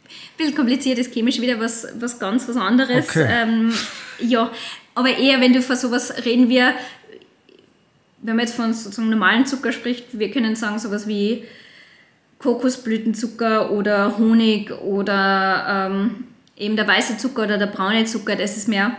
[0.07, 3.09] ein bisschen kompliziert, ist chemisch wieder was, was ganz was anderes.
[3.09, 3.29] Okay.
[3.31, 3.73] Ähm,
[4.19, 4.51] ja,
[4.95, 6.75] aber eher, wenn du von sowas reden wir,
[8.23, 11.45] wenn man jetzt von sozusagen normalen Zucker spricht, wir können sagen sowas wie
[12.41, 16.25] Kokosblütenzucker oder Honig oder ähm,
[16.57, 18.97] eben der weiße Zucker oder der braune Zucker, das ist mehr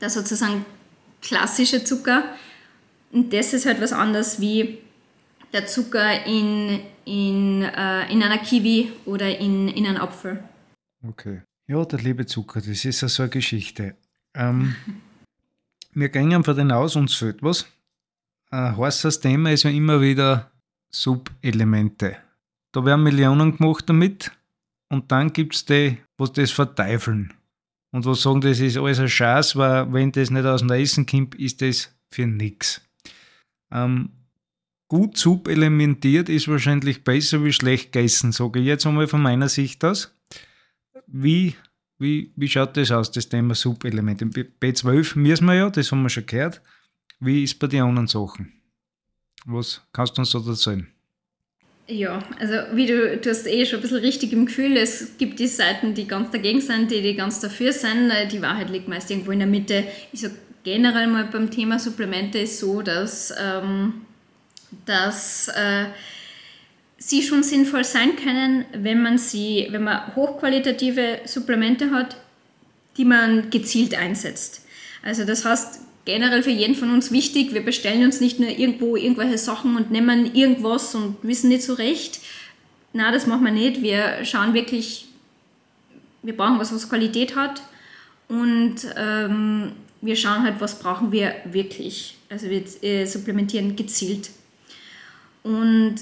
[0.00, 0.64] der sozusagen
[1.22, 2.24] klassische Zucker.
[3.12, 4.78] Und das ist halt was anderes wie
[5.52, 10.42] der Zucker in, in, äh, in einer Kiwi oder in, in einem Apfel.
[11.06, 11.42] Okay.
[11.68, 13.96] Ja, der liebe Zucker, das ist ja so eine Geschichte.
[14.34, 14.76] Ähm,
[15.92, 17.66] wir gehen von den aus, uns fehlt was.
[18.50, 20.50] Ein heißes Thema ist ja immer wieder
[20.90, 22.16] Subelemente.
[22.76, 24.32] Da werden Millionen gemacht damit
[24.90, 27.32] und dann gibt es die, was das verteufeln.
[27.90, 31.06] Und was sagen, das ist alles ein Scheiß, weil wenn das nicht aus dem Essen
[31.06, 32.82] kommt, ist das für nichts.
[33.72, 34.10] Ähm,
[34.88, 39.82] gut subelementiert ist wahrscheinlich besser wie schlecht gegessen, sage ich jetzt einmal von meiner Sicht
[39.82, 40.14] aus.
[41.06, 41.54] Wie,
[41.98, 44.26] wie, wie schaut das aus, das Thema Subelemente?
[44.26, 46.60] B12 müssen wir ja, das haben wir schon gehört.
[47.20, 48.52] Wie ist bei den anderen Sachen?
[49.46, 50.92] Was kannst du uns da erzählen?
[51.88, 55.38] Ja, also wie du, du hast eh schon ein bisschen richtig im Gefühl, es gibt
[55.38, 58.10] die Seiten, die ganz dagegen sind, die, die ganz dafür sind.
[58.32, 59.84] Die Wahrheit liegt meist irgendwo in der Mitte.
[60.12, 60.34] Ich sage
[60.64, 64.02] generell mal beim Thema Supplemente ist so, dass, ähm,
[64.84, 65.84] dass äh,
[66.98, 72.16] sie schon sinnvoll sein können, wenn man sie, wenn man hochqualitative Supplemente hat,
[72.96, 74.66] die man gezielt einsetzt.
[75.04, 78.96] Also das heißt, generell für jeden von uns wichtig, wir bestellen uns nicht nur irgendwo
[78.96, 82.20] irgendwelche Sachen und nehmen irgendwas und wissen nicht so recht.
[82.94, 83.82] Na, das machen wir nicht.
[83.82, 85.06] Wir schauen wirklich,
[86.22, 87.60] wir brauchen was, was Qualität hat
[88.28, 92.16] und ähm, wir schauen halt, was brauchen wir wirklich.
[92.30, 94.30] Also wir äh, supplementieren gezielt.
[95.42, 95.96] Und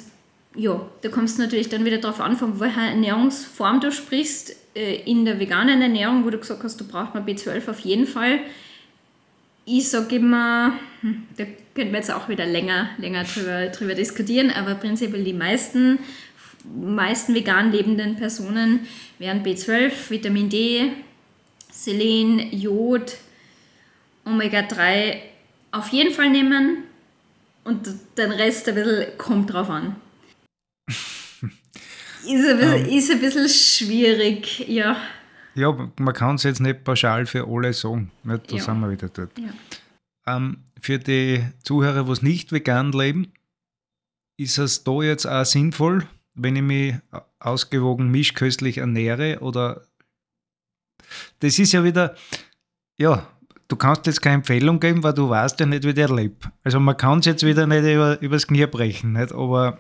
[0.54, 4.54] ja, da kommst du natürlich dann wieder darauf an, von welcher Ernährungsform du sprichst.
[4.74, 8.06] Äh, in der veganen Ernährung, wo du gesagt hast, du brauchst mal B12 auf jeden
[8.06, 8.40] Fall.
[9.66, 14.50] Ich sage immer, hm, da könnten wir jetzt auch wieder länger, länger drüber, drüber diskutieren,
[14.50, 15.98] aber prinzipiell die meisten,
[16.64, 18.86] meisten vegan lebenden Personen
[19.18, 20.92] wären B12, Vitamin D,
[21.70, 23.16] Selen, Jod,
[24.24, 25.16] Omega-3
[25.72, 26.84] auf jeden Fall nehmen.
[27.64, 27.88] und
[28.18, 29.96] den Rest ein bisschen kommt drauf an.
[30.88, 31.00] ist,
[32.22, 32.98] ein bisschen, um, ähm.
[32.98, 35.00] ist ein bisschen schwierig, ja.
[35.54, 38.10] Ja, man kann es jetzt nicht pauschal für alle sagen.
[38.24, 38.62] Da ja.
[38.62, 39.38] sind wir wieder dort.
[39.38, 40.36] Ja.
[40.36, 43.32] Ähm, für die Zuhörer, die nicht vegan leben,
[44.36, 46.94] ist es da jetzt auch sinnvoll, wenn ich mich
[47.38, 49.38] ausgewogen mischköstlich ernähre?
[49.40, 49.82] Oder
[51.38, 52.16] das ist ja wieder,
[52.98, 53.26] ja,
[53.68, 56.48] du kannst jetzt keine Empfehlung geben, weil du weißt ja nicht, wie der lebt.
[56.62, 59.32] Also man kann es jetzt wieder nicht über, übers Knie brechen, nicht?
[59.32, 59.78] aber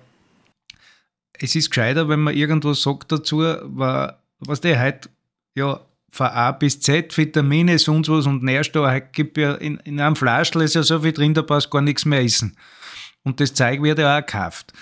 [1.32, 5.08] es ist gescheiter, wenn man irgendwas sagt dazu, weil, was der heute,
[5.54, 10.00] ja, von A bis Z, Vitamine, sonst was und Nährstoffe, heute gibt ja in, in
[10.00, 12.56] einem Flaschel ist ja so viel drin, da brauchst du gar nichts mehr essen.
[13.24, 14.72] Und das Zeug wird ja auch gekauft.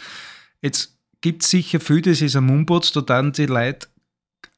[0.61, 3.89] Jetzt gibt es sicher viel, das ist ein Mumputz, da dann die Leute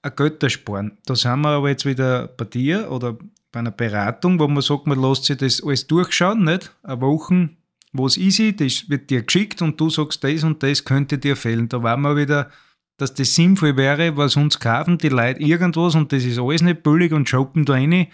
[0.02, 0.98] ein Götter sparen.
[1.06, 3.16] Da sind wir aber jetzt wieder bei dir oder
[3.52, 6.74] bei einer Beratung, wo man sagt, man lässt sich das alles durchschauen, nicht?
[6.82, 7.50] Eine Woche,
[7.92, 11.36] wo es easy, das wird dir geschickt und du sagst, das und das könnte dir
[11.36, 11.68] fehlen.
[11.68, 12.50] Da war man wieder,
[12.96, 16.82] dass das sinnvoll wäre, weil sonst kaufen die Leute irgendwas und das ist alles nicht
[16.82, 18.08] billig und shoppen da rein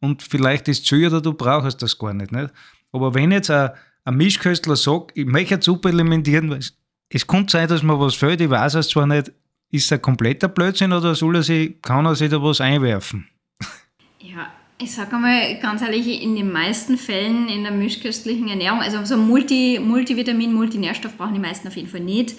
[0.00, 2.52] und vielleicht ist es zu oder du brauchst das gar nicht, nicht?
[2.92, 3.70] Aber wenn jetzt ein,
[4.04, 6.76] ein Mischköstler sagt, ich möchte jetzt supplementieren, es,
[7.08, 9.32] es kann sein, dass mir was fehlt, ich weiß es zwar nicht,
[9.70, 13.28] ist es ein kompletter Blödsinn oder soll er sich, kann er sich da was einwerfen?
[14.20, 19.04] Ja, ich sage einmal ganz ehrlich, in den meisten Fällen in der mischköstlichen Ernährung, also
[19.04, 22.34] so Multi, Multivitamin, Multinährstoff brauchen die meisten auf jeden Fall nicht.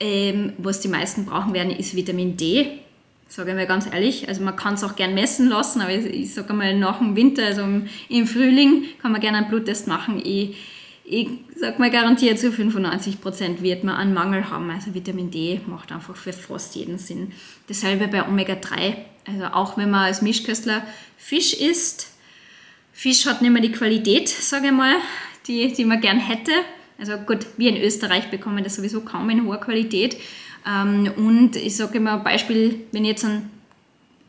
[0.00, 2.78] Ähm, was die meisten brauchen werden, ist Vitamin D.
[3.26, 4.28] Sage ich mal ganz ehrlich.
[4.28, 7.14] Also man kann es auch gern messen lassen, aber ich, ich sage mal nach dem
[7.14, 7.62] Winter, also
[8.08, 10.22] im, Frühling, kann man gerne einen Bluttest machen.
[10.24, 10.56] Ich,
[11.04, 14.70] ich sage mal garantiert zu 95 Prozent wird man einen Mangel haben.
[14.70, 17.32] Also Vitamin D macht einfach für fast jeden Sinn.
[17.66, 18.96] Dasselbe bei Omega 3.
[19.26, 20.82] Also auch wenn man als Mischköstler
[21.18, 22.12] Fisch isst,
[22.92, 24.96] Fisch hat nicht mehr die Qualität, sage ich mal,
[25.46, 26.52] die, die man gern hätte.
[26.98, 30.16] Also gut, wir in Österreich bekommen das sowieso kaum in hoher Qualität.
[30.66, 33.50] Ähm, und ich sage immer Beispiel, wenn ich jetzt einen,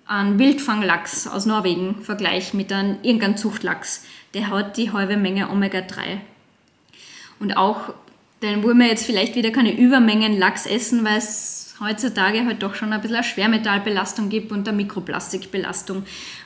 [0.05, 5.81] einen Wildfanglachs aus Norwegen vergleiche mit einem irgendeinem Zuchtlachs, der hat die halbe Menge Omega
[5.81, 6.21] 3
[7.39, 7.93] und auch,
[8.41, 12.75] dann wollen wir jetzt vielleicht wieder keine Übermengen Lachs essen, weil es heutzutage halt doch
[12.75, 15.97] schon ein bisschen eine Schwermetallbelastung gibt und eine Mikroplastikbelastung.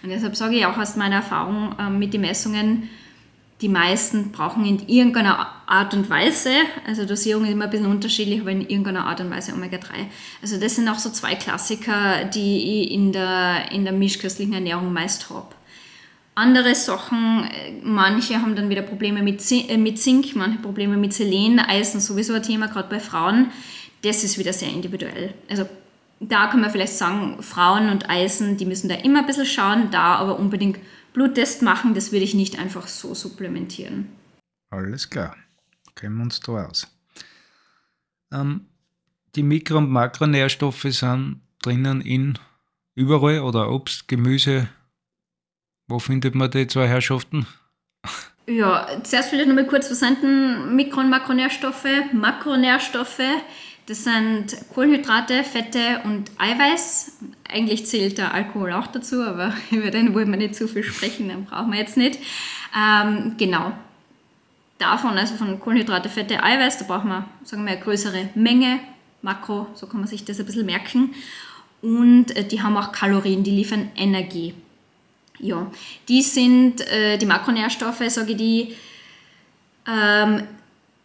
[0.03, 2.89] Und deshalb sage ich auch aus meiner Erfahrung äh, mit den Messungen,
[3.63, 6.51] die meisten brauchen in irgendeiner Art und Weise,
[6.85, 9.87] also Dosierung ist immer ein bisschen unterschiedlich, aber in irgendeiner Art und Weise Omega-3.
[10.41, 14.91] Also das sind auch so zwei Klassiker, die ich in der, in der mischköstlichen Ernährung
[14.91, 15.47] meist habe.
[16.35, 21.59] Andere Sachen, äh, manche haben dann wieder Probleme äh, mit Zink, manche Probleme mit Selen,
[21.59, 23.51] Eisen sowieso ein Thema, gerade bei Frauen.
[24.01, 25.33] Das ist wieder sehr individuell.
[25.49, 25.65] Also
[26.19, 29.89] da kann man vielleicht sagen, Frauen und Eisen, die müssen da immer ein bisschen schauen,
[29.91, 30.79] da aber unbedingt
[31.13, 34.09] Bluttest machen, das würde ich nicht einfach so supplementieren.
[34.69, 35.35] Alles klar,
[35.95, 36.87] kennen wir uns da aus.
[38.31, 38.67] Ähm,
[39.35, 42.37] die Mikro- und Makronährstoffe sind drinnen in
[42.95, 44.67] überall oder Obst, Gemüse,
[45.87, 47.47] wo findet man die zwei Herrschaften?
[48.45, 51.87] Ja, zuerst vielleicht nochmal kurz, was sind denn Mikro- und Makronährstoffe?
[52.11, 53.21] Makronährstoffe,
[53.85, 57.17] das sind Kohlenhydrate, Fette und Eiweiß.
[57.49, 61.27] Eigentlich zählt der Alkohol auch dazu, aber über den wollen wir nicht zu viel sprechen,
[61.27, 62.19] den brauchen wir jetzt nicht.
[62.77, 63.73] Ähm, genau.
[64.79, 68.79] Davon, also von Kohlenhydrate, Fette, Eiweiß, da brauchen wir, sagen wir, eine größere Menge.
[69.21, 71.13] Makro, so kann man sich das ein bisschen merken.
[71.81, 74.53] Und äh, die haben auch Kalorien, die liefern Energie.
[75.39, 75.69] Ja,
[76.07, 78.75] die sind, äh, die Makronährstoffe, sage ich, die
[79.87, 80.43] ähm,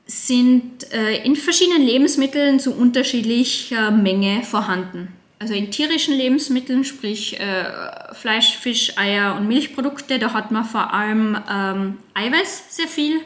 [0.08, 5.12] sind äh, in verschiedenen Lebensmitteln zu unterschiedlicher Menge vorhanden.
[5.38, 10.92] Also in tierischen Lebensmitteln, sprich äh, Fleisch, Fisch, Eier und Milchprodukte, da hat man vor
[10.92, 13.20] allem ähm, Eiweiß sehr viel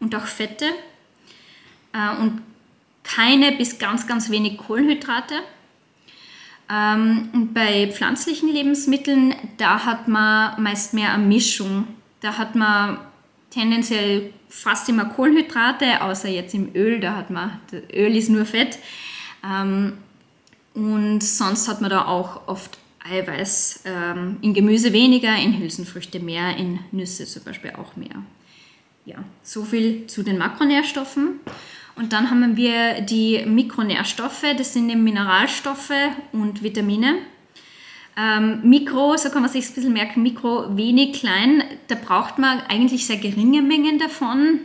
[0.00, 0.66] und auch Fette
[1.92, 2.40] äh, und
[3.02, 5.34] keine bis ganz, ganz wenig Kohlenhydrate.
[6.70, 11.88] Ähm, und bei pflanzlichen Lebensmitteln, da hat man meist mehr eine Mischung.
[12.20, 12.98] Da hat man
[13.50, 17.60] tendenziell fast immer Kohlenhydrate, außer jetzt im Öl, da hat man,
[17.92, 18.78] Öl ist nur Fett.
[19.44, 19.98] Ähm,
[20.74, 22.78] und sonst hat man da auch oft
[23.10, 23.82] Eiweiß.
[23.84, 28.22] Ähm, in Gemüse weniger, in Hülsenfrüchte mehr, in Nüsse zum Beispiel auch mehr.
[29.04, 31.40] Ja, so viel zu den Makronährstoffen.
[31.96, 35.92] Und dann haben wir die Mikronährstoffe, das sind die Mineralstoffe
[36.32, 37.18] und Vitamine.
[38.18, 42.60] Ähm, Mikro, so kann man sich ein bisschen merken, Mikro wenig klein, da braucht man
[42.68, 44.58] eigentlich sehr geringe Mengen davon.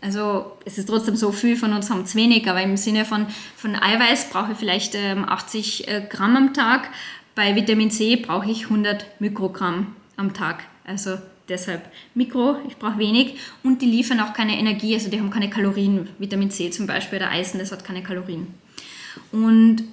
[0.00, 3.26] Also es ist trotzdem so viel, von uns haben es wenig, aber im Sinne von,
[3.56, 6.88] von Eiweiß brauche ich vielleicht ähm, 80 äh, Gramm am Tag.
[7.34, 10.64] Bei Vitamin C brauche ich 100 Mikrogramm am Tag.
[10.84, 11.18] Also
[11.48, 11.82] deshalb
[12.14, 16.08] Mikro, ich brauche wenig und die liefern auch keine Energie, also die haben keine Kalorien.
[16.18, 18.46] Vitamin C zum Beispiel oder Eisen, das hat keine Kalorien.
[19.32, 19.84] Und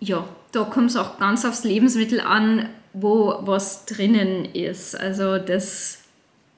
[0.00, 0.26] ja,
[0.56, 4.98] da kommt es auch ganz aufs Lebensmittel an, wo was drinnen ist.
[4.98, 5.98] Also das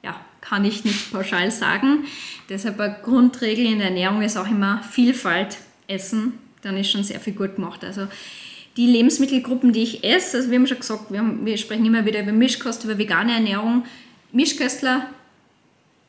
[0.04, 2.04] ja, kann ich nicht pauschal sagen.
[2.48, 5.58] Deshalb eine Grundregel in der Ernährung ist auch immer Vielfalt
[5.88, 6.34] essen.
[6.62, 7.84] Dann ist schon sehr viel gut gemacht.
[7.84, 8.06] Also
[8.76, 12.06] die Lebensmittelgruppen, die ich esse, also wir haben schon gesagt, wir, haben, wir sprechen immer
[12.06, 13.84] wieder über Mischkost, über vegane Ernährung.
[14.30, 15.06] Mischköstler,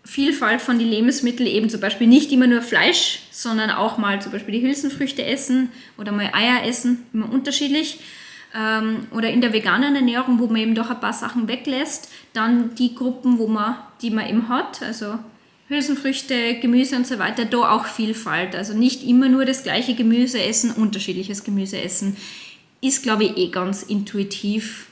[0.10, 4.32] Vielfalt von den Lebensmitteln, eben zum Beispiel nicht immer nur Fleisch, sondern auch mal zum
[4.32, 5.70] Beispiel die Hülsenfrüchte essen
[6.00, 8.00] oder mal Eier essen, immer unterschiedlich.
[8.58, 12.74] Ähm, oder in der veganen Ernährung, wo man eben doch ein paar Sachen weglässt, dann
[12.74, 15.20] die Gruppen, wo man, die man eben hat, also
[15.68, 18.56] Hülsenfrüchte, Gemüse und so weiter, da auch Vielfalt.
[18.56, 22.18] Also nicht immer nur das gleiche Gemüse essen, unterschiedliches Gemüse essen.
[22.82, 24.88] Ist, glaube ich, eh ganz intuitiv.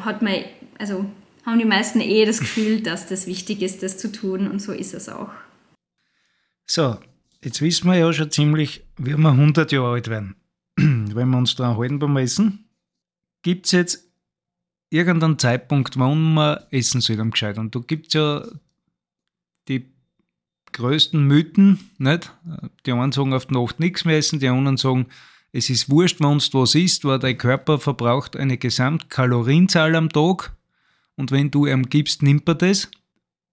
[0.00, 0.36] Hat man,
[0.78, 1.04] also
[1.46, 4.72] haben die meisten eh das Gefühl, dass das wichtig ist, das zu tun und so
[4.72, 5.30] ist es auch.
[6.66, 6.98] So,
[7.42, 10.34] jetzt wissen wir ja schon ziemlich, wie wir 100 Jahre alt werden,
[10.76, 12.68] wenn wir uns da halten beim Essen.
[13.42, 14.04] Gibt es jetzt
[14.90, 17.58] irgendeinen Zeitpunkt, wann man essen soll am Gescheit?
[17.58, 18.44] Und da gibt es ja
[19.68, 19.86] die
[20.72, 22.32] größten Mythen, nicht?
[22.84, 25.06] Die einen sagen auf die Nacht nichts mehr essen, die anderen sagen,
[25.52, 30.55] es ist wurscht, wenn du was isst, weil dein Körper verbraucht eine Gesamtkalorienzahl am Tag
[31.16, 32.90] und wenn du ihm gibst, nimmt er das.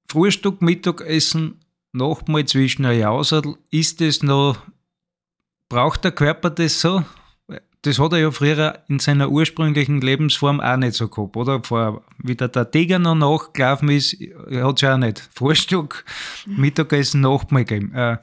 [0.10, 1.60] Frühstück, Mittagessen,
[1.94, 4.58] Nachtmahl zwischen ein Jauserl, ist das noch,
[5.70, 7.04] braucht der Körper das so?
[7.84, 11.62] Das hat er ja früher in seiner ursprünglichen Lebensform auch nicht so gehabt, oder?
[11.64, 16.06] Vor, wie der, der Tiger noch nachgelaufen ist, hat es ja auch nicht Frühstück,
[16.46, 17.94] Mittagessen, Nachtmahl gegeben.
[17.94, 18.20] Äh,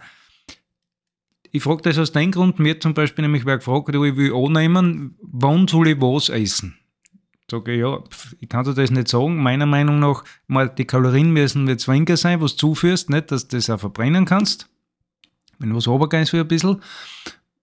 [1.52, 5.18] ich frage das aus dem Grund, mir zum Beispiel nämlich wer gefragt, ich will annehmen,
[5.20, 6.79] wann soll ich was essen?
[7.50, 8.02] Sage ich, ja,
[8.38, 9.42] ich kann dir das nicht sagen.
[9.42, 13.48] Meiner Meinung nach, mal die Kalorien müssen nicht weniger sein, was du zuführst, nicht, dass
[13.48, 14.68] du das auch verbrennen kannst.
[15.58, 16.80] Wenn was runtergehst für ein bisschen.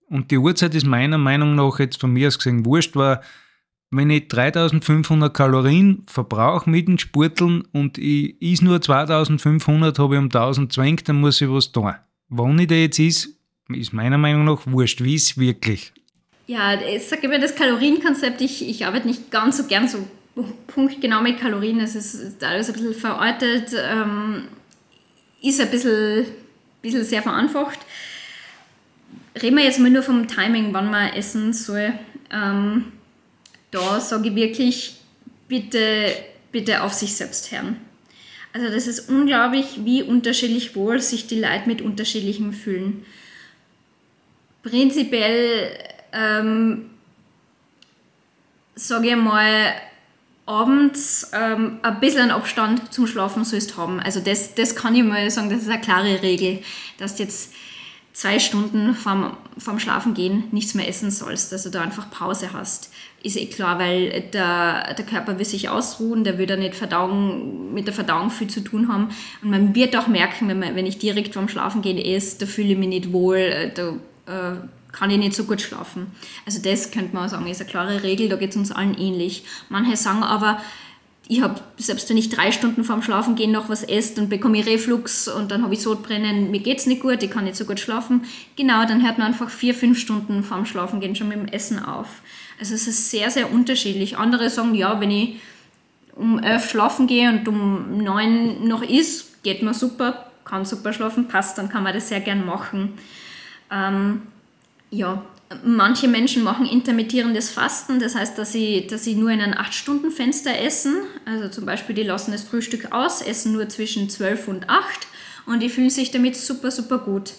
[0.10, 3.22] Und die Uhrzeit ist meiner Meinung nach jetzt von mir aus gesehen wurscht, weil
[3.90, 10.20] wenn ich 3500 Kalorien verbrauche mit den Sporteln und ich is nur 2500, habe ich
[10.20, 11.94] um 1000 zwängt, dann muss ich was tun.
[12.30, 13.30] Wann ich da jetzt ist,
[13.70, 15.94] ist meiner Meinung nach wurscht, wie es wirklich.
[16.48, 20.08] Ja, ich sage immer das Kalorienkonzept, ich, ich arbeite nicht ganz so gern so
[20.68, 24.48] punktgenau mit Kalorien, es ist alles ein bisschen verortet, ähm,
[25.42, 26.26] ist ein bisschen,
[26.82, 27.80] bisschen sehr vereinfacht.
[29.42, 31.94] Reden wir jetzt mal nur vom Timing, wann man essen soll.
[32.32, 32.94] Ähm,
[33.72, 35.02] da sage ich wirklich,
[35.50, 36.14] bitte,
[36.54, 37.76] bitte auf sich selbst hören.
[38.54, 43.06] Also das ist unglaublich, wie unterschiedlich wohl sich die Leute mit unterschiedlichem fühlen.
[44.64, 45.78] Prinzipiell
[46.18, 46.90] ähm,
[48.76, 49.74] sage ich mal,
[50.46, 54.00] abends ähm, ein bisschen Abstand zum Schlafen sollst haben.
[54.00, 56.60] Also das, das kann ich mal sagen, das ist eine klare Regel,
[56.98, 57.54] dass du jetzt
[58.14, 62.92] zwei Stunden vorm, vorm Schlafen gehen nichts mehr essen sollst, also da einfach Pause hast.
[63.22, 67.74] Ist eh klar, weil der, der Körper will sich ausruhen, der will da nicht Verdauung,
[67.74, 69.10] mit der Verdauung viel zu tun haben.
[69.44, 72.46] Und man wird auch merken, wenn, man, wenn ich direkt vorm Schlafen gehen esse, da
[72.46, 73.90] fühle ich mich nicht wohl, da
[74.28, 74.56] äh,
[74.98, 76.08] kann ich nicht so gut schlafen.
[76.46, 79.44] Also das könnte man sagen, ist eine klare Regel, da geht es uns allen ähnlich.
[79.70, 80.60] Manche sagen aber,
[81.30, 84.60] ich habe, selbst wenn ich drei Stunden vorm Schlafen gehen noch was esse, dann bekomme
[84.60, 87.58] ich Reflux und dann habe ich Sodbrennen, mir geht es nicht gut, ich kann nicht
[87.58, 88.24] so gut schlafen.
[88.56, 91.84] Genau, dann hört man einfach vier, fünf Stunden vorm Schlafen gehen schon mit dem Essen
[91.84, 92.08] auf.
[92.60, 94.18] Also es ist sehr, sehr unterschiedlich.
[94.18, 95.42] Andere sagen, ja, wenn ich
[96.16, 101.28] um elf schlafen gehe und um neun noch ist, geht mir super, kann super schlafen,
[101.28, 102.94] passt, dann kann man das sehr gern machen.
[103.70, 104.22] Ähm,
[104.90, 105.24] ja,
[105.64, 110.60] manche Menschen machen intermittierendes Fasten, das heißt, dass sie, dass sie nur in einem 8-Stunden-Fenster
[110.60, 110.96] essen.
[111.26, 115.08] Also zum Beispiel, die lassen das Frühstück aus, essen nur zwischen 12 und 8
[115.46, 117.34] und die fühlen sich damit super, super gut.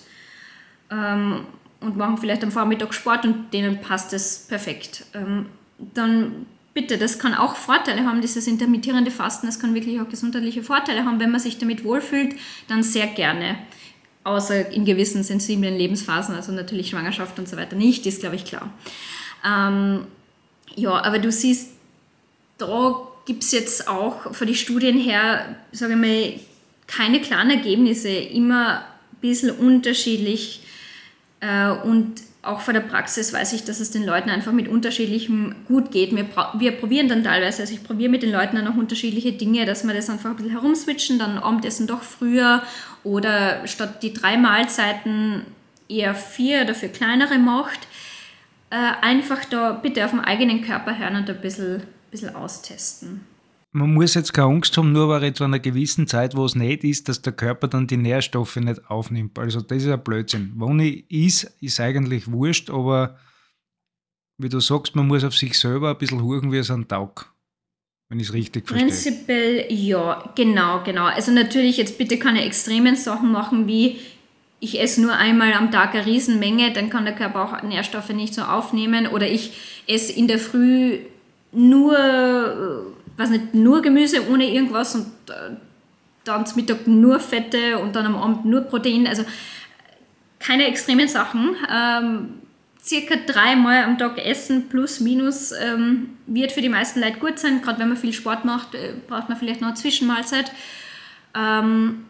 [0.90, 1.44] Ähm,
[1.80, 5.04] und machen vielleicht am Vormittag Sport und denen passt es perfekt.
[5.14, 5.46] Ähm,
[5.78, 10.62] dann bitte, das kann auch Vorteile haben, dieses intermittierende Fasten, das kann wirklich auch gesundheitliche
[10.62, 11.20] Vorteile haben.
[11.20, 12.34] Wenn man sich damit wohlfühlt,
[12.66, 13.58] dann sehr gerne
[14.28, 18.44] außer in gewissen sensiblen Lebensphasen, also natürlich Schwangerschaft und so weiter nicht, ist glaube ich
[18.44, 18.70] klar.
[19.44, 20.06] Ähm,
[20.76, 21.70] ja, aber du siehst,
[22.58, 26.40] da gibt es jetzt auch von den Studien her, sage ich mal,
[26.86, 30.62] keine klaren Ergebnisse, immer ein bisschen unterschiedlich
[31.84, 35.90] und auch von der Praxis weiß ich, dass es den Leuten einfach mit unterschiedlichem gut
[35.90, 36.14] geht.
[36.14, 36.26] Wir,
[36.58, 39.84] wir probieren dann teilweise, also ich probiere mit den Leuten dann auch unterschiedliche Dinge, dass
[39.84, 42.62] wir das einfach ein bisschen herumswitchen, dann Abendessen doch früher
[43.04, 45.42] oder statt die drei Mahlzeiten
[45.88, 47.80] eher vier oder für kleinere macht.
[48.70, 53.26] Äh, einfach da bitte auf den eigenen Körper hören und ein bisschen, bisschen austesten.
[53.72, 56.84] Man muss jetzt keine Angst haben, nur weil zu einer gewissen Zeit, wo es nicht
[56.84, 59.38] ist, dass der Körper dann die Nährstoffe nicht aufnimmt.
[59.38, 60.52] Also das ist ein Blödsinn.
[60.56, 63.18] Wann ich ist, ist eigentlich wurscht, aber
[64.38, 67.26] wie du sagst, man muss auf sich selber ein bisschen huchen, wie es ein Taug.
[68.08, 68.88] Wenn ich es richtig verstehe.
[68.88, 71.04] Prinzipiell ja, genau, genau.
[71.04, 73.98] Also natürlich jetzt bitte keine extremen Sachen machen wie
[74.60, 78.34] ich esse nur einmal am Tag eine Riesenmenge, dann kann der Körper auch Nährstoffe nicht
[78.34, 79.06] so aufnehmen.
[79.06, 79.52] Oder ich
[79.86, 80.98] esse in der Früh
[81.52, 81.96] nur,
[83.18, 85.56] was nicht, nur Gemüse ohne irgendwas und äh,
[86.24, 89.06] dann zum Mittag nur Fette und dann am Abend nur Protein.
[89.06, 89.24] Also
[90.38, 91.56] keine extremen Sachen.
[91.70, 92.28] Ähm,
[92.82, 97.60] circa dreimal am Tag essen plus minus ähm, wird für die meisten Leute gut sein.
[97.60, 100.52] Gerade wenn man viel Sport macht, äh, braucht man vielleicht noch eine Zwischenmahlzeit.
[101.34, 102.04] Ähm,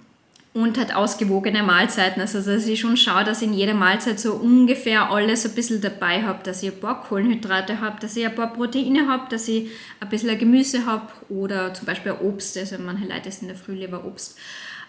[0.54, 2.20] und hat ausgewogene Mahlzeiten.
[2.20, 5.80] Also dass ich schon schaue, dass ich in jeder Mahlzeit so ungefähr alles ein bisschen
[5.80, 9.46] dabei habe, dass ich ein paar Kohlenhydrate habe, dass ich ein paar Proteine habe, dass
[9.48, 9.70] ich
[10.00, 12.56] ein bisschen Gemüse habe oder zum Beispiel Obst.
[12.56, 14.38] Also manche Leute essen in der Früh lieber Obst.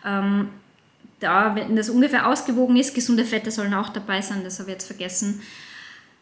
[0.06, 0.50] Ähm,
[1.20, 4.76] da, wenn das ungefähr ausgewogen ist, gesunde Fette sollen auch dabei sein, das habe ich
[4.76, 5.42] jetzt vergessen,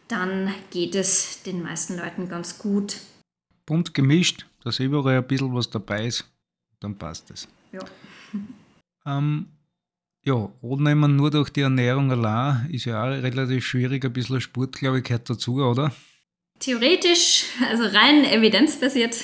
[0.07, 2.97] dann geht es den meisten Leuten ganz gut.
[3.65, 6.25] Bunt gemischt, dass überall ein bisschen was dabei ist,
[6.79, 7.47] dann passt es.
[7.71, 7.81] Ja.
[9.07, 9.47] Ähm,
[10.23, 14.03] ja, Abnehmen nur durch die Ernährung allein ist ja auch relativ schwierig.
[14.03, 15.93] Ein bisschen Sport, glaube ich, gehört dazu, oder?
[16.59, 19.15] Theoretisch, also rein evidenzbasiert,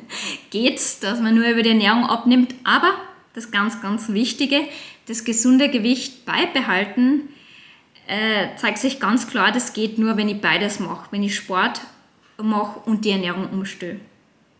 [0.50, 2.54] geht es, dass man nur über die Ernährung abnimmt.
[2.64, 2.94] Aber
[3.34, 4.62] das ganz, ganz Wichtige,
[5.06, 7.28] das gesunde Gewicht beibehalten,
[8.06, 11.08] äh, zeigt sich ganz klar, das geht nur, wenn ich beides mache.
[11.10, 11.82] Wenn ich Sport
[12.42, 14.00] mache und die Ernährung umstelle.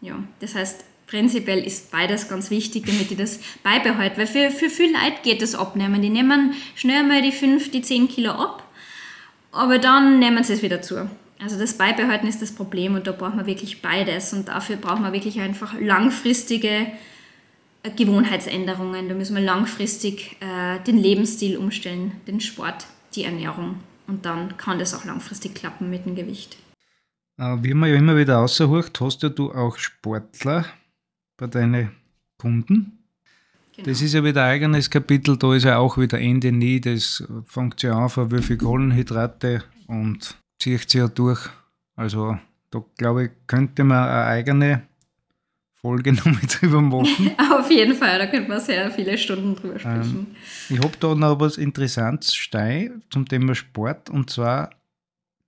[0.03, 4.19] Ja, das heißt, prinzipiell ist beides ganz wichtig, damit ich das beibehalte.
[4.19, 6.03] Weil für, für viele Leute geht das Abnehmen.
[6.03, 8.65] Die nehmen schnell mal die 5, die 10 Kilo ab,
[9.53, 11.09] aber dann nehmen sie es wieder zu.
[11.39, 15.01] Also das Beibehalten ist das Problem und da braucht man wirklich beides und dafür braucht
[15.01, 16.87] man wirklich einfach langfristige
[17.83, 19.09] äh, Gewohnheitsänderungen.
[19.09, 24.79] Da müssen wir langfristig äh, den Lebensstil umstellen, den Sport, die Ernährung und dann kann
[24.79, 26.57] das auch langfristig klappen mit dem Gewicht.
[27.39, 30.65] Äh, wie man ja immer wieder außerhucht, hast ja du auch Sportler,
[31.37, 31.91] bei deinen
[32.39, 32.99] Kunden.
[33.77, 33.89] Genau.
[33.89, 37.23] Das ist ja wieder ein eigenes Kapitel, da ist ja auch wieder Ende nie, das
[37.45, 41.41] fängt ja an von wie viel Kohlenhydrate und zieht sich ja durch.
[41.95, 42.39] Also
[42.71, 44.83] da glaube ich, könnte man eine eigene
[45.75, 47.31] Folge nochmal drüber machen.
[47.53, 50.27] Auf jeden Fall, da könnte man sehr viele Stunden drüber sprechen.
[50.31, 50.37] Ähm,
[50.71, 54.71] ich habe da noch was Interessantes stein zum Thema Sport und zwar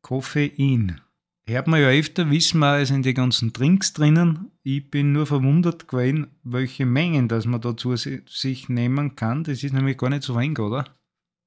[0.02, 1.01] Koffein.
[1.49, 4.51] Hört man ja öfter, wissen wir, es sind die ganzen Drinks drinnen.
[4.65, 9.45] Ich bin nur verwundert gewesen, welche Mengen das man dazu sich nehmen kann.
[9.45, 10.85] Das ist nämlich gar nicht so wenig, oder?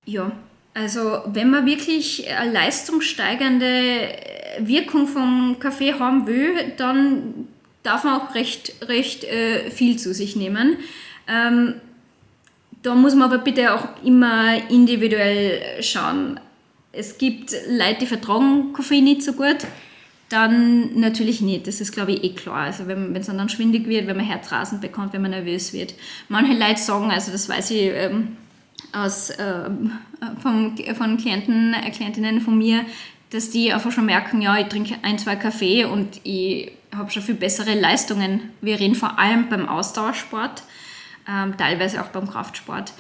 [0.07, 0.31] Ja,
[0.73, 4.15] also wenn man wirklich eine leistungssteigernde
[4.61, 7.47] Wirkung vom Kaffee haben will, dann
[7.83, 10.77] darf man auch recht, recht äh, viel zu sich nehmen.
[11.27, 11.75] Ähm,
[12.81, 16.39] da muss man aber bitte auch immer individuell schauen.
[16.91, 19.67] Es gibt Leute, die vertragen Koffein nicht so gut
[20.31, 21.67] dann natürlich nicht.
[21.67, 22.57] Das ist, glaube ich, eh klar.
[22.57, 25.93] Also wenn es dann schwindig wird, wenn man Herzrasen bekommt, wenn man nervös wird.
[26.29, 28.37] Manche Leute sagen, also das weiß ich ähm,
[28.93, 29.91] aus, ähm,
[30.41, 32.85] vom, von Klienten, Klientinnen von mir,
[33.31, 37.23] dass die einfach schon merken, ja, ich trinke ein, zwei Kaffee und ich habe schon
[37.23, 38.51] viel bessere Leistungen.
[38.61, 40.63] Wir reden vor allem beim Ausdauersport,
[41.29, 42.93] ähm, teilweise auch beim Kraftsport.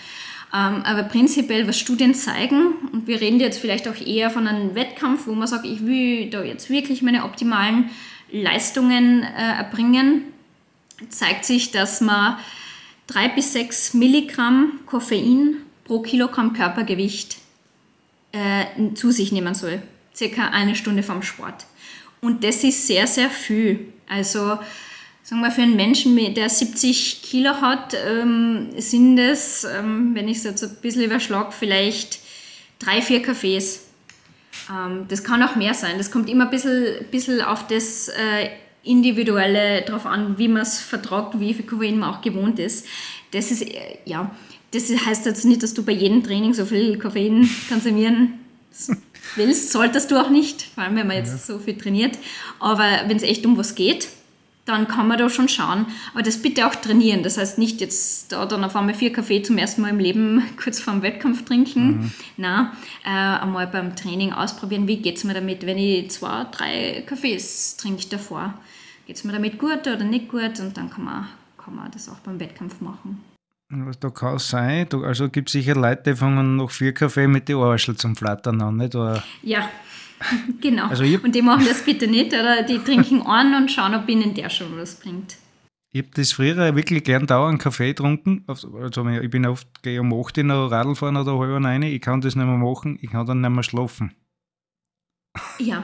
[0.53, 4.75] Ähm, aber prinzipiell, was Studien zeigen, und wir reden jetzt vielleicht auch eher von einem
[4.75, 7.89] Wettkampf, wo man sagt, ich will da jetzt wirklich meine optimalen
[8.31, 10.23] Leistungen äh, erbringen,
[11.09, 12.37] zeigt sich, dass man
[13.07, 17.37] drei bis sechs Milligramm Koffein pro Kilogramm Körpergewicht
[18.33, 19.81] äh, zu sich nehmen soll.
[20.13, 21.65] Circa eine Stunde vom Sport.
[22.19, 23.91] Und das ist sehr, sehr viel.
[24.07, 24.59] Also
[25.23, 30.37] sagen wir, für einen Menschen, der 70 Kilo hat, ähm, sind es, ähm, wenn ich
[30.37, 32.19] es jetzt ein bisschen überschlage, vielleicht
[32.79, 33.85] drei, vier Kaffees.
[34.69, 35.97] Ähm, das kann auch mehr sein.
[35.97, 38.49] Das kommt immer ein bisschen, bisschen auf das äh,
[38.83, 42.87] Individuelle drauf an, wie man es vertragt, wie viel Koffein man auch gewohnt ist.
[43.31, 44.31] Das ist, äh, ja,
[44.71, 48.39] das heißt jetzt nicht, dass du bei jedem Training so viel Koffein konsumieren
[49.35, 49.71] willst.
[49.71, 51.55] Solltest du auch nicht, vor allem wenn man jetzt ja.
[51.55, 52.17] so viel trainiert.
[52.59, 54.07] Aber wenn es echt um was geht,
[54.65, 55.85] dann kann man da schon schauen.
[56.13, 57.23] Aber das bitte auch trainieren.
[57.23, 60.43] Das heißt nicht jetzt da dann auf einmal vier Kaffee zum ersten Mal im Leben
[60.61, 61.87] kurz vor dem Wettkampf trinken.
[61.87, 62.11] Mhm.
[62.37, 62.67] Nein,
[63.03, 67.77] äh, einmal beim Training ausprobieren, wie geht es mir damit, wenn ich zwei, drei Kaffees
[67.77, 68.53] trinke davor.
[69.07, 70.59] Geht es mir damit gut oder nicht gut?
[70.59, 71.27] Und dann kann man,
[71.57, 73.23] kann man das auch beim Wettkampf machen.
[74.01, 74.87] Da kann es sein.
[75.03, 78.61] Also gibt es sicher Leute, die fangen noch vier Kaffee mit den Arschel zum Flattern
[78.61, 78.95] an, nicht?
[78.95, 79.23] Oder?
[79.43, 79.69] Ja,
[80.61, 80.87] genau.
[80.87, 84.33] Also und die machen das bitte nicht, oder die trinken an und schauen, ob ihnen
[84.33, 85.37] der schon was bringt.
[85.93, 88.45] Ich habe das früher wirklich gern dauernd Kaffee getrunken.
[88.47, 88.79] Also
[89.21, 91.83] ich bin oft gehe um 8 Uhr noch Radl fahren oder halb rein.
[91.83, 94.13] Ich kann das nicht mehr machen, ich kann dann nicht mehr schlafen.
[95.59, 95.83] Ja,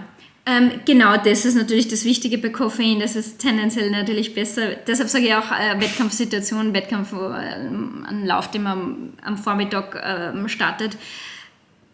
[0.49, 3.01] ähm, genau, das ist natürlich das Wichtige bei Koffein.
[3.01, 4.76] Das ist tendenziell natürlich besser.
[4.88, 10.47] Deshalb sage ich auch äh, Wettkampfsituationen, Wettkampf, äh, ein Lauf, den man am Vormittag äh,
[10.47, 10.97] startet.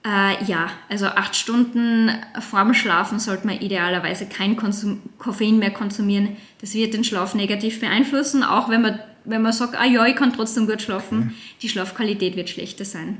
[0.05, 6.35] Äh, ja, also acht Stunden vorm Schlafen sollte man idealerweise kein Konsum Koffein mehr konsumieren.
[6.59, 10.15] Das wird den Schlaf negativ beeinflussen, auch wenn man, wenn man sagt, ah ja, ich
[10.17, 11.19] kann trotzdem gut schlafen.
[11.19, 11.33] Mhm.
[11.61, 13.19] Die Schlafqualität wird schlechter sein.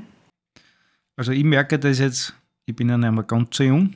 [1.16, 2.34] Also ich merke das jetzt,
[2.66, 3.94] ich bin ja nicht mehr ganz so jung,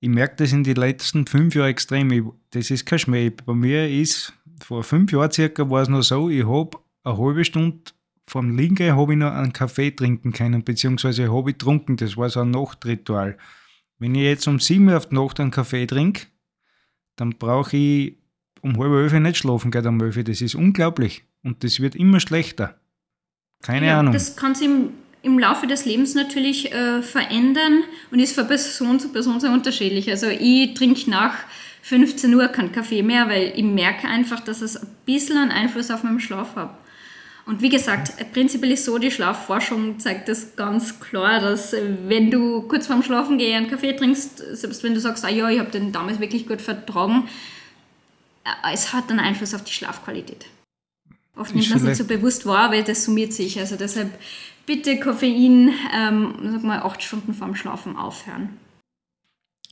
[0.00, 2.10] ich merke das in den letzten fünf Jahren extrem.
[2.12, 3.30] Ich, das ist kein Schmäh.
[3.30, 4.32] Bei mir ist,
[4.64, 7.78] vor fünf Jahren circa war es noch so, ich habe eine halbe Stunde
[8.28, 11.96] vom Liegen habe ich noch einen Kaffee trinken können, beziehungsweise habe ich getrunken.
[11.96, 13.36] Das war so ein Nachtritual.
[13.98, 16.26] Wenn ich jetzt um sieben Uhr auf die Nacht einen Kaffee trinke,
[17.16, 18.16] dann brauche ich
[18.60, 20.22] um halb elf nicht schlafen gehen um elf.
[20.22, 21.24] Das ist unglaublich.
[21.42, 22.78] Und das wird immer schlechter.
[23.62, 24.12] Keine ja, Ahnung.
[24.12, 24.68] Das kann sich
[25.22, 30.10] im Laufe des Lebens natürlich äh, verändern und ist von Person zu Person sehr unterschiedlich.
[30.10, 31.34] Also ich trinke nach
[31.82, 35.90] 15 Uhr keinen Kaffee mehr, weil ich merke einfach, dass es ein bisschen einen Einfluss
[35.90, 36.78] auf meinen Schlaf hat.
[37.48, 42.30] Und wie gesagt, prinzipiell ist so, die Schlafforschung zeigt das ganz klar, dass äh, wenn
[42.30, 45.58] du kurz vorm Schlafen gehen einen Kaffee trinkst, selbst wenn du sagst, ah ja, ich
[45.58, 47.26] habe den damals wirklich gut vertragen,
[48.44, 50.44] äh, es hat einen Einfluss auf die Schlafqualität.
[51.36, 53.58] Oft nimmt man es nicht so bewusst wahr, weil das summiert sich.
[53.58, 54.10] Also deshalb
[54.66, 58.58] bitte Koffein, ähm, sag mal, acht Stunden vorm Schlafen aufhören.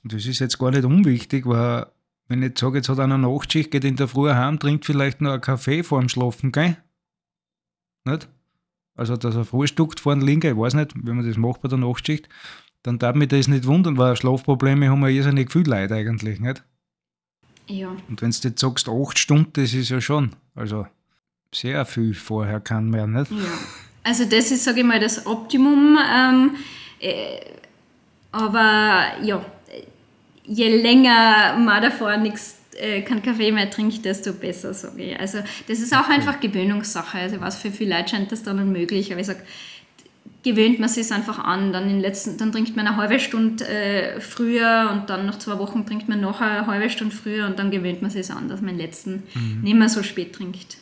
[0.03, 1.89] Das ist jetzt gar nicht unwichtig, weil
[2.29, 5.21] wenn ich jetzt sage, jetzt hat einer Nachtschicht, geht in der Früh heim, trinkt vielleicht
[5.21, 6.79] noch einen Kaffee vor dem Schlafen, gell?
[8.07, 8.29] Nicht?
[8.95, 11.69] Also, dass er frühstückt vor dem Linken, ich weiß nicht, wenn man das macht bei
[11.69, 12.29] der Nachtschicht,
[12.83, 16.63] dann darf mich das nicht wundern, weil Schlafprobleme haben wir irrsinnig viel Leute eigentlich, nicht?
[17.67, 17.89] Ja.
[18.09, 20.87] Und wenn du jetzt sagst, acht Stunden, das ist ja schon, also
[21.53, 23.31] sehr viel vorher kann man nicht?
[23.31, 23.39] Ja.
[24.05, 25.99] Also das ist, sage ich mal, das Optimum.
[25.99, 26.57] Ähm,
[27.01, 27.41] äh,
[28.31, 29.45] aber ja,
[30.45, 35.21] je länger man davor nichts äh, kein Kaffee mehr trinkt, desto besser, sage ich.
[35.21, 35.39] Also
[35.69, 37.19] das ist auch einfach Gewöhnungssache.
[37.19, 39.11] Also was für viele Leute scheint das dann unmöglich.
[39.13, 39.43] Aber ich sage,
[40.47, 41.73] gewöhnt man sich es einfach an.
[41.73, 45.59] Dann, in letzten, dann trinkt man eine halbe Stunde äh, früher und dann nach zwei
[45.59, 48.49] Wochen trinkt man noch eine halbe Stunde früher und dann gewöhnt man sich es an,
[48.49, 49.61] dass man den letzten mhm.
[49.63, 50.79] nicht mehr so spät trinkt.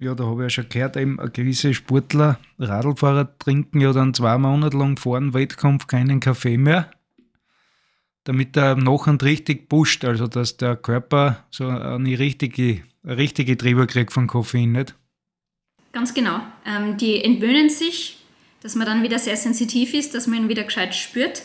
[0.00, 4.38] Ja, da habe ich ja schon gehört, eben gewisse Sportler, Radlfahrer trinken ja dann zwei
[4.38, 6.90] Monate lang vor dem Wettkampf keinen Kaffee mehr,
[8.28, 14.12] damit er nachher richtig pusht, also dass der Körper so eine richtige, richtige Trieber kriegt
[14.12, 14.94] von Koffein, nicht?
[15.92, 16.40] Ganz genau.
[16.66, 18.18] Ähm, die entwöhnen sich,
[18.62, 21.40] dass man dann wieder sehr sensitiv ist, dass man ihn wieder gescheit spürt.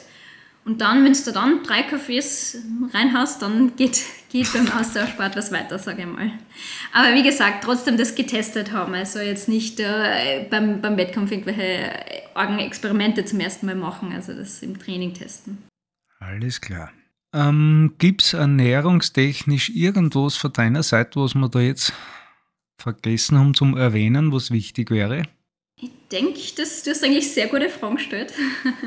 [0.66, 2.58] Und dann, wenn du dann drei Kaffees
[2.94, 6.32] reinhaust, dann geht, geht beim Austauschsport was weiter, sage ich mal.
[6.92, 8.94] Aber wie gesagt, trotzdem das getestet haben.
[8.94, 11.94] Also jetzt nicht äh, beim, beim Wettkampf irgendwelche
[12.36, 15.60] Orgenexperimente zum ersten Mal machen, also das im Training testen.
[16.28, 16.92] Alles klar.
[17.34, 21.94] Ähm, Gibt es ernährungstechnisch irgendwas von deiner Seite, was wir da jetzt
[22.78, 25.24] vergessen haben zum Erwähnen, was wichtig wäre?
[25.82, 28.34] Ich denke, dass du hast eigentlich sehr gute Fragen gestellt.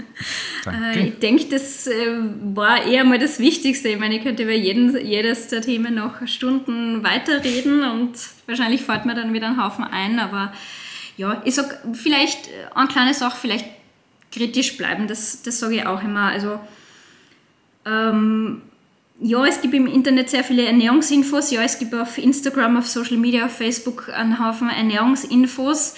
[0.65, 1.01] Danke.
[1.01, 2.19] Ich denke, das äh,
[2.55, 3.89] war eher mal das Wichtigste.
[3.89, 8.13] Ich meine, ich könnte über jeden, jedes der Themen noch Stunden weiterreden und
[8.47, 10.53] wahrscheinlich fällt mir dann wieder ein Haufen ein, aber
[11.17, 13.67] ja, ich sage vielleicht eine kleine Sache, vielleicht
[14.31, 16.29] kritisch bleiben, das, das sage ich auch immer.
[16.29, 16.61] Also,
[17.87, 18.63] ähm,
[19.21, 21.51] ja, es gibt im Internet sehr viele Ernährungsinfos.
[21.51, 25.95] Ja, es gibt auf Instagram, auf Social Media, auf Facebook einen Haufen Ernährungsinfos.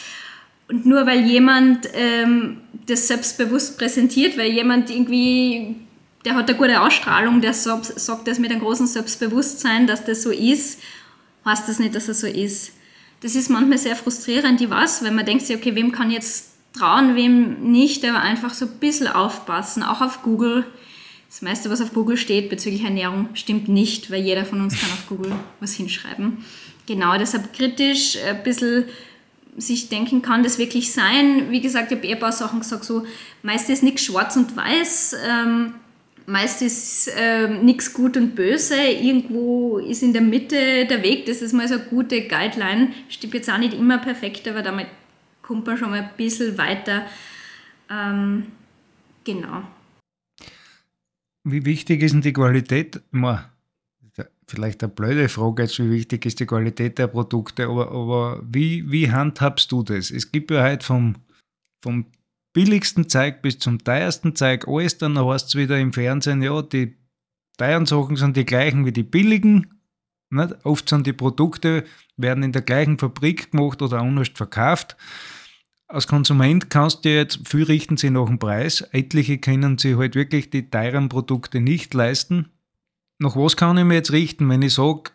[0.68, 5.76] Und nur weil jemand ähm, das selbstbewusst präsentiert, weil jemand irgendwie,
[6.24, 10.30] der hat eine gute Ausstrahlung, der sagt, das mit einem großen Selbstbewusstsein, dass das so
[10.30, 10.80] ist,
[11.44, 12.72] heißt das nicht, dass er so ist.
[13.20, 16.52] Das ist manchmal sehr frustrierend, ich weiß, weil man denkt sich, okay, wem kann jetzt
[16.72, 20.66] trauen, wem nicht, aber einfach so ein bisschen aufpassen, auch auf Google.
[21.28, 24.90] Das meiste, was auf Google steht bezüglich Ernährung, stimmt nicht, weil jeder von uns kann
[24.90, 26.38] auf Google was hinschreiben.
[26.86, 28.84] Genau, deshalb kritisch, ein bisschen
[29.58, 31.50] sich denken, kann das wirklich sein?
[31.50, 33.04] Wie gesagt, ich habe eh ein paar Sachen gesagt, so
[33.42, 35.74] meist ist nichts schwarz und weiß, ähm,
[36.26, 41.42] meist ist ähm, nichts gut und böse, irgendwo ist in der Mitte der Weg, das
[41.42, 44.86] ist mal so eine gute Guideline, stimmt jetzt auch nicht immer perfekt, aber damit
[45.42, 47.04] kommt man schon mal ein bisschen weiter.
[47.90, 48.46] Ähm,
[49.24, 49.62] genau.
[51.50, 53.00] Wie wichtig ist denn die Qualität?
[54.46, 58.90] Vielleicht eine blöde Frage jetzt, wie wichtig ist die Qualität der Produkte, aber, aber wie,
[58.90, 60.10] wie handhabst du das?
[60.10, 61.16] Es gibt ja halt vom,
[61.82, 62.06] vom
[62.54, 66.96] billigsten Zeug bis zum teuersten Zeug alles, dann heißt es wieder im Fernsehen, ja, die
[67.58, 69.78] teuren Sachen sind die gleichen wie die billigen
[70.30, 70.64] Nicht?
[70.64, 71.84] Oft sind die Produkte,
[72.16, 74.96] werden in der gleichen Fabrik gemacht oder anders verkauft.
[75.88, 78.82] Als Konsument kannst du jetzt, viel richten sie nach dem Preis.
[78.92, 82.50] Etliche können sich halt wirklich die teuren Produkte nicht leisten.
[83.18, 85.10] Nach was kann ich mir jetzt richten, wenn ich sage,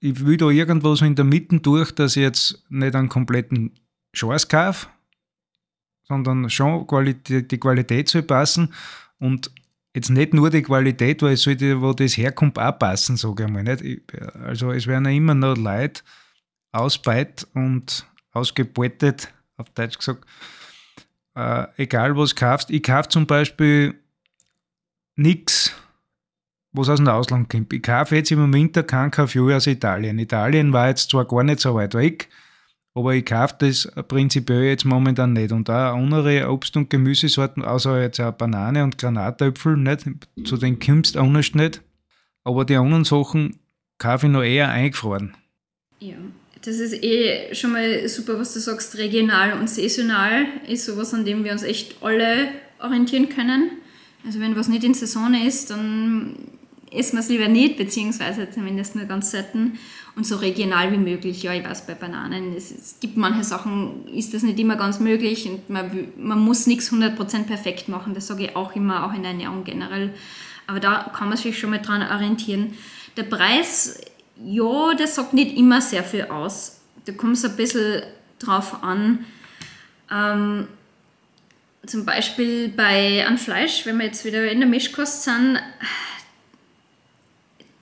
[0.00, 3.72] ich will da irgendwo so in der Mitte durch, dass ich jetzt nicht einen kompletten
[4.12, 4.88] Scheiß kaufe,
[6.04, 8.74] sondern schon Qualität, die Qualität soll passen
[9.18, 9.50] und
[9.94, 13.50] jetzt nicht nur die Qualität, weil es sollte, wo das herkommt, auch passen, sage ich
[13.50, 13.64] mal.
[13.64, 14.12] Nicht?
[14.44, 16.02] Also es werden ja immer noch Leute
[16.70, 20.24] ausbeit und ausgebeutet, auf Deutsch gesagt,
[21.34, 22.70] äh, egal was kaufst.
[22.70, 23.94] Ich kaufe zum Beispiel
[25.16, 25.72] nichts,
[26.72, 27.72] was aus dem Ausland kommt.
[27.72, 30.18] Ich kaufe jetzt im Moment kein Kaffee aus Italien.
[30.18, 32.28] Italien war jetzt zwar gar nicht so weit weg,
[32.94, 35.52] aber ich kaufe das prinzipiell jetzt momentan nicht.
[35.52, 40.06] Und auch andere Obst- und Gemüsesorten, außer jetzt auch Banane und Granatäpfel, nicht.
[40.44, 41.82] zu denen kommst du auch nicht.
[42.44, 43.60] Aber die anderen Sachen
[43.98, 45.36] kaufe ich noch eher eingefroren.
[46.00, 46.16] Ja,
[46.68, 48.98] das ist eh schon mal super, was du sagst.
[48.98, 53.70] Regional und saisonal ist sowas, an dem wir uns echt alle orientieren können.
[54.26, 56.36] Also wenn was nicht in Saison ist, dann
[56.92, 59.78] essen wir es lieber nicht, beziehungsweise zumindest nur ganz selten
[60.16, 61.42] und so regional wie möglich.
[61.42, 65.00] Ja, ich weiß, bei Bananen, es, es gibt manche Sachen, ist das nicht immer ganz
[65.00, 69.14] möglich und man, man muss nichts 100% perfekt machen, das sage ich auch immer, auch
[69.14, 70.12] in der Ernährung generell.
[70.66, 72.74] Aber da kann man sich schon mal dran orientieren.
[73.16, 74.00] Der Preis,
[74.44, 76.80] ja, der sagt nicht immer sehr viel aus.
[77.04, 78.02] Da kommt es ein bisschen
[78.38, 79.24] drauf an.
[80.10, 80.68] Ähm,
[81.86, 85.58] zum Beispiel bei an Fleisch, wenn wir jetzt wieder in der Mischkost sind,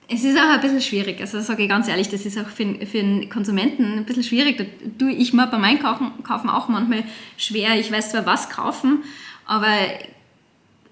[0.09, 2.85] es ist auch ein bisschen schwierig, also sage ich ganz ehrlich, das ist auch für,
[2.85, 4.57] für einen Konsumenten ein bisschen schwierig.
[4.57, 4.63] Da
[4.97, 7.03] tue ich mir beim Einkaufen kaufen auch manchmal
[7.35, 7.77] schwer.
[7.77, 9.03] Ich weiß zwar, was kaufen,
[9.45, 9.67] aber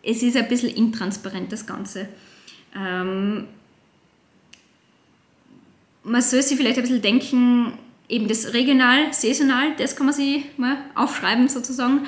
[0.04, 2.10] es ist ein bisschen intransparent, das Ganze.
[2.76, 3.48] Ähm,
[6.06, 7.74] man soll sich vielleicht ein bisschen denken,
[8.08, 12.06] eben das regional, saisonal, das kann man sich mal aufschreiben sozusagen.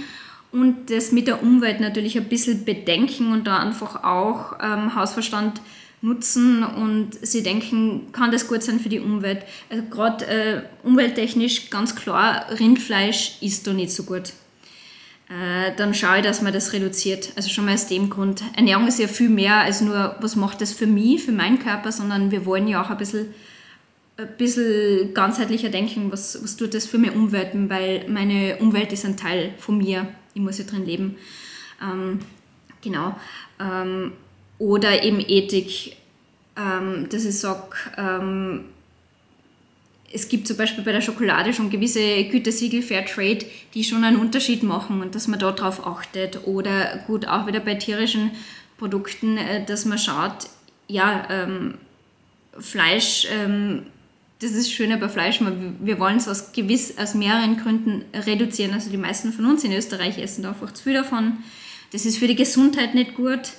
[0.52, 5.62] Und das mit der Umwelt natürlich ein bisschen bedenken und da einfach auch ähm, Hausverstand
[6.02, 9.44] nutzen und sie denken, kann das gut sein für die Umwelt.
[9.70, 14.32] Also gerade äh, umwelttechnisch ganz klar, Rindfleisch ist da nicht so gut.
[15.30, 17.34] Äh, dann schaue ich, dass man das reduziert.
[17.36, 18.44] Also schon mal aus dem Grund.
[18.56, 21.92] Ernährung ist ja viel mehr als nur, was macht das für mich, für meinen Körper,
[21.92, 23.34] sondern wir wollen ja auch ein bisschen,
[24.18, 29.06] ein bisschen ganzheitlicher denken, was, was tut das für meine Umwelt, weil meine Umwelt ist
[29.06, 30.08] ein Teil von mir.
[30.34, 31.18] Ich muss ja drin leben.
[31.82, 32.20] Ähm,
[32.82, 33.16] genau.
[33.60, 34.14] Ähm,
[34.58, 35.96] oder eben Ethik,
[36.58, 38.66] ähm, dass ich sage, ähm,
[40.12, 44.64] es gibt zum Beispiel bei der Schokolade schon gewisse Gütesiegel Fairtrade, die schon einen Unterschied
[44.64, 46.48] machen und dass man darauf achtet.
[46.48, 48.32] Oder gut, auch wieder bei tierischen
[48.78, 50.48] Produkten, äh, dass man schaut,
[50.88, 51.76] ja, ähm,
[52.60, 53.84] Fleisch, ähm,
[54.40, 58.74] das ist schöner bei Fleisch, wir wollen es aus, gewiss, aus mehreren Gründen reduzieren.
[58.74, 61.38] Also die meisten von uns in Österreich essen da einfach zu viel davon.
[61.92, 63.54] Das ist für die Gesundheit nicht gut.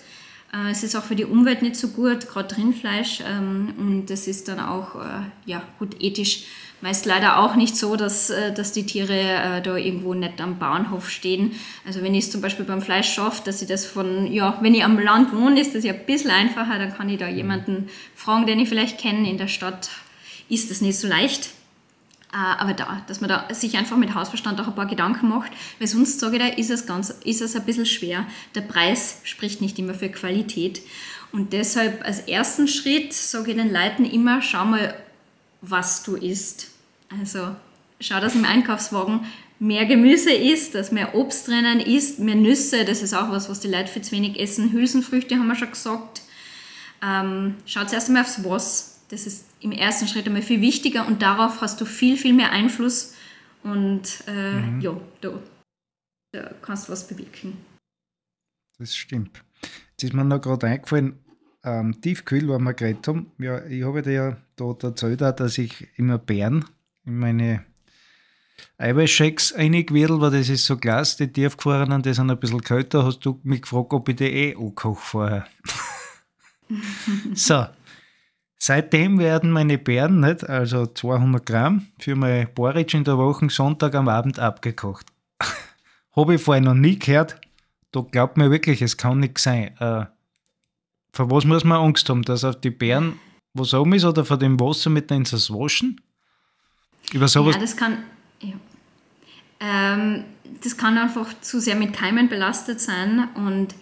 [0.53, 3.21] Äh, es ist auch für die Umwelt nicht so gut, gerade Rindfleisch.
[3.27, 6.45] Ähm, und das ist dann auch äh, ja, gut ethisch
[6.81, 11.11] meist leider auch nicht so, dass, äh, dass die Tiere da irgendwo nicht am Bauernhof
[11.11, 11.57] stehen.
[11.85, 14.77] Also wenn ich es zum Beispiel beim Fleisch schaffe, dass ich das von, ja, wenn
[14.77, 17.89] ich am Land wohne, ist das ja ein bisschen einfacher, dann kann ich da jemanden
[18.15, 19.29] fragen, den ich vielleicht kenne.
[19.29, 19.91] In der Stadt
[20.49, 21.51] ist das nicht so leicht.
[22.33, 25.51] Äh, aber da, dass man da sich einfach mit Hausverstand auch ein paar Gedanken macht,
[25.79, 28.27] weil sonst sage ich da, ist es, ganz, ist es ein bisschen schwer.
[28.55, 30.83] Der Preis spricht nicht immer für Qualität.
[31.33, 34.95] Und deshalb als ersten Schritt sage ich den Leuten immer, schau mal,
[35.61, 36.69] was du isst.
[37.09, 37.57] Also
[38.01, 39.21] schau, dass im Einkaufswagen
[39.59, 43.61] mehr Gemüse isst, dass mehr Obst drinnen ist, mehr Nüsse, das ist auch was, was
[43.61, 44.73] die Leute viel zu wenig essen.
[44.73, 46.23] Hülsenfrüchte haben wir schon gesagt.
[47.03, 51.23] Ähm, schaut zuerst einmal aufs Was das ist im ersten Schritt einmal viel wichtiger und
[51.23, 53.15] darauf hast du viel, viel mehr Einfluss
[53.63, 54.81] und äh, mhm.
[54.81, 55.41] ja, da,
[56.33, 57.57] da kannst du was bewirken.
[58.79, 59.43] Das stimmt.
[59.93, 61.19] Jetzt ist mir noch gerade eingefallen,
[61.65, 63.33] ähm, Tiefkühl, wo wir geredet haben.
[63.39, 66.65] Ja, ich habe dir ja dort erzählt, dass ich immer Bären
[67.05, 67.65] in meine
[68.79, 73.05] Eiweißshakes eingewedelt, weil das ist so klasse, die tiefgefrorenen, die sind ein bisschen kälter.
[73.05, 75.47] Hast du mich gefragt, ob ich die eh ankoche vorher.
[77.35, 77.67] so,
[78.59, 83.95] Seitdem werden meine Beeren, nicht, also 200 Gramm, für mein Porridge in der Woche Sonntag
[83.95, 85.07] am Abend abgekocht.
[86.17, 87.41] Habe ich vorher noch nie gehört.
[87.93, 89.77] Da glaubt mir wirklich, es kann nichts sein.
[89.79, 90.07] Äh,
[91.13, 92.23] vor was muss man Angst haben?
[92.23, 93.21] Dass auf die Beeren
[93.55, 96.01] was oben ist oder vor dem Wasser mit denen das waschen?
[97.13, 97.55] Über sowas?
[97.55, 97.99] Ja, das kann.
[98.41, 98.55] Ja.
[99.61, 100.25] Ähm,
[100.63, 103.75] das kann einfach zu sehr mit Keimen belastet sein und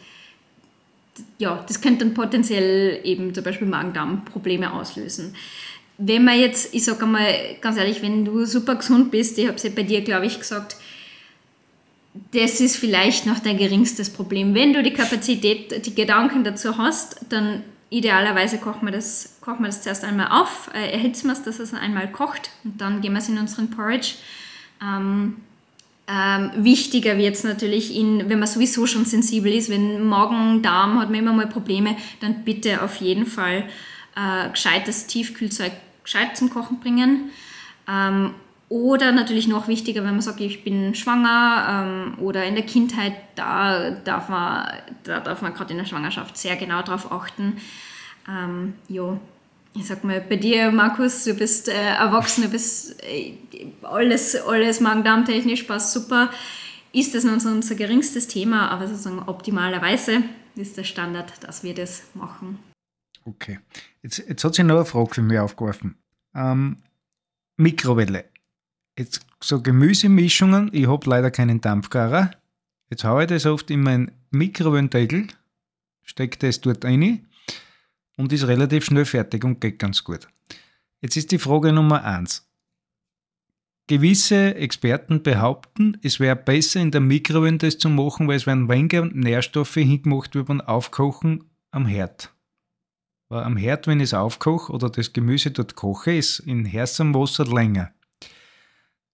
[1.39, 5.35] ja, das könnte dann potenziell eben zum Beispiel Magen-Darm-Probleme auslösen.
[5.99, 9.57] wenn man jetzt, ich sage einmal ganz ehrlich, wenn du super gesund bist, ich habe
[9.57, 10.77] es ja bei dir, glaube ich, gesagt,
[12.33, 14.55] das ist vielleicht noch dein geringstes Problem.
[14.55, 19.67] Wenn du die Kapazität, die Gedanken dazu hast, dann idealerweise kochen wir das, kochen wir
[19.67, 23.15] das zuerst einmal auf, äh, erhitzen wir es, dass es einmal kocht und dann geben
[23.15, 24.15] wir es in unseren Porridge.
[24.83, 25.37] Ähm,
[26.09, 31.01] ähm, wichtiger wird es natürlich, in, wenn man sowieso schon sensibel ist, wenn Magen, Darm
[31.01, 33.65] hat man immer mal Probleme, dann bitte auf jeden Fall
[34.15, 35.73] äh, gescheites Tiefkühlzeug
[36.05, 37.31] gescheit zum Kochen bringen.
[37.89, 38.35] Ähm,
[38.69, 43.15] oder natürlich noch wichtiger, wenn man sagt, ich bin schwanger ähm, oder in der Kindheit,
[43.37, 44.69] da darf man,
[45.05, 47.59] da man gerade in der Schwangerschaft sehr genau darauf achten.
[48.29, 48.75] Ähm,
[49.77, 53.35] ich sag mal, bei dir, Markus, du bist äh, erwachsen, du bist äh,
[53.83, 56.31] alles, alles Magen-Darm-technisch passt super.
[56.93, 60.23] Ist das unser, unser geringstes Thema, aber sozusagen optimalerweise
[60.55, 62.59] ist der Standard, dass wir das machen.
[63.25, 63.59] Okay.
[64.03, 65.97] Jetzt, jetzt hat sich noch eine Frage für mich aufgeworfen.
[66.35, 66.79] Ähm,
[67.57, 68.25] Mikrowelle
[68.99, 72.31] jetzt so Gemüsemischungen, ich habe leider keinen Dampfgarer.
[72.91, 75.27] Jetzt haue ich das oft in meinen Mikrowellentegel,
[76.03, 77.27] stecke das dort rein
[78.17, 80.29] und ist relativ schnell fertig und geht ganz gut.
[81.01, 82.49] Jetzt ist die Frage Nummer eins.
[83.89, 88.69] Gewisse Experten behaupten, es wäre besser in der Mikrowelle das zu machen, weil es werden
[88.69, 92.35] weniger Nährstoffe hingemacht, wie beim Aufkochen am Herd.
[93.29, 97.15] Weil am Herd, wenn ich es aufkoche oder das Gemüse dort koche, ist in heißem
[97.15, 97.93] Wasser länger.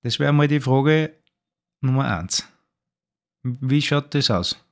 [0.02, 1.16] Das wäre mal die Frage
[1.82, 2.48] Nummer eins.
[3.42, 4.64] Wie schaut das aus?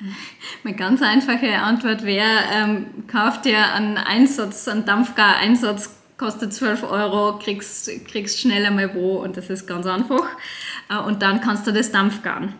[0.62, 7.38] Meine ganz einfache Antwort wäre, ähm, kauf dir einen Einsatz, einen Dampfgar-Einsatz, kostet 12 Euro,
[7.38, 10.26] kriegst, kriegst schnell einmal wo und das ist ganz einfach.
[10.88, 12.54] Äh, und dann kannst du das Dampfgaren.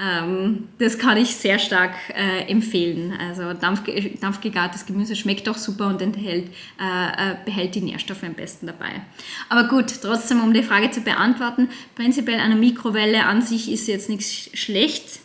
[0.00, 3.12] Ähm, das kann ich sehr stark äh, empfehlen.
[3.18, 3.82] Also Dampf,
[4.20, 6.48] dampfgegartes Gemüse schmeckt auch super und enthält,
[6.80, 9.02] äh, äh, behält die Nährstoffe am besten dabei.
[9.48, 14.08] Aber gut, trotzdem, um die Frage zu beantworten, prinzipiell eine Mikrowelle an sich ist jetzt
[14.08, 15.20] nichts schlecht.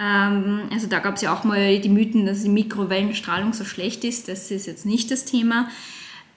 [0.00, 4.04] Ähm, also da gab es ja auch mal die Mythen, dass die Mikrowellenstrahlung so schlecht
[4.04, 4.28] ist.
[4.28, 5.68] Das ist jetzt nicht das Thema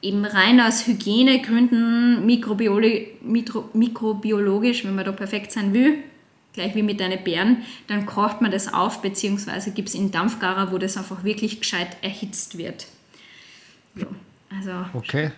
[0.02, 5.98] eben rein aus Hygienegründen, mikrobiologisch, wenn man da perfekt sein will,
[6.54, 10.72] gleich wie mit deinen Beeren, dann kocht man das auf, beziehungsweise gibt es in Dampfgarer,
[10.72, 12.88] wo das einfach wirklich gescheit erhitzt wird.
[13.96, 14.08] Ja,
[14.50, 15.32] also okay.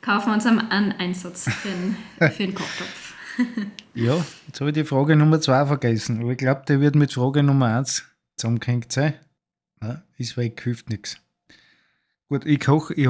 [0.00, 1.96] kaufen wir uns einen Einsatz für den,
[2.32, 3.03] für den Kochtopf.
[3.94, 7.12] Ja, jetzt habe ich die Frage Nummer zwei vergessen, aber ich glaube, der wird mit
[7.12, 8.04] Frage Nummer eins
[8.36, 9.14] zusammengehängt sein.
[9.82, 11.18] Ja, ist weg, hilft nichts.
[12.28, 13.08] Gut, ich koche, ich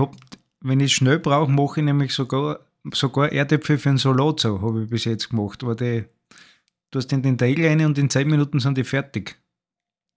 [0.61, 2.61] wenn ich schnell brauche, mache ich nämlich sogar,
[2.93, 6.05] sogar Erdäpfel für einen Salat so, habe ich bis jetzt gemacht, aber die
[6.95, 9.37] Du hast in den Teig rein und in 10 Minuten sind die fertig.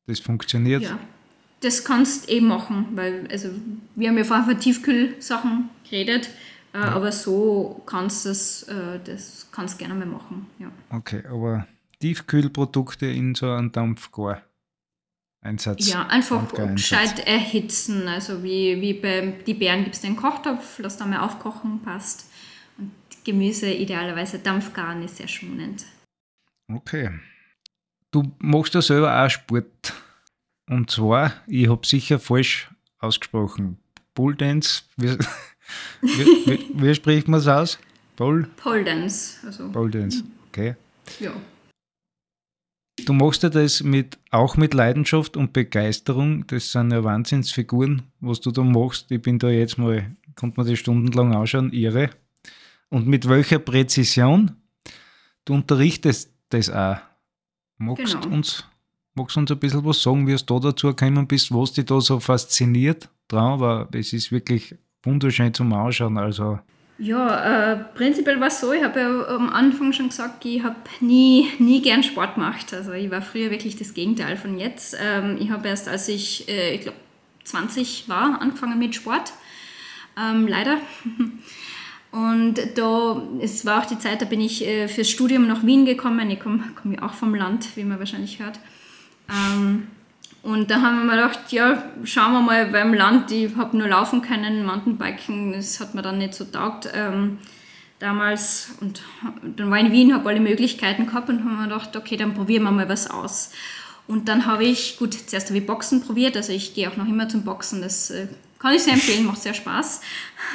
[0.06, 0.84] Das funktioniert.
[0.84, 1.00] Ja,
[1.62, 3.50] das kannst du eh machen, weil also
[3.96, 6.30] wir haben ja vorher von Tiefkühlsachen geredet,
[6.78, 6.92] äh, ja.
[6.92, 10.48] aber so kannst du das, äh, das kannst gerne mal machen.
[10.60, 10.72] Ja.
[10.90, 11.68] Okay, aber
[12.00, 14.44] Tiefkühlprodukte in so einem Dampfgar.
[15.42, 15.88] Einsatz.
[15.90, 18.08] Ja, einfach gescheit erhitzen.
[18.08, 22.30] Also wie, wie bei die Beeren gibt es den Kochtopf, lass da mal aufkochen, passt.
[22.78, 22.92] Und
[23.24, 25.86] Gemüse idealerweise Dampfgaren ist sehr schonend.
[26.68, 27.12] Okay.
[28.12, 29.94] Du machst ja selber auch Sport.
[30.70, 33.78] Und zwar, ich habe sicher falsch ausgesprochen.
[34.14, 34.84] Pole Dance,
[36.02, 37.80] wie, wie, wie, spricht man es aus?
[38.16, 38.48] Pole?
[38.58, 39.46] Pole Dance.
[39.46, 39.72] Also.
[39.72, 40.76] Pole Dance, okay.
[41.20, 41.34] Ja.
[43.06, 46.46] Du machst ja das mit, auch mit Leidenschaft und Begeisterung.
[46.48, 49.12] Das sind ja Wahnsinnsfiguren, was du da machst.
[49.12, 52.10] Ich bin da jetzt mal, konnte man das stundenlang anschauen, irre.
[52.90, 54.56] Und mit welcher Präzision
[55.46, 56.98] du unterrichtest das auch.
[57.78, 58.36] Magst genau.
[58.36, 58.66] uns
[59.18, 61.86] Magst du uns ein bisschen was sagen, wie es da dazu gekommen bist, was dich
[61.86, 63.60] da so fasziniert dran?
[63.60, 64.76] Weil es ist wirklich
[65.08, 66.18] wunderschön zum Anschauen.
[66.18, 66.60] Also.
[67.00, 70.76] Ja, äh, prinzipiell war es so, ich habe ja am Anfang schon gesagt, ich habe
[71.00, 72.74] nie, nie gern Sport gemacht.
[72.74, 74.98] Also ich war früher wirklich das Gegenteil von jetzt.
[75.00, 76.98] Ähm, ich habe erst, als ich, äh, ich glaube,
[77.44, 79.34] 20 war, angefangen mit Sport.
[80.20, 80.78] Ähm, leider.
[82.12, 85.86] Und da, es war auch die Zeit, da bin ich äh, fürs Studium nach Wien
[85.86, 86.32] gekommen.
[86.32, 88.60] Ich komme komm ja auch vom Land, wie man wahrscheinlich hört.
[89.30, 89.88] Ähm,
[90.44, 93.32] und da haben wir mir gedacht, ja, schauen wir mal beim Land.
[93.32, 97.40] Ich habe nur laufen können, Mountainbiken, das hat mir dann nicht so taugt ähm,
[98.00, 98.70] damals.
[98.80, 99.02] Und
[99.58, 102.34] dann war ich in Wien, habe alle Möglichkeiten gehabt und haben mir gedacht, okay, dann
[102.34, 103.52] probieren wir mal was aus.
[104.08, 107.08] Und dann habe ich, gut, zuerst habe ich Boxen probiert, also ich gehe auch noch
[107.08, 108.28] immer zum Boxen, das äh,
[108.58, 110.02] kann ich sehr empfehlen, macht sehr Spaß.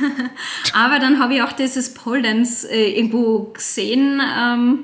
[0.72, 4.78] Aber dann habe ich auch dieses Pole Dance äh, irgendwo gesehen ähm,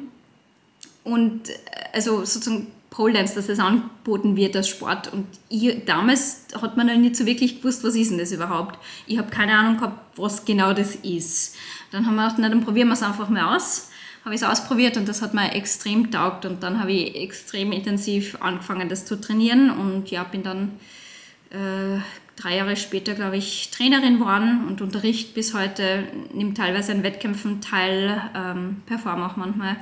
[1.04, 1.54] und äh,
[1.94, 5.12] also sozusagen Pole Dance, dass das angeboten wird als Sport.
[5.12, 8.78] Und ich, damals hat man noch nicht so wirklich gewusst, was ist denn das überhaupt.
[9.06, 11.56] Ich habe keine Ahnung gehabt, was genau das ist.
[11.90, 13.90] Dann haben wir gedacht, na, dann probieren wir es einfach mal aus.
[14.24, 16.44] Habe ich es ausprobiert und das hat mir extrem taugt.
[16.44, 19.70] Und dann habe ich extrem intensiv angefangen, das zu trainieren.
[19.70, 20.72] Und ja, bin dann
[21.50, 22.00] äh,
[22.36, 27.60] drei Jahre später, glaube ich, Trainerin geworden und unterricht bis heute, nimmt teilweise an Wettkämpfen
[27.60, 29.76] teil, ähm, performe auch manchmal.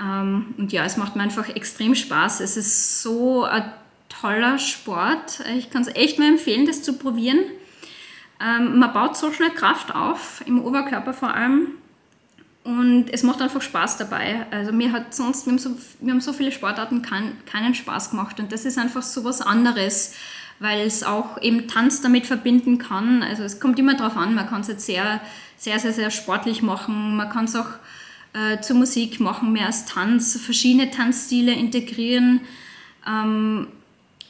[0.00, 2.40] Ähm, und ja, es macht mir einfach extrem Spaß.
[2.40, 3.72] Es ist so ein
[4.08, 5.40] toller Sport.
[5.56, 7.38] Ich kann es echt nur empfehlen, das zu probieren.
[8.40, 11.68] Ähm, man baut so schnell Kraft auf, im Oberkörper vor allem.
[12.62, 14.46] Und es macht einfach Spaß dabei.
[14.50, 15.70] Also mir hat sonst, wir haben so,
[16.00, 18.38] wir haben so viele Sportarten kein, keinen Spaß gemacht.
[18.38, 20.14] Und das ist einfach so was anderes,
[20.58, 23.22] weil es auch eben Tanz damit verbinden kann.
[23.22, 25.20] Also es kommt immer darauf an, man kann es jetzt sehr,
[25.56, 27.16] sehr, sehr, sehr sportlich machen.
[27.16, 27.68] Man kann es auch
[28.32, 32.40] äh, zur Musik machen, mehr als Tanz, verschiedene Tanzstile integrieren.
[33.06, 33.68] Ähm,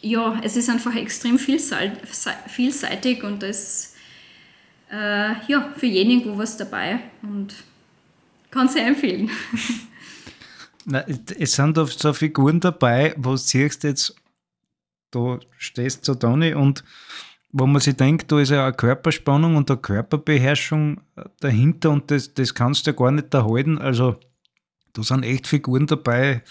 [0.03, 3.95] ja, es ist einfach extrem vielseitig und es
[4.91, 7.55] äh, ja, für jeden irgendwo was dabei und
[8.51, 9.31] kann sehr empfehlen.
[10.87, 11.05] Na,
[11.39, 14.17] es sind oft so Figuren dabei, wo du siehst jetzt,
[15.11, 16.83] da stehst du da und
[17.53, 21.01] wo man sich denkt, da ist ja eine Körperspannung und eine Körperbeherrschung
[21.41, 23.79] dahinter und das, das kannst du ja gar nicht erhalten.
[23.79, 24.17] Also
[24.93, 26.43] da sind echt Figuren dabei,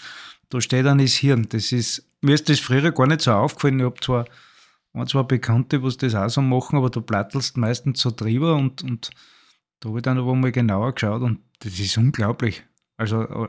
[0.50, 1.46] da steht dann das Hirn.
[1.48, 3.80] Das ist, mir ist das früher gar nicht so aufgefallen.
[3.80, 4.24] Ich habe zwar
[4.92, 9.10] ein, Bekannte, was das auch so machen, aber du plattelst meistens so drüber und, und
[9.80, 12.64] da habe ich dann aber mal genauer geschaut und das ist unglaublich.
[12.96, 13.48] Also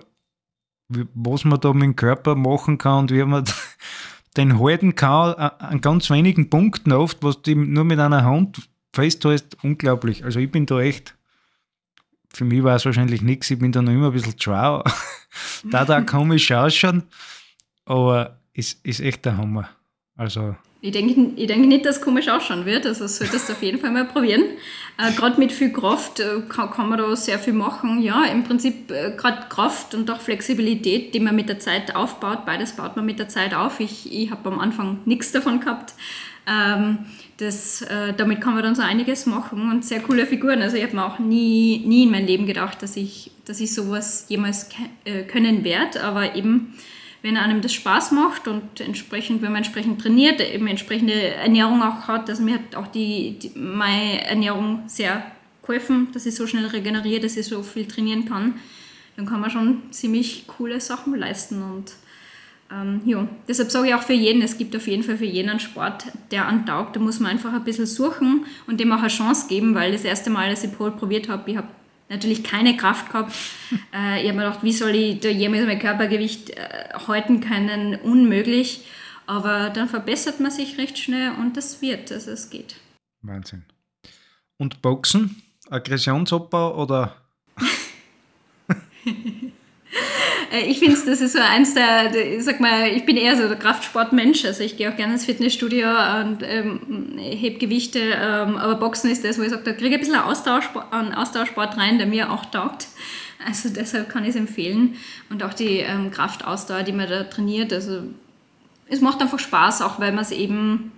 [1.14, 3.45] was man da mit dem Körper machen kann und wie man
[4.37, 9.57] den halten kann, an ganz wenigen Punkten oft, was du nur mit einer Hand festhältst,
[9.63, 10.23] unglaublich.
[10.23, 11.15] Also ich bin da echt,
[12.29, 14.83] für mich war es wahrscheinlich nichts, ich bin da noch immer ein bisschen schlau.
[15.69, 17.03] da da komisch ausschauen,
[17.85, 19.69] aber es ist echt der Hammer.
[20.17, 22.88] Also ich denke, ich denke nicht, dass es komisch ausschauen wird.
[22.88, 24.43] Also solltest du auf jeden Fall mal probieren.
[24.97, 28.01] Äh, gerade mit viel Kraft äh, kann, kann, man da sehr viel machen.
[28.01, 32.47] Ja, im Prinzip äh, gerade Kraft und auch Flexibilität, die man mit der Zeit aufbaut.
[32.47, 33.79] Beides baut man mit der Zeit auf.
[33.79, 35.93] Ich, ich habe am Anfang nichts davon gehabt.
[36.47, 37.05] Ähm,
[37.38, 40.63] das, äh, damit kann man dann so einiges machen und sehr coole Figuren.
[40.63, 43.71] Also ich habe mir auch nie, nie in meinem Leben gedacht, dass ich, dass ich
[43.71, 44.69] sowas jemals
[45.05, 46.03] äh, können werde.
[46.03, 46.73] Aber eben
[47.22, 52.07] wenn einem das Spaß macht und entsprechend, wenn man entsprechend trainiert, eben entsprechende Ernährung auch
[52.07, 55.23] hat, also mir hat auch die, die meine Ernährung sehr
[55.61, 58.56] geholfen, dass ich so schnell regeneriere, dass ich so viel trainieren kann,
[59.15, 61.93] dann kann man schon ziemlich coole Sachen leisten und
[62.72, 65.49] ähm, ja, deshalb sage ich auch für jeden, es gibt auf jeden Fall für jeden
[65.49, 66.95] einen Sport, der antaugt.
[66.95, 70.06] Da muss man einfach ein bisschen suchen und dem auch eine Chance geben, weil das
[70.06, 71.68] erste Mal, als ich Pole probiert habe, ich habe
[72.11, 73.33] natürlich keine Kraft gehabt.
[73.93, 77.95] Äh, ich habe mir gedacht, wie soll ich da jemals mein Körpergewicht äh, halten können?
[77.95, 78.85] Unmöglich.
[79.25, 82.75] Aber dann verbessert man sich recht schnell und das wird, also es geht.
[83.21, 83.63] Wahnsinn.
[84.57, 85.41] Und Boxen?
[85.69, 87.15] Aggressionsabbau oder?
[90.51, 93.47] Äh, ich finde, das ist so eins der, ich sag mal, ich bin eher so
[93.47, 98.76] der Kraftsportmensch, also ich gehe auch gerne ins Fitnessstudio und ähm, heb Gewichte, ähm, aber
[98.76, 101.99] Boxen ist das, wo ich sage, da kriege ich ein bisschen Austauschsport, einen Austauschsport rein,
[101.99, 102.88] der mir auch taugt.
[103.45, 104.95] Also deshalb kann ich es empfehlen.
[105.30, 108.01] Und auch die ähm, Kraftausdauer, die man da trainiert, also
[108.88, 110.91] es macht einfach Spaß, auch weil man es eben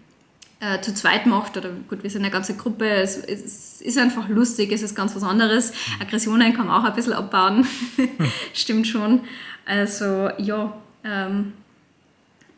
[0.63, 4.29] äh, zu zweit macht, oder gut, wir sind eine ganze Gruppe, es, es, ist einfach
[4.29, 5.73] lustig, es ist ganz was anderes.
[5.99, 7.67] Aggressionen kann man auch ein bisschen abbauen,
[8.53, 9.21] stimmt schon.
[9.65, 11.53] Also ja, ähm,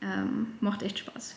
[0.01, 1.35] ähm, macht echt Spaß.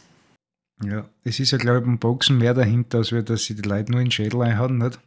[0.84, 3.66] Ja, es ist ja, glaube ich, beim Boxen mehr dahinter, als wir, dass sie die
[3.66, 4.98] Leute nur in den Schädel einhauen, nicht?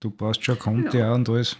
[0.00, 1.12] Du brauchst schon Konte ja.
[1.12, 1.56] und alles.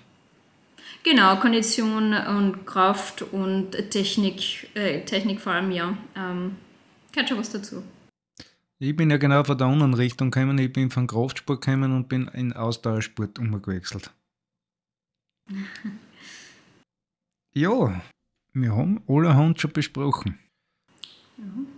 [1.03, 5.97] Genau, Kondition und Kraft und Technik, äh, Technik vor allem, ja.
[6.17, 6.57] Ähm,
[7.13, 7.83] gehört schon was dazu.
[8.79, 10.59] Ich bin ja genau von der anderen Richtung gekommen.
[10.59, 14.13] Ich bin von Kraftsport gekommen und bin in Ausdauersport umgewechselt.
[17.55, 18.03] ja,
[18.53, 20.39] wir haben allerhand schon besprochen.
[21.39, 21.69] Mhm.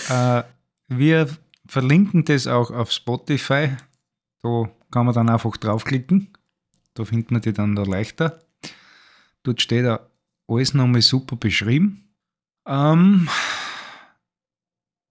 [0.09, 0.41] äh,
[0.87, 1.29] wir
[1.71, 3.69] verlinken das auch auf Spotify.
[4.43, 6.27] Da kann man dann einfach draufklicken.
[6.95, 8.41] Da findet man die dann da leichter.
[9.43, 10.01] Dort steht auch
[10.49, 12.13] alles nochmal super beschrieben.
[12.67, 13.29] Ähm,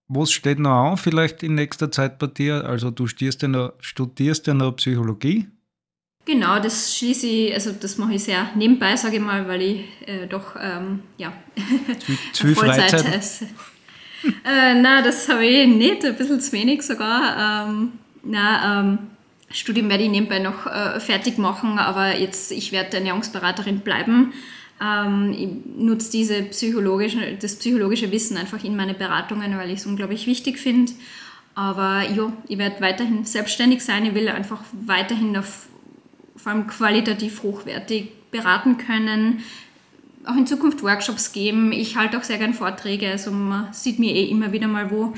[0.07, 2.63] was steht noch an vielleicht in nächster Zeit bei dir?
[2.63, 5.47] Also du studierst ja noch, studierst ja noch Psychologie.
[6.25, 9.85] Genau, das schließe ich, also das mache ich sehr nebenbei, sage ich mal, weil ich
[10.07, 11.33] äh, doch, ähm, ja,
[11.99, 12.91] zu, zu Vollzeit.
[12.91, 13.47] Freizeit.
[14.45, 17.67] äh, nein, das habe ich nicht, ein bisschen zu wenig sogar.
[17.67, 17.93] Ähm,
[18.23, 18.97] nein, ähm,
[19.49, 24.33] Studium werde ich nebenbei noch äh, fertig machen, aber jetzt, ich werde Ernährungsberaterin bleiben.
[24.81, 29.85] Ähm, ich nutze diese psychologische, das psychologische Wissen einfach in meine Beratungen, weil ich es
[29.85, 30.91] unglaublich wichtig finde.
[31.53, 34.05] Aber ja, ich werde weiterhin selbstständig sein.
[34.05, 35.67] Ich will einfach weiterhin auf
[36.37, 39.43] vor allem qualitativ hochwertig beraten können,
[40.25, 41.71] auch in Zukunft Workshops geben.
[41.71, 45.13] Ich halte auch sehr gerne Vorträge, also man sieht mir eh immer wieder mal wo.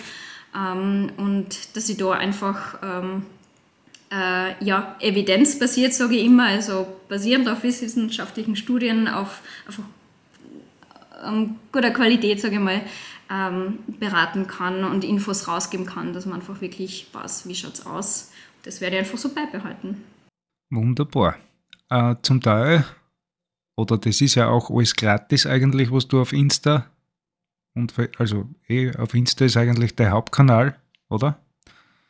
[0.56, 3.26] Ähm, und dass ich da einfach ähm,
[4.12, 9.84] äh, ja, evidenzbasiert, sage ich immer, also basierend auf wissenschaftlichen Studien, auf einfach
[11.26, 12.82] ähm, guter Qualität, sage ich mal,
[13.32, 17.86] ähm, beraten kann und Infos rausgeben kann, dass man einfach wirklich weiß, wie schaut es
[17.86, 18.32] aus.
[18.64, 20.04] Das werde ich einfach so beibehalten.
[20.70, 21.38] Wunderbar.
[21.90, 22.86] Äh, zum Teil,
[23.76, 26.86] oder das ist ja auch alles gratis eigentlich, was du auf Insta
[27.76, 30.76] und also eh, auf Insta ist eigentlich der Hauptkanal,
[31.10, 31.40] oder?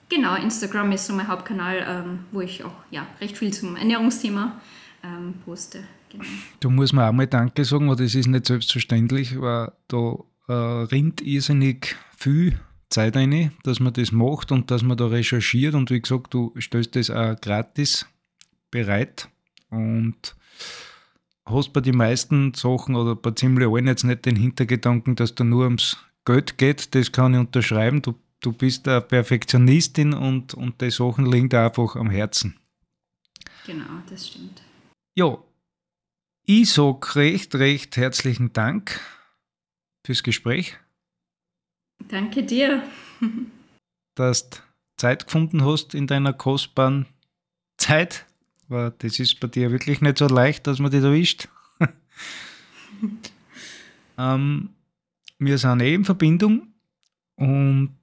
[0.10, 4.62] Genau, Instagram ist so mein Hauptkanal, ähm, wo ich auch ja, recht viel zum Ernährungsthema
[5.04, 5.84] ähm, poste.
[6.12, 6.26] Genau.
[6.60, 10.18] Du musst mir auch mal Danke sagen, weil das ist nicht selbstverständlich, weil da
[10.48, 12.60] äh, rinnt irrsinnig viel
[12.90, 16.54] Zeit rein, dass man das macht und dass man da recherchiert und wie gesagt, du
[16.60, 18.06] stellst das auch gratis
[18.70, 19.30] bereit
[19.70, 20.36] und
[21.46, 25.44] hast bei den meisten Sachen oder bei ziemlich allen jetzt nicht den Hintergedanken, dass da
[25.44, 28.02] nur ums Geld geht, das kann ich unterschreiben.
[28.02, 32.58] Du, du bist eine Perfektionistin und, und die Sachen liegen da einfach am Herzen.
[33.66, 34.62] Genau, das stimmt.
[35.16, 35.38] Ja,
[36.46, 39.00] ich sage recht, recht herzlichen Dank
[40.06, 40.78] fürs Gespräch.
[42.08, 42.84] Danke dir.
[44.16, 44.58] dass du
[44.98, 47.06] Zeit gefunden hast in deiner kostbaren
[47.78, 48.26] Zeit
[48.74, 51.48] aber das ist bei dir wirklich nicht so leicht, dass man dich erwischt.
[54.18, 54.70] ähm,
[55.38, 56.74] wir sind eh in Verbindung
[57.36, 57.96] und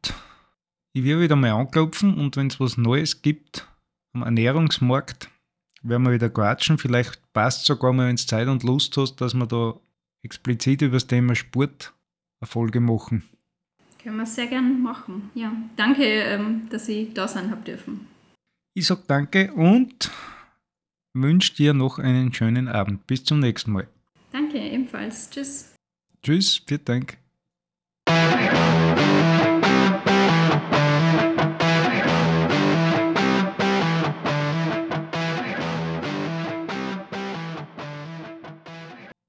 [0.93, 3.67] ich werde wieder mal anklopfen und wenn es was Neues gibt
[4.13, 5.29] am Ernährungsmarkt,
[5.83, 6.79] werden wir wieder quatschen.
[6.79, 9.75] Vielleicht passt sogar mal, wenn du Zeit und Lust hast, dass wir da
[10.23, 11.93] explizit über das Thema Sport
[12.41, 13.25] eine Folge machen.
[14.01, 15.31] Können wir sehr gerne machen.
[15.35, 18.07] Ja, danke, ähm, dass ich da sein habe dürfen.
[18.73, 20.11] Ich sage danke und
[21.15, 23.07] wünsche dir noch einen schönen Abend.
[23.07, 23.89] Bis zum nächsten Mal.
[24.33, 25.31] Danke, ebenfalls.
[25.31, 25.75] Tschüss.
[26.23, 27.19] Tschüss, vielen Dank.